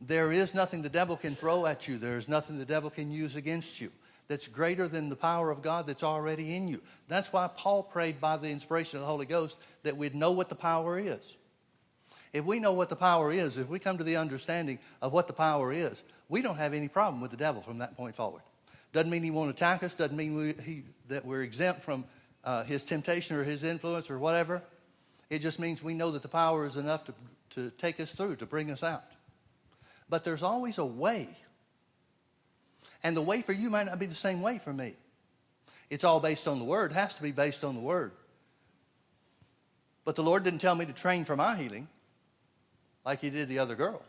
There 0.00 0.30
is 0.30 0.54
nothing 0.54 0.82
the 0.82 0.88
devil 0.88 1.16
can 1.16 1.34
throw 1.34 1.66
at 1.66 1.88
you, 1.88 1.98
there 1.98 2.16
is 2.16 2.28
nothing 2.28 2.58
the 2.58 2.64
devil 2.64 2.90
can 2.90 3.10
use 3.10 3.36
against 3.36 3.80
you 3.80 3.90
that's 4.28 4.46
greater 4.46 4.86
than 4.86 5.08
the 5.08 5.16
power 5.16 5.50
of 5.50 5.62
God 5.62 5.86
that's 5.86 6.02
already 6.02 6.54
in 6.54 6.68
you. 6.68 6.80
That's 7.08 7.32
why 7.32 7.48
Paul 7.48 7.82
prayed 7.82 8.20
by 8.20 8.36
the 8.36 8.50
inspiration 8.50 8.98
of 8.98 9.00
the 9.00 9.06
Holy 9.06 9.26
Ghost 9.26 9.56
that 9.82 9.96
we'd 9.96 10.14
know 10.14 10.32
what 10.32 10.50
the 10.50 10.54
power 10.54 10.98
is. 10.98 11.36
If 12.34 12.44
we 12.44 12.60
know 12.60 12.72
what 12.72 12.90
the 12.90 12.96
power 12.96 13.32
is, 13.32 13.56
if 13.56 13.68
we 13.68 13.78
come 13.78 13.96
to 13.96 14.04
the 14.04 14.16
understanding 14.16 14.78
of 15.00 15.14
what 15.14 15.26
the 15.26 15.32
power 15.32 15.72
is, 15.72 16.02
we 16.28 16.42
don't 16.42 16.58
have 16.58 16.74
any 16.74 16.88
problem 16.88 17.22
with 17.22 17.30
the 17.30 17.38
devil 17.38 17.62
from 17.62 17.78
that 17.78 17.96
point 17.96 18.14
forward. 18.14 18.42
Doesn't 18.92 19.10
mean 19.10 19.22
he 19.22 19.30
won't 19.30 19.50
attack 19.50 19.82
us, 19.82 19.94
doesn't 19.94 20.16
mean 20.16 20.36
we, 20.36 20.54
he, 20.62 20.82
that 21.08 21.24
we're 21.24 21.42
exempt 21.42 21.82
from 21.82 22.04
uh, 22.44 22.64
his 22.64 22.84
temptation 22.84 23.36
or 23.36 23.44
his 23.44 23.64
influence 23.64 24.10
or 24.10 24.18
whatever. 24.18 24.62
It 25.30 25.40
just 25.40 25.58
means 25.58 25.82
we 25.82 25.94
know 25.94 26.10
that 26.12 26.22
the 26.22 26.28
power 26.28 26.64
is 26.64 26.76
enough 26.76 27.04
to, 27.04 27.14
to 27.50 27.70
take 27.70 28.00
us 28.00 28.12
through, 28.12 28.36
to 28.36 28.46
bring 28.46 28.70
us 28.70 28.82
out. 28.82 29.04
But 30.08 30.24
there's 30.24 30.42
always 30.42 30.78
a 30.78 30.84
way. 30.84 31.28
And 33.02 33.16
the 33.16 33.22
way 33.22 33.42
for 33.42 33.52
you 33.52 33.70
might 33.70 33.86
not 33.86 33.98
be 33.98 34.06
the 34.06 34.14
same 34.14 34.40
way 34.40 34.58
for 34.58 34.72
me. 34.72 34.94
It's 35.90 36.04
all 36.04 36.20
based 36.20 36.48
on 36.48 36.58
the 36.58 36.64
Word, 36.64 36.92
it 36.92 36.94
has 36.94 37.14
to 37.14 37.22
be 37.22 37.32
based 37.32 37.64
on 37.64 37.74
the 37.74 37.80
Word. 37.80 38.12
But 40.04 40.16
the 40.16 40.22
Lord 40.22 40.42
didn't 40.44 40.60
tell 40.60 40.74
me 40.74 40.86
to 40.86 40.92
train 40.92 41.24
for 41.24 41.36
my 41.36 41.56
healing 41.56 41.88
like 43.04 43.20
He 43.20 43.30
did 43.30 43.48
the 43.48 43.58
other 43.58 43.74
girl. 43.74 44.02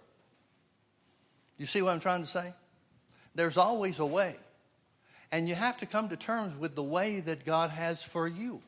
You 1.57 1.65
see 1.65 1.81
what 1.81 1.91
I'm 1.91 1.99
trying 1.99 2.21
to 2.21 2.27
say? 2.27 2.53
There's 3.35 3.57
always 3.57 3.99
a 3.99 4.05
way. 4.05 4.35
And 5.31 5.47
you 5.47 5.55
have 5.55 5.77
to 5.77 5.85
come 5.85 6.09
to 6.09 6.17
terms 6.17 6.57
with 6.57 6.75
the 6.75 6.83
way 6.83 7.19
that 7.19 7.45
God 7.45 7.69
has 7.69 8.01
for 8.01 8.27
you. 8.27 8.61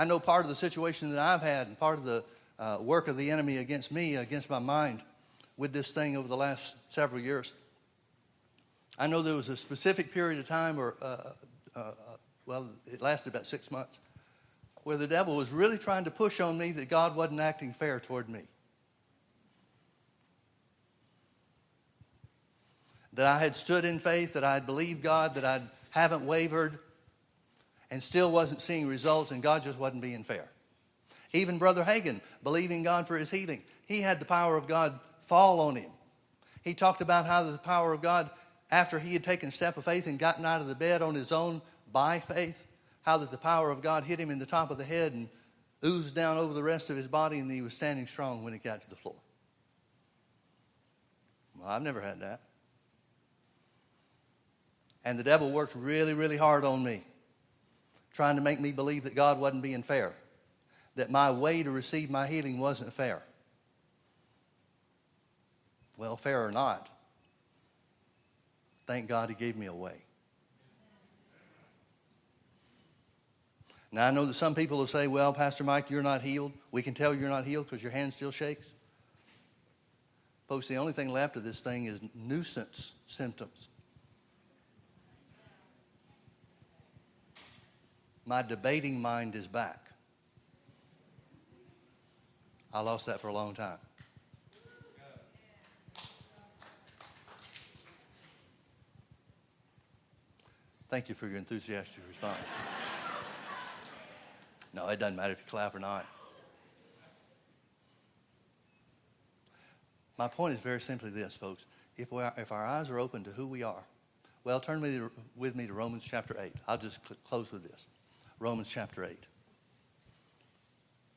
I 0.00 0.04
know 0.04 0.18
part 0.18 0.46
of 0.46 0.48
the 0.48 0.54
situation 0.54 1.10
that 1.10 1.18
I've 1.18 1.42
had 1.42 1.66
and 1.66 1.78
part 1.78 1.98
of 1.98 2.06
the 2.06 2.24
uh, 2.58 2.78
work 2.80 3.06
of 3.06 3.18
the 3.18 3.30
enemy 3.30 3.58
against 3.58 3.92
me, 3.92 4.16
against 4.16 4.48
my 4.48 4.58
mind, 4.58 5.02
with 5.58 5.74
this 5.74 5.90
thing 5.90 6.16
over 6.16 6.26
the 6.26 6.38
last 6.38 6.74
several 6.88 7.20
years. 7.20 7.52
I 8.98 9.08
know 9.08 9.20
there 9.20 9.34
was 9.34 9.50
a 9.50 9.58
specific 9.58 10.14
period 10.14 10.38
of 10.38 10.48
time, 10.48 10.80
or, 10.80 10.94
uh, 11.02 11.04
uh, 11.04 11.78
uh 11.78 11.92
well, 12.46 12.70
it 12.90 13.02
lasted 13.02 13.28
about 13.34 13.46
six 13.46 13.70
months, 13.70 13.98
where 14.84 14.96
the 14.96 15.06
devil 15.06 15.36
was 15.36 15.50
really 15.50 15.76
trying 15.76 16.04
to 16.04 16.10
push 16.10 16.40
on 16.40 16.56
me 16.56 16.72
that 16.72 16.88
God 16.88 17.14
wasn't 17.14 17.40
acting 17.40 17.74
fair 17.74 18.00
toward 18.00 18.30
me. 18.30 18.44
that 23.12 23.26
I 23.26 23.38
had 23.38 23.54
stood 23.54 23.84
in 23.84 23.98
faith, 23.98 24.32
that 24.32 24.44
I 24.44 24.54
had 24.54 24.64
believed 24.64 25.02
God, 25.02 25.34
that 25.34 25.44
I 25.44 25.60
haven't 25.90 26.24
wavered, 26.24 26.78
and 27.90 28.02
still 28.02 28.30
wasn't 28.30 28.62
seeing 28.62 28.86
results, 28.86 29.30
and 29.30 29.42
God 29.42 29.62
just 29.62 29.78
wasn't 29.78 30.02
being 30.02 30.24
fair. 30.24 30.48
Even 31.32 31.58
Brother 31.58 31.84
Hagin, 31.84 32.20
believing 32.42 32.82
God 32.82 33.06
for 33.06 33.16
his 33.16 33.30
healing, 33.30 33.62
he 33.86 34.00
had 34.00 34.20
the 34.20 34.24
power 34.24 34.56
of 34.56 34.66
God 34.66 34.98
fall 35.20 35.60
on 35.60 35.76
him. 35.76 35.90
He 36.62 36.74
talked 36.74 37.00
about 37.00 37.26
how 37.26 37.42
the 37.42 37.58
power 37.58 37.92
of 37.92 38.02
God, 38.02 38.30
after 38.70 38.98
he 38.98 39.12
had 39.12 39.24
taken 39.24 39.48
a 39.48 39.52
step 39.52 39.76
of 39.76 39.84
faith 39.84 40.06
and 40.06 40.18
gotten 40.18 40.44
out 40.44 40.60
of 40.60 40.66
the 40.66 40.74
bed 40.74 41.02
on 41.02 41.14
his 41.14 41.32
own 41.32 41.62
by 41.92 42.20
faith, 42.20 42.66
how 43.02 43.16
that 43.18 43.30
the 43.30 43.38
power 43.38 43.70
of 43.70 43.80
God 43.80 44.04
hit 44.04 44.20
him 44.20 44.30
in 44.30 44.38
the 44.38 44.46
top 44.46 44.70
of 44.70 44.78
the 44.78 44.84
head 44.84 45.12
and 45.12 45.28
oozed 45.84 46.14
down 46.14 46.36
over 46.36 46.52
the 46.52 46.62
rest 46.62 46.90
of 46.90 46.96
his 46.96 47.08
body, 47.08 47.38
and 47.38 47.50
he 47.50 47.62
was 47.62 47.74
standing 47.74 48.06
strong 48.06 48.44
when 48.44 48.52
he 48.52 48.58
got 48.58 48.82
to 48.82 48.90
the 48.90 48.96
floor. 48.96 49.16
Well, 51.58 51.68
I've 51.68 51.82
never 51.82 52.00
had 52.00 52.20
that. 52.20 52.40
And 55.04 55.18
the 55.18 55.22
devil 55.22 55.50
worked 55.50 55.74
really, 55.74 56.12
really 56.12 56.36
hard 56.36 56.64
on 56.64 56.82
me, 56.82 57.02
trying 58.12 58.36
to 58.36 58.42
make 58.42 58.60
me 58.60 58.72
believe 58.72 59.04
that 59.04 59.14
God 59.14 59.38
wasn't 59.38 59.62
being 59.62 59.82
fair, 59.82 60.12
that 60.96 61.10
my 61.10 61.30
way 61.30 61.62
to 61.62 61.70
receive 61.70 62.10
my 62.10 62.26
healing 62.26 62.58
wasn't 62.58 62.92
fair. 62.92 63.22
Well, 65.96 66.16
fair 66.16 66.44
or 66.44 66.50
not, 66.50 66.88
thank 68.86 69.08
God 69.08 69.28
he 69.28 69.34
gave 69.34 69.56
me 69.56 69.66
a 69.66 69.74
way. 69.74 69.96
Now, 73.92 74.06
I 74.06 74.10
know 74.12 74.24
that 74.26 74.34
some 74.34 74.54
people 74.54 74.78
will 74.78 74.86
say, 74.86 75.08
well, 75.08 75.32
Pastor 75.32 75.64
Mike, 75.64 75.90
you're 75.90 76.02
not 76.02 76.22
healed. 76.22 76.52
We 76.70 76.80
can 76.80 76.94
tell 76.94 77.12
you're 77.12 77.28
not 77.28 77.44
healed 77.44 77.66
because 77.66 77.82
your 77.82 77.90
hand 77.90 78.12
still 78.12 78.30
shakes. 78.30 78.70
Folks, 80.48 80.68
the 80.68 80.76
only 80.76 80.92
thing 80.92 81.12
left 81.12 81.36
of 81.36 81.44
this 81.44 81.60
thing 81.60 81.86
is 81.86 82.00
nuisance 82.14 82.92
symptoms. 83.06 83.68
My 88.30 88.42
debating 88.42 89.02
mind 89.02 89.34
is 89.34 89.48
back. 89.48 89.86
I 92.72 92.78
lost 92.78 93.06
that 93.06 93.20
for 93.20 93.26
a 93.26 93.32
long 93.32 93.54
time. 93.54 93.78
Thank 100.88 101.08
you 101.08 101.16
for 101.16 101.26
your 101.26 101.38
enthusiastic 101.38 102.04
response. 102.06 102.38
No, 104.74 104.86
it 104.86 105.00
doesn't 105.00 105.16
matter 105.16 105.32
if 105.32 105.40
you 105.40 105.46
clap 105.50 105.74
or 105.74 105.80
not. 105.80 106.06
My 110.16 110.28
point 110.28 110.54
is 110.54 110.60
very 110.60 110.80
simply 110.80 111.10
this, 111.10 111.34
folks. 111.34 111.64
If, 111.96 112.12
we 112.12 112.22
are, 112.22 112.32
if 112.36 112.52
our 112.52 112.64
eyes 112.64 112.90
are 112.90 113.00
open 113.00 113.24
to 113.24 113.30
who 113.30 113.48
we 113.48 113.64
are, 113.64 113.82
well, 114.44 114.60
turn 114.60 114.80
with 114.80 115.56
me 115.56 115.66
to, 115.66 115.72
Romans 115.72 116.04
chapter 116.08 116.36
8. 116.40 116.52
I'll 116.68 116.78
just 116.78 117.04
cl- 117.04 117.18
close 117.24 117.50
with 117.50 117.64
this. 117.64 117.86
Romans 118.40 118.68
chapter 118.68 119.04
8. 119.04 119.16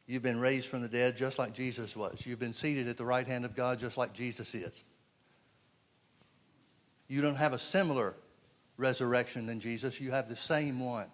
You've 0.06 0.22
been 0.22 0.40
raised 0.40 0.68
from 0.68 0.82
the 0.82 0.90
dead 0.90 1.16
just 1.16 1.40
like 1.40 1.54
Jesus 1.54 1.96
was. 1.96 2.26
You've 2.26 2.40
been 2.40 2.54
seated 2.54 2.90
at 2.90 2.98
the 2.98 3.06
right 3.06 3.26
hand 3.26 3.46
of 3.46 3.56
God 3.56 3.80
just 3.80 3.98
like 3.98 4.14
Jesus 4.14 4.54
is. 4.54 4.84
You 7.08 7.22
don't 7.22 7.36
have 7.36 7.54
a 7.54 7.60
similar 7.60 8.14
resurrection 8.78 9.46
than 9.46 9.60
Jesus, 9.60 10.02
you 10.02 10.12
have 10.12 10.28
the 10.28 10.36
same 10.36 10.80
one. 10.80 11.06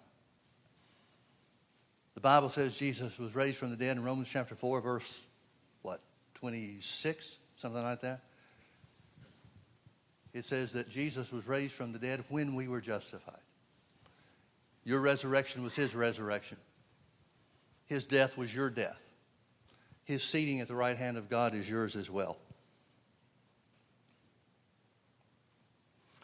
The 2.14 2.20
Bible 2.20 2.48
says 2.48 2.76
Jesus 2.76 3.18
was 3.18 3.34
raised 3.34 3.58
from 3.58 3.70
the 3.70 3.76
dead 3.76 3.96
in 3.96 4.02
Romans 4.02 4.28
chapter 4.28 4.54
4, 4.54 4.80
verse 4.80 5.22
what, 5.82 6.00
26, 6.34 7.36
something 7.56 7.82
like 7.82 8.00
that. 8.00 8.20
It 10.32 10.44
says 10.44 10.72
that 10.72 10.88
Jesus 10.88 11.32
was 11.32 11.46
raised 11.46 11.72
from 11.72 11.92
the 11.92 11.98
dead 11.98 12.24
when 12.28 12.54
we 12.54 12.66
were 12.66 12.80
justified. 12.80 13.40
Your 14.84 15.00
resurrection 15.00 15.62
was 15.62 15.74
his 15.74 15.94
resurrection. 15.94 16.58
His 17.86 18.06
death 18.06 18.36
was 18.36 18.54
your 18.54 18.70
death. 18.70 19.06
his 20.04 20.22
seating 20.24 20.60
at 20.60 20.66
the 20.66 20.74
right 20.74 20.96
hand 20.96 21.16
of 21.16 21.28
God 21.28 21.54
is 21.54 21.68
yours 21.68 21.94
as 21.94 22.10
well. 22.10 22.36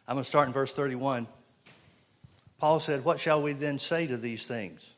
I'm 0.08 0.14
going 0.16 0.22
to 0.22 0.28
start 0.28 0.46
in 0.46 0.52
verse 0.52 0.72
31. 0.72 1.26
Paul 2.58 2.80
said, 2.80 3.04
What 3.04 3.20
shall 3.20 3.42
we 3.42 3.52
then 3.52 3.78
say 3.78 4.06
to 4.06 4.16
these 4.16 4.46
things? 4.46 4.92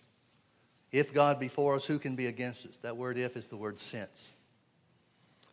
If 0.92 1.12
God 1.12 1.38
be 1.38 1.48
for 1.48 1.74
us, 1.74 1.84
who 1.84 1.98
can 1.98 2.16
be 2.16 2.26
against 2.26 2.66
us? 2.66 2.76
That 2.78 2.96
word 2.96 3.18
if 3.18 3.36
is 3.36 3.48
the 3.48 3.56
word 3.56 3.78
since. 3.78 4.30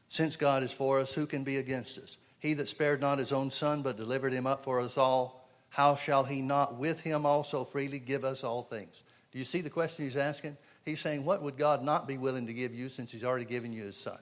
Since 0.08 0.38
God 0.38 0.64
is 0.64 0.72
for 0.72 1.00
us, 1.00 1.14
who 1.14 1.26
can 1.26 1.44
be 1.44 1.58
against 1.58 1.98
us? 1.98 2.18
He 2.40 2.54
that 2.54 2.70
spared 2.70 3.02
not 3.02 3.20
his 3.20 3.34
own 3.34 3.52
son, 3.52 3.82
but 3.82 3.98
delivered 3.98 4.32
him 4.32 4.48
up 4.48 4.64
for 4.64 4.80
us 4.80 4.98
all, 4.98 5.45
how 5.76 5.96
shall 5.98 6.24
he 6.24 6.42
not 6.42 6.78
with 6.78 7.02
him 7.02 7.26
also 7.26 7.66
freely 7.66 8.00
give 8.00 8.24
us 8.24 8.46
all 8.46 8.64
things? 8.64 9.04
Do 9.34 9.40
you 9.40 9.44
see 9.44 9.60
the 9.60 9.70
question 9.70 10.06
he's 10.06 10.16
asking? 10.16 10.56
He's 10.86 11.02
saying, 11.02 11.26
What 11.26 11.42
would 11.42 11.58
God 11.58 11.84
not 11.84 12.08
be 12.08 12.18
willing 12.18 12.48
to 12.48 12.54
give 12.54 12.74
you 12.74 12.88
since 12.88 13.12
he's 13.12 13.26
already 13.26 13.44
given 13.44 13.74
you 13.74 13.84
his 13.84 13.98
son? 13.98 14.18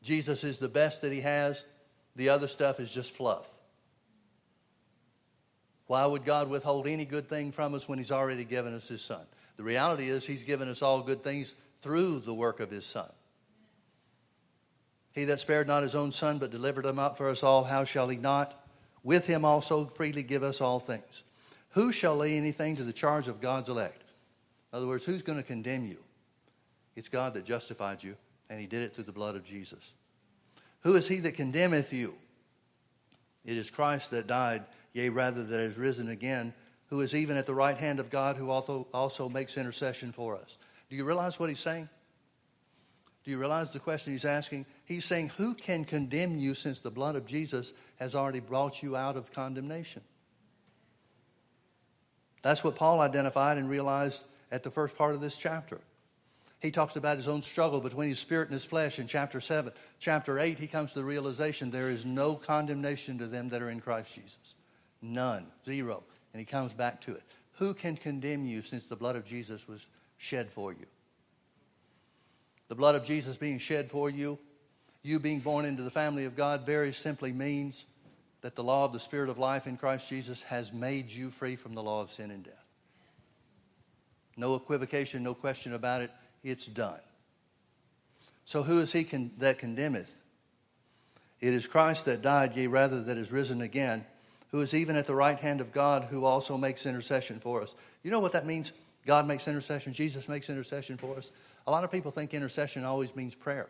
Jesus 0.00 0.44
is 0.44 0.60
the 0.60 0.68
best 0.68 1.02
that 1.02 1.10
he 1.10 1.22
has. 1.22 1.64
The 2.14 2.28
other 2.28 2.46
stuff 2.46 2.78
is 2.78 2.92
just 2.92 3.10
fluff. 3.10 3.50
Why 5.88 6.06
would 6.06 6.24
God 6.24 6.48
withhold 6.48 6.86
any 6.86 7.04
good 7.04 7.28
thing 7.28 7.50
from 7.50 7.74
us 7.74 7.88
when 7.88 7.98
he's 7.98 8.12
already 8.12 8.44
given 8.44 8.72
us 8.72 8.86
his 8.86 9.02
son? 9.02 9.26
The 9.56 9.64
reality 9.64 10.08
is 10.08 10.24
he's 10.24 10.44
given 10.44 10.68
us 10.68 10.82
all 10.82 11.02
good 11.02 11.24
things 11.24 11.56
through 11.80 12.20
the 12.20 12.32
work 12.32 12.60
of 12.60 12.70
his 12.70 12.86
son. 12.86 13.10
He 15.16 15.24
that 15.24 15.40
spared 15.40 15.66
not 15.66 15.82
his 15.82 15.94
own 15.94 16.12
son, 16.12 16.36
but 16.36 16.50
delivered 16.50 16.84
him 16.84 16.98
up 16.98 17.16
for 17.16 17.30
us 17.30 17.42
all, 17.42 17.64
how 17.64 17.84
shall 17.84 18.06
he 18.06 18.18
not 18.18 18.54
with 19.02 19.26
him 19.26 19.46
also 19.46 19.86
freely 19.86 20.22
give 20.22 20.42
us 20.42 20.60
all 20.60 20.78
things? 20.78 21.24
Who 21.70 21.90
shall 21.90 22.16
lay 22.16 22.36
anything 22.36 22.76
to 22.76 22.84
the 22.84 22.92
charge 22.92 23.26
of 23.26 23.40
God's 23.40 23.70
elect? 23.70 24.02
In 24.72 24.76
other 24.76 24.86
words, 24.86 25.06
who's 25.06 25.22
going 25.22 25.38
to 25.38 25.44
condemn 25.44 25.86
you? 25.86 25.96
It's 26.96 27.08
God 27.08 27.32
that 27.32 27.46
justified 27.46 28.02
you, 28.02 28.14
and 28.50 28.60
he 28.60 28.66
did 28.66 28.82
it 28.82 28.94
through 28.94 29.04
the 29.04 29.12
blood 29.12 29.36
of 29.36 29.44
Jesus. 29.44 29.94
Who 30.82 30.96
is 30.96 31.08
he 31.08 31.16
that 31.20 31.32
condemneth 31.32 31.94
you? 31.94 32.14
It 33.46 33.56
is 33.56 33.70
Christ 33.70 34.10
that 34.10 34.26
died, 34.26 34.64
yea, 34.92 35.08
rather 35.08 35.42
that 35.42 35.60
is 35.60 35.78
risen 35.78 36.10
again, 36.10 36.52
who 36.88 37.00
is 37.00 37.14
even 37.14 37.38
at 37.38 37.46
the 37.46 37.54
right 37.54 37.78
hand 37.78 38.00
of 38.00 38.10
God, 38.10 38.36
who 38.36 38.50
also, 38.50 38.86
also 38.92 39.30
makes 39.30 39.56
intercession 39.56 40.12
for 40.12 40.36
us. 40.36 40.58
Do 40.90 40.96
you 40.96 41.06
realize 41.06 41.40
what 41.40 41.48
he's 41.48 41.58
saying? 41.58 41.88
Do 43.26 43.32
you 43.32 43.38
realize 43.38 43.72
the 43.72 43.80
question 43.80 44.12
he's 44.12 44.24
asking? 44.24 44.66
He's 44.84 45.04
saying, 45.04 45.30
Who 45.30 45.54
can 45.54 45.84
condemn 45.84 46.38
you 46.38 46.54
since 46.54 46.78
the 46.78 46.92
blood 46.92 47.16
of 47.16 47.26
Jesus 47.26 47.72
has 47.98 48.14
already 48.14 48.38
brought 48.38 48.84
you 48.84 48.94
out 48.94 49.16
of 49.16 49.32
condemnation? 49.32 50.02
That's 52.42 52.62
what 52.62 52.76
Paul 52.76 53.00
identified 53.00 53.58
and 53.58 53.68
realized 53.68 54.24
at 54.52 54.62
the 54.62 54.70
first 54.70 54.96
part 54.96 55.16
of 55.16 55.20
this 55.20 55.36
chapter. 55.36 55.80
He 56.60 56.70
talks 56.70 56.94
about 56.94 57.16
his 57.16 57.26
own 57.26 57.42
struggle 57.42 57.80
between 57.80 58.10
his 58.10 58.20
spirit 58.20 58.46
and 58.46 58.52
his 58.52 58.64
flesh 58.64 59.00
in 59.00 59.08
chapter 59.08 59.40
7. 59.40 59.72
Chapter 59.98 60.38
8, 60.38 60.56
he 60.56 60.68
comes 60.68 60.92
to 60.92 61.00
the 61.00 61.04
realization 61.04 61.72
there 61.72 61.90
is 61.90 62.06
no 62.06 62.36
condemnation 62.36 63.18
to 63.18 63.26
them 63.26 63.48
that 63.48 63.60
are 63.60 63.70
in 63.70 63.80
Christ 63.80 64.14
Jesus. 64.14 64.54
None. 65.02 65.48
Zero. 65.64 66.04
And 66.32 66.38
he 66.38 66.46
comes 66.46 66.72
back 66.72 67.00
to 67.02 67.14
it. 67.16 67.24
Who 67.54 67.74
can 67.74 67.96
condemn 67.96 68.46
you 68.46 68.62
since 68.62 68.86
the 68.86 68.94
blood 68.94 69.16
of 69.16 69.24
Jesus 69.24 69.66
was 69.66 69.88
shed 70.16 70.52
for 70.52 70.72
you? 70.72 70.86
The 72.68 72.74
blood 72.74 72.94
of 72.94 73.04
Jesus 73.04 73.36
being 73.36 73.58
shed 73.58 73.90
for 73.90 74.10
you, 74.10 74.38
you 75.02 75.18
being 75.20 75.40
born 75.40 75.64
into 75.64 75.82
the 75.82 75.90
family 75.90 76.24
of 76.24 76.36
God, 76.36 76.66
very 76.66 76.92
simply 76.92 77.32
means 77.32 77.84
that 78.42 78.56
the 78.56 78.64
law 78.64 78.84
of 78.84 78.92
the 78.92 79.00
Spirit 79.00 79.28
of 79.28 79.38
life 79.38 79.66
in 79.66 79.76
Christ 79.76 80.08
Jesus 80.08 80.42
has 80.42 80.72
made 80.72 81.10
you 81.10 81.30
free 81.30 81.56
from 81.56 81.74
the 81.74 81.82
law 81.82 82.00
of 82.00 82.10
sin 82.10 82.30
and 82.30 82.44
death. 82.44 82.64
No 84.36 84.54
equivocation, 84.54 85.22
no 85.22 85.34
question 85.34 85.74
about 85.74 86.02
it. 86.02 86.10
It's 86.44 86.66
done. 86.66 87.00
So 88.44 88.62
who 88.62 88.78
is 88.78 88.92
he 88.92 89.04
con- 89.04 89.30
that 89.38 89.58
condemneth? 89.58 90.18
It 91.40 91.54
is 91.54 91.66
Christ 91.66 92.04
that 92.04 92.22
died, 92.22 92.56
yea, 92.56 92.66
rather 92.66 93.02
that 93.02 93.16
is 93.16 93.32
risen 93.32 93.60
again 93.60 94.04
who 94.56 94.60
is 94.60 94.74
even 94.74 94.96
at 94.96 95.06
the 95.06 95.14
right 95.14 95.38
hand 95.38 95.60
of 95.60 95.72
God, 95.72 96.04
who 96.04 96.24
also 96.24 96.56
makes 96.56 96.86
intercession 96.86 97.40
for 97.40 97.62
us. 97.62 97.74
You 98.02 98.10
know 98.10 98.20
what 98.20 98.32
that 98.32 98.46
means? 98.46 98.72
God 99.06 99.26
makes 99.26 99.48
intercession, 99.48 99.92
Jesus 99.92 100.28
makes 100.28 100.50
intercession 100.50 100.98
for 100.98 101.16
us. 101.16 101.32
A 101.66 101.70
lot 101.70 101.84
of 101.84 101.90
people 101.90 102.10
think 102.10 102.34
intercession 102.34 102.84
always 102.84 103.16
means 103.16 103.34
prayer. 103.34 103.68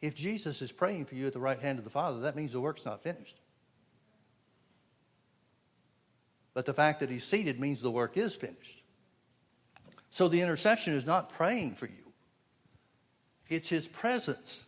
If 0.00 0.14
Jesus 0.14 0.62
is 0.62 0.72
praying 0.72 1.06
for 1.06 1.16
you 1.16 1.26
at 1.26 1.32
the 1.32 1.40
right 1.40 1.58
hand 1.58 1.78
of 1.78 1.84
the 1.84 1.90
Father, 1.90 2.20
that 2.20 2.36
means 2.36 2.52
the 2.52 2.60
work's 2.60 2.86
not 2.86 3.02
finished. 3.02 3.36
But 6.54 6.64
the 6.64 6.74
fact 6.74 7.00
that 7.00 7.10
he's 7.10 7.24
seated 7.24 7.60
means 7.60 7.80
the 7.80 7.90
work 7.90 8.16
is 8.16 8.34
finished. 8.34 8.82
So 10.10 10.28
the 10.28 10.40
intercession 10.40 10.94
is 10.94 11.04
not 11.04 11.30
praying 11.30 11.74
for 11.74 11.86
you, 11.86 12.12
it's 13.48 13.68
his 13.68 13.88
presence 13.88 14.64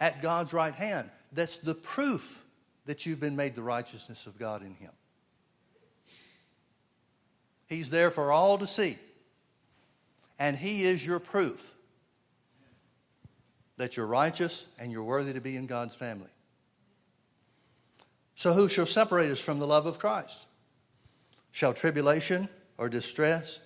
at 0.00 0.20
God's 0.20 0.52
right 0.52 0.74
hand. 0.74 1.10
That's 1.32 1.58
the 1.58 1.74
proof 1.74 2.42
that 2.86 3.06
you've 3.06 3.20
been 3.20 3.36
made 3.36 3.54
the 3.54 3.62
righteousness 3.62 4.26
of 4.26 4.38
God 4.38 4.62
in 4.62 4.74
Him. 4.74 4.90
He's 7.72 7.88
there 7.88 8.10
for 8.10 8.30
all 8.30 8.58
to 8.58 8.66
see. 8.66 8.98
And 10.38 10.56
He 10.56 10.84
is 10.84 11.04
your 11.04 11.18
proof 11.18 11.72
that 13.78 13.96
you're 13.96 14.06
righteous 14.06 14.66
and 14.78 14.92
you're 14.92 15.02
worthy 15.02 15.32
to 15.32 15.40
be 15.40 15.56
in 15.56 15.66
God's 15.66 15.94
family. 15.94 16.28
So, 18.34 18.52
who 18.52 18.68
shall 18.68 18.84
separate 18.84 19.30
us 19.30 19.40
from 19.40 19.58
the 19.58 19.66
love 19.66 19.86
of 19.86 19.98
Christ? 19.98 20.44
Shall 21.50 21.72
tribulation 21.72 22.46
or 22.76 22.90
distress 22.90 23.58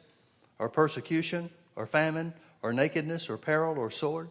or 0.61 0.69
persecution 0.69 1.51
or 1.75 1.87
famine 1.87 2.33
or 2.63 2.73
nakedness 2.73 3.29
or 3.29 3.37
peril 3.37 3.77
or 3.77 3.91
sword? 3.91 4.29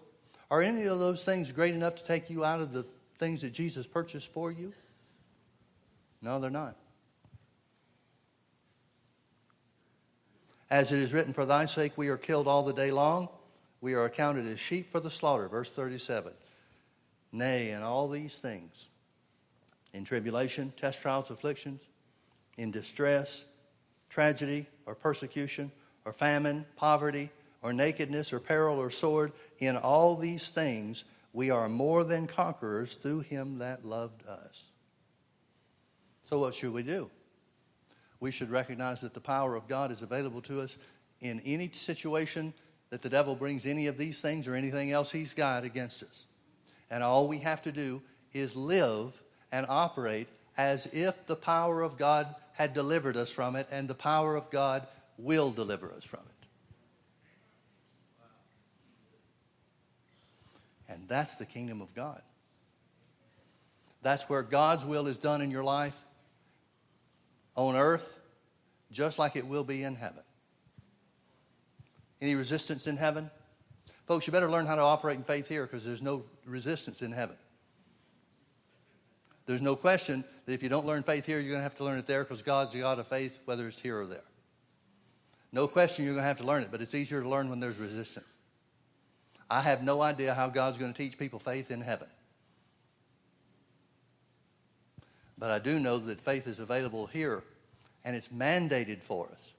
Are 0.49 0.61
any 0.61 0.85
of 0.85 0.99
those 0.99 1.25
things 1.25 1.51
great 1.51 1.73
enough 1.73 1.95
to 1.95 2.03
take 2.05 2.29
you 2.29 2.45
out 2.45 2.61
of 2.61 2.71
the 2.71 2.85
things 3.17 3.41
that 3.41 3.51
Jesus 3.51 3.85
purchased 3.87 4.31
for 4.31 4.53
you? 4.53 4.73
No, 6.21 6.39
they're 6.39 6.49
not. 6.49 6.77
As 10.75 10.91
it 10.91 10.99
is 10.99 11.13
written, 11.13 11.31
For 11.31 11.45
thy 11.45 11.63
sake 11.67 11.93
we 11.95 12.09
are 12.09 12.17
killed 12.17 12.49
all 12.49 12.63
the 12.63 12.73
day 12.73 12.91
long. 12.91 13.29
We 13.79 13.93
are 13.93 14.03
accounted 14.03 14.45
as 14.45 14.59
sheep 14.59 14.91
for 14.91 14.99
the 14.99 15.09
slaughter. 15.09 15.47
Verse 15.47 15.69
37. 15.69 16.33
Nay, 17.31 17.71
in 17.71 17.81
all 17.81 18.09
these 18.09 18.39
things, 18.39 18.87
in 19.93 20.03
tribulation, 20.03 20.73
test 20.75 21.01
trials, 21.01 21.31
afflictions, 21.31 21.81
in 22.57 22.71
distress, 22.71 23.45
tragedy, 24.09 24.65
or 24.85 24.95
persecution, 24.95 25.71
or 26.03 26.11
famine, 26.11 26.65
poverty, 26.75 27.29
or 27.61 27.71
nakedness, 27.71 28.33
or 28.33 28.41
peril, 28.41 28.77
or 28.77 28.91
sword, 28.91 29.31
in 29.59 29.77
all 29.77 30.17
these 30.17 30.49
things 30.49 31.05
we 31.31 31.51
are 31.51 31.69
more 31.69 32.03
than 32.03 32.27
conquerors 32.27 32.95
through 32.95 33.21
him 33.21 33.59
that 33.59 33.85
loved 33.85 34.27
us. 34.27 34.65
So, 36.29 36.37
what 36.37 36.53
should 36.53 36.73
we 36.73 36.83
do? 36.83 37.09
We 38.19 38.31
should 38.31 38.49
recognize 38.49 39.01
that 39.01 39.13
the 39.13 39.19
power 39.19 39.55
of 39.55 39.67
God 39.67 39.91
is 39.91 40.01
available 40.01 40.41
to 40.43 40.61
us 40.61 40.77
in 41.21 41.41
any 41.45 41.69
situation 41.73 42.53
that 42.89 43.01
the 43.01 43.09
devil 43.09 43.35
brings 43.35 43.65
any 43.65 43.87
of 43.87 43.97
these 43.97 44.21
things 44.21 44.47
or 44.47 44.55
anything 44.55 44.91
else 44.91 45.11
he's 45.11 45.33
got 45.33 45.63
against 45.63 46.03
us. 46.03 46.25
And 46.89 47.03
all 47.03 47.27
we 47.27 47.39
have 47.39 47.61
to 47.63 47.71
do 47.71 48.01
is 48.33 48.55
live 48.55 49.21
and 49.51 49.65
operate 49.69 50.27
as 50.57 50.85
if 50.87 51.25
the 51.25 51.35
power 51.35 51.81
of 51.81 51.97
God 51.97 52.33
had 52.53 52.73
delivered 52.73 53.17
us 53.17 53.31
from 53.31 53.57
it, 53.57 53.67
and 53.69 53.87
the 53.87 53.95
power 53.95 54.35
of 54.37 54.49
God 54.49 54.87
will 55.17 55.51
deliver 55.51 55.91
us 55.91 56.05
from 56.05 56.21
it. 56.21 56.47
And 60.87 61.05
that's 61.09 61.35
the 61.35 61.45
kingdom 61.45 61.81
of 61.81 61.93
God. 61.93 62.21
That's 64.01 64.29
where 64.29 64.43
God's 64.43 64.85
will 64.85 65.07
is 65.07 65.17
done 65.17 65.41
in 65.41 65.51
your 65.51 65.63
life 65.63 65.95
on 67.55 67.75
earth, 67.75 68.17
just 68.91 69.19
like 69.19 69.35
it 69.35 69.47
will 69.47 69.63
be 69.63 69.83
in 69.83 69.95
heaven. 69.95 70.23
Any 72.21 72.35
resistance 72.35 72.87
in 72.87 72.97
heaven? 72.97 73.29
Folks, 74.07 74.27
you 74.27 74.33
better 74.33 74.49
learn 74.49 74.65
how 74.65 74.75
to 74.75 74.81
operate 74.81 75.17
in 75.17 75.23
faith 75.23 75.47
here 75.47 75.63
because 75.63 75.83
there's 75.83 76.01
no 76.01 76.23
resistance 76.45 77.01
in 77.01 77.11
heaven. 77.11 77.35
There's 79.45 79.61
no 79.61 79.75
question 79.75 80.23
that 80.45 80.53
if 80.53 80.63
you 80.63 80.69
don't 80.69 80.85
learn 80.85 81.03
faith 81.03 81.25
here, 81.25 81.39
you're 81.39 81.49
going 81.49 81.59
to 81.59 81.63
have 81.63 81.75
to 81.75 81.83
learn 81.83 81.99
it 81.99 82.07
there 82.07 82.23
because 82.23 82.41
God's 82.41 82.73
the 82.73 82.79
God 82.79 82.99
of 82.99 83.07
faith, 83.07 83.39
whether 83.45 83.67
it's 83.67 83.79
here 83.79 83.99
or 83.99 84.05
there. 84.05 84.23
No 85.51 85.67
question 85.67 86.05
you're 86.05 86.15
going 86.15 86.23
to 86.23 86.27
have 86.27 86.37
to 86.37 86.45
learn 86.45 86.63
it, 86.63 86.69
but 86.71 86.81
it's 86.81 86.95
easier 86.95 87.21
to 87.21 87.29
learn 87.29 87.49
when 87.49 87.59
there's 87.59 87.77
resistance. 87.77 88.27
I 89.49 89.61
have 89.61 89.83
no 89.83 90.01
idea 90.01 90.33
how 90.33 90.49
God's 90.49 90.77
going 90.77 90.93
to 90.93 90.97
teach 90.97 91.17
people 91.17 91.39
faith 91.39 91.69
in 91.69 91.81
heaven. 91.81 92.07
But 95.37 95.51
I 95.51 95.59
do 95.59 95.79
know 95.79 95.97
that 95.97 96.21
faith 96.21 96.47
is 96.47 96.59
available 96.59 97.07
here, 97.07 97.43
and 98.03 98.15
it's 98.15 98.29
mandated 98.29 99.03
for 99.03 99.29
us 99.31 99.51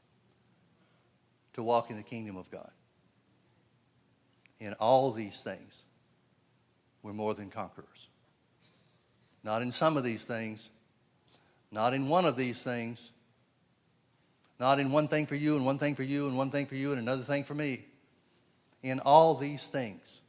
to 1.52 1.62
walk 1.62 1.90
in 1.90 1.96
the 1.96 2.02
kingdom 2.02 2.36
of 2.36 2.50
God. 2.50 2.70
In 4.58 4.72
all 4.74 5.10
these 5.10 5.42
things, 5.42 5.82
we're 7.02 7.12
more 7.12 7.34
than 7.34 7.50
conquerors. 7.50 8.08
Not 9.44 9.62
in 9.62 9.70
some 9.70 9.96
of 9.96 10.04
these 10.04 10.24
things, 10.24 10.70
not 11.70 11.92
in 11.92 12.08
one 12.08 12.24
of 12.24 12.36
these 12.36 12.62
things, 12.62 13.10
Not 14.58 14.80
in 14.80 14.90
one 14.90 15.08
thing 15.08 15.26
for 15.26 15.34
you 15.34 15.56
and 15.56 15.66
one 15.66 15.78
thing 15.78 15.94
for 15.94 16.04
you 16.04 16.26
and 16.26 16.36
one 16.36 16.50
thing 16.50 16.66
for 16.66 16.76
you 16.76 16.92
and 16.92 17.00
another 17.00 17.22
thing 17.22 17.44
for 17.44 17.54
me. 17.54 17.84
In 18.82 19.00
all 19.00 19.34
these 19.34 19.68
things. 19.68 20.20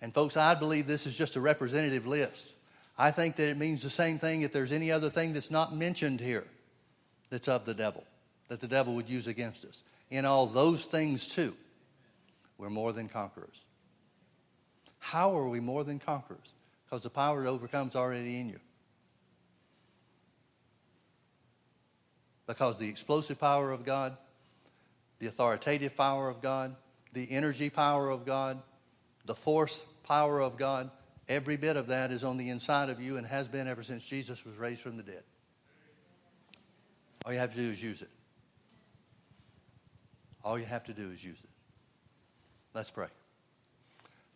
And, 0.00 0.12
folks, 0.12 0.36
I 0.36 0.54
believe 0.54 0.86
this 0.86 1.06
is 1.06 1.16
just 1.16 1.36
a 1.36 1.40
representative 1.40 2.06
list. 2.06 2.54
I 2.98 3.10
think 3.10 3.36
that 3.36 3.48
it 3.48 3.56
means 3.56 3.82
the 3.82 3.90
same 3.90 4.18
thing 4.18 4.42
if 4.42 4.52
there's 4.52 4.72
any 4.72 4.92
other 4.92 5.10
thing 5.10 5.32
that's 5.32 5.50
not 5.50 5.74
mentioned 5.74 6.20
here 6.20 6.44
that's 7.30 7.48
of 7.48 7.64
the 7.64 7.74
devil, 7.74 8.04
that 8.48 8.60
the 8.60 8.68
devil 8.68 8.94
would 8.94 9.08
use 9.08 9.26
against 9.26 9.64
us. 9.64 9.82
In 10.10 10.24
all 10.26 10.46
those 10.46 10.84
things, 10.84 11.26
too, 11.26 11.54
we're 12.58 12.70
more 12.70 12.92
than 12.92 13.08
conquerors. 13.08 13.64
How 14.98 15.36
are 15.36 15.48
we 15.48 15.58
more 15.58 15.84
than 15.84 15.98
conquerors? 15.98 16.52
Because 16.84 17.02
the 17.02 17.10
power 17.10 17.42
to 17.42 17.48
overcome 17.48 17.88
is 17.88 17.96
already 17.96 18.38
in 18.38 18.50
you. 18.50 18.60
Because 22.46 22.78
the 22.78 22.88
explosive 22.88 23.40
power 23.40 23.72
of 23.72 23.84
God, 23.84 24.16
the 25.18 25.26
authoritative 25.26 25.96
power 25.96 26.28
of 26.28 26.42
God, 26.42 26.76
the 27.14 27.30
energy 27.30 27.70
power 27.70 28.10
of 28.10 28.26
God, 28.26 28.60
the 29.24 29.34
force 29.34 29.86
power 30.04 30.40
of 30.40 30.56
God, 30.58 30.90
every 31.32 31.56
bit 31.56 31.76
of 31.76 31.86
that 31.86 32.10
is 32.10 32.24
on 32.24 32.36
the 32.36 32.50
inside 32.50 32.90
of 32.90 33.00
you 33.00 33.16
and 33.16 33.26
has 33.26 33.48
been 33.48 33.66
ever 33.66 33.82
since 33.82 34.04
Jesus 34.04 34.44
was 34.44 34.56
raised 34.56 34.80
from 34.80 34.96
the 34.96 35.02
dead. 35.02 35.22
All 37.24 37.32
you 37.32 37.38
have 37.38 37.50
to 37.54 37.56
do 37.56 37.70
is 37.70 37.82
use 37.82 38.02
it. 38.02 38.10
All 40.44 40.58
you 40.58 40.64
have 40.64 40.84
to 40.84 40.92
do 40.92 41.10
is 41.10 41.24
use 41.24 41.38
it. 41.42 41.50
Let's 42.74 42.90
pray. 42.90 43.06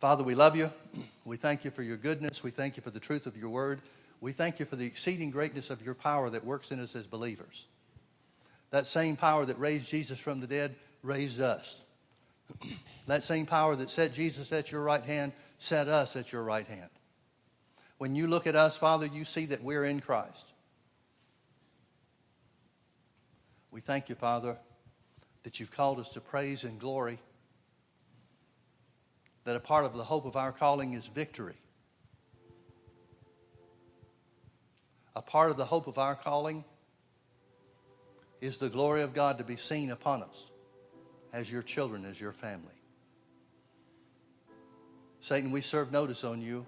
Father, 0.00 0.24
we 0.24 0.34
love 0.34 0.56
you. 0.56 0.70
We 1.24 1.36
thank 1.36 1.64
you 1.64 1.72
for 1.72 1.82
your 1.82 1.96
goodness. 1.96 2.44
We 2.44 2.52
thank 2.52 2.76
you 2.76 2.84
for 2.84 2.90
the 2.90 3.00
truth 3.00 3.26
of 3.26 3.36
your 3.36 3.50
word. 3.50 3.80
We 4.20 4.30
thank 4.30 4.60
you 4.60 4.64
for 4.64 4.76
the 4.76 4.86
exceeding 4.86 5.32
greatness 5.32 5.70
of 5.70 5.84
your 5.84 5.94
power 5.94 6.30
that 6.30 6.44
works 6.44 6.70
in 6.70 6.78
us 6.78 6.94
as 6.94 7.04
believers. 7.04 7.66
That 8.70 8.86
same 8.86 9.16
power 9.16 9.44
that 9.44 9.58
raised 9.58 9.88
Jesus 9.88 10.20
from 10.20 10.38
the 10.38 10.46
dead 10.46 10.76
raised 11.02 11.40
us. 11.40 11.80
that 13.08 13.24
same 13.24 13.44
power 13.44 13.74
that 13.74 13.90
set 13.90 14.12
Jesus 14.12 14.52
at 14.52 14.70
your 14.70 14.82
right 14.82 15.02
hand 15.02 15.32
set 15.58 15.88
us 15.88 16.16
at 16.16 16.32
your 16.32 16.42
right 16.42 16.66
hand. 16.66 16.90
When 17.98 18.14
you 18.14 18.26
look 18.26 18.46
at 18.46 18.56
us, 18.56 18.76
Father, 18.76 19.06
you 19.06 19.24
see 19.24 19.46
that 19.46 19.62
we're 19.62 19.84
in 19.84 20.00
Christ. 20.00 20.52
We 23.70 23.80
thank 23.80 24.08
you, 24.08 24.14
Father, 24.14 24.56
that 25.42 25.60
you've 25.60 25.70
called 25.70 25.98
us 25.98 26.10
to 26.10 26.20
praise 26.20 26.64
and 26.64 26.78
glory, 26.78 27.18
that 29.44 29.56
a 29.56 29.60
part 29.60 29.84
of 29.84 29.94
the 29.94 30.04
hope 30.04 30.24
of 30.24 30.36
our 30.36 30.52
calling 30.52 30.94
is 30.94 31.06
victory. 31.06 31.56
A 35.14 35.22
part 35.22 35.50
of 35.50 35.56
the 35.56 35.64
hope 35.64 35.86
of 35.86 35.98
our 35.98 36.14
calling 36.14 36.64
is 38.40 38.58
the 38.58 38.68
glory 38.68 39.02
of 39.02 39.14
God 39.14 39.38
to 39.38 39.44
be 39.44 39.56
seen 39.56 39.90
upon 39.90 40.22
us 40.22 40.46
as 41.32 41.50
your 41.50 41.62
children, 41.62 42.04
as 42.04 42.20
your 42.20 42.32
family. 42.32 42.75
Satan, 45.26 45.50
we 45.50 45.60
serve 45.60 45.90
notice 45.90 46.22
on 46.22 46.40
you. 46.40 46.64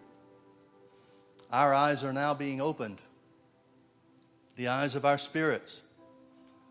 Our 1.52 1.72
eyes 1.72 2.02
are 2.02 2.12
now 2.12 2.34
being 2.34 2.60
opened, 2.60 2.98
the 4.56 4.66
eyes 4.66 4.96
of 4.96 5.04
our 5.04 5.16
spirits 5.16 5.80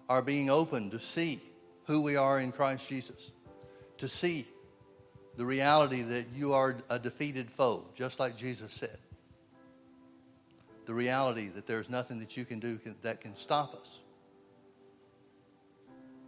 are 0.10 0.22
being 0.22 0.50
opened 0.50 0.92
to 0.92 1.00
see 1.00 1.40
who 1.86 2.02
we 2.02 2.18
are 2.18 2.42
in 2.42 2.52
Christ 2.52 2.90
Jesus, 2.90 3.32
to 4.00 4.10
see 4.10 4.46
the 5.38 5.46
reality 5.46 6.02
that 6.02 6.26
you 6.36 6.52
are 6.52 6.76
a 6.90 7.00
defeated 7.00 7.50
foe, 7.50 7.86
just 7.96 8.20
like 8.20 8.36
Jesus 8.36 8.74
said. 8.74 8.98
The 10.88 10.94
reality 10.94 11.48
that 11.56 11.68
there's 11.68 11.90
nothing 11.90 12.20
that 12.20 12.36
you 12.36 12.44
can 12.44 12.60
do 12.60 12.80
can, 12.80 12.96
that 13.02 13.22
can 13.22 13.34
stop 13.34 13.74
us 13.76 14.02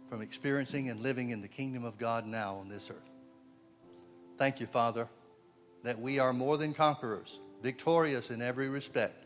from 0.08 0.22
experiencing 0.22 0.88
and 0.88 1.02
living 1.02 1.28
in 1.28 1.42
the 1.42 1.48
kingdom 1.48 1.84
of 1.84 1.98
God 1.98 2.26
now 2.26 2.54
on 2.54 2.70
this 2.70 2.88
earth. 2.88 3.10
Thank 4.38 4.58
you, 4.58 4.66
Father, 4.66 5.06
that 5.82 6.00
we 6.00 6.18
are 6.18 6.32
more 6.32 6.56
than 6.56 6.74
conquerors, 6.74 7.40
victorious 7.62 8.30
in 8.30 8.42
every 8.42 8.68
respect. 8.68 9.24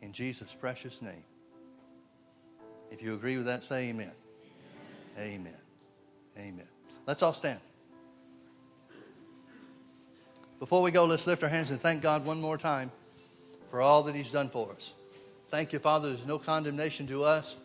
In 0.00 0.12
Jesus' 0.12 0.54
precious 0.58 1.02
name. 1.02 1.24
If 2.90 3.02
you 3.02 3.14
agree 3.14 3.36
with 3.36 3.46
that, 3.46 3.64
say 3.64 3.88
amen. 3.88 4.12
Amen. 5.18 5.54
Amen. 6.38 6.66
Let's 7.06 7.22
all 7.22 7.32
stand. 7.32 7.60
Before 10.58 10.82
we 10.82 10.90
go, 10.90 11.04
let's 11.04 11.26
lift 11.26 11.42
our 11.42 11.48
hands 11.48 11.70
and 11.70 11.80
thank 11.80 12.02
God 12.02 12.24
one 12.24 12.40
more 12.40 12.56
time 12.56 12.90
for 13.70 13.80
all 13.80 14.04
that 14.04 14.14
He's 14.14 14.30
done 14.30 14.48
for 14.48 14.70
us. 14.70 14.94
Thank 15.48 15.72
you, 15.72 15.78
Father. 15.78 16.08
There's 16.08 16.26
no 16.26 16.38
condemnation 16.38 17.06
to 17.08 17.24
us, 17.24 17.56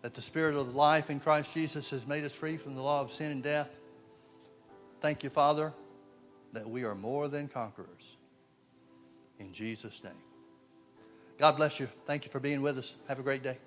that 0.00 0.14
the 0.14 0.22
Spirit 0.22 0.56
of 0.56 0.74
life 0.74 1.10
in 1.10 1.20
Christ 1.20 1.54
Jesus 1.54 1.90
has 1.90 2.06
made 2.06 2.24
us 2.24 2.34
free 2.34 2.56
from 2.56 2.74
the 2.74 2.82
law 2.82 3.00
of 3.00 3.12
sin 3.12 3.32
and 3.32 3.42
death. 3.42 3.78
Thank 5.00 5.22
you, 5.22 5.30
Father, 5.30 5.72
that 6.52 6.68
we 6.68 6.84
are 6.84 6.94
more 6.94 7.28
than 7.28 7.48
conquerors. 7.48 8.16
In 9.38 9.52
Jesus' 9.52 10.04
name. 10.04 10.12
God 11.38 11.56
bless 11.56 11.80
you. 11.80 11.88
Thank 12.06 12.24
you 12.24 12.30
for 12.30 12.40
being 12.40 12.62
with 12.62 12.78
us. 12.78 12.94
Have 13.08 13.18
a 13.18 13.22
great 13.22 13.42
day. 13.42 13.58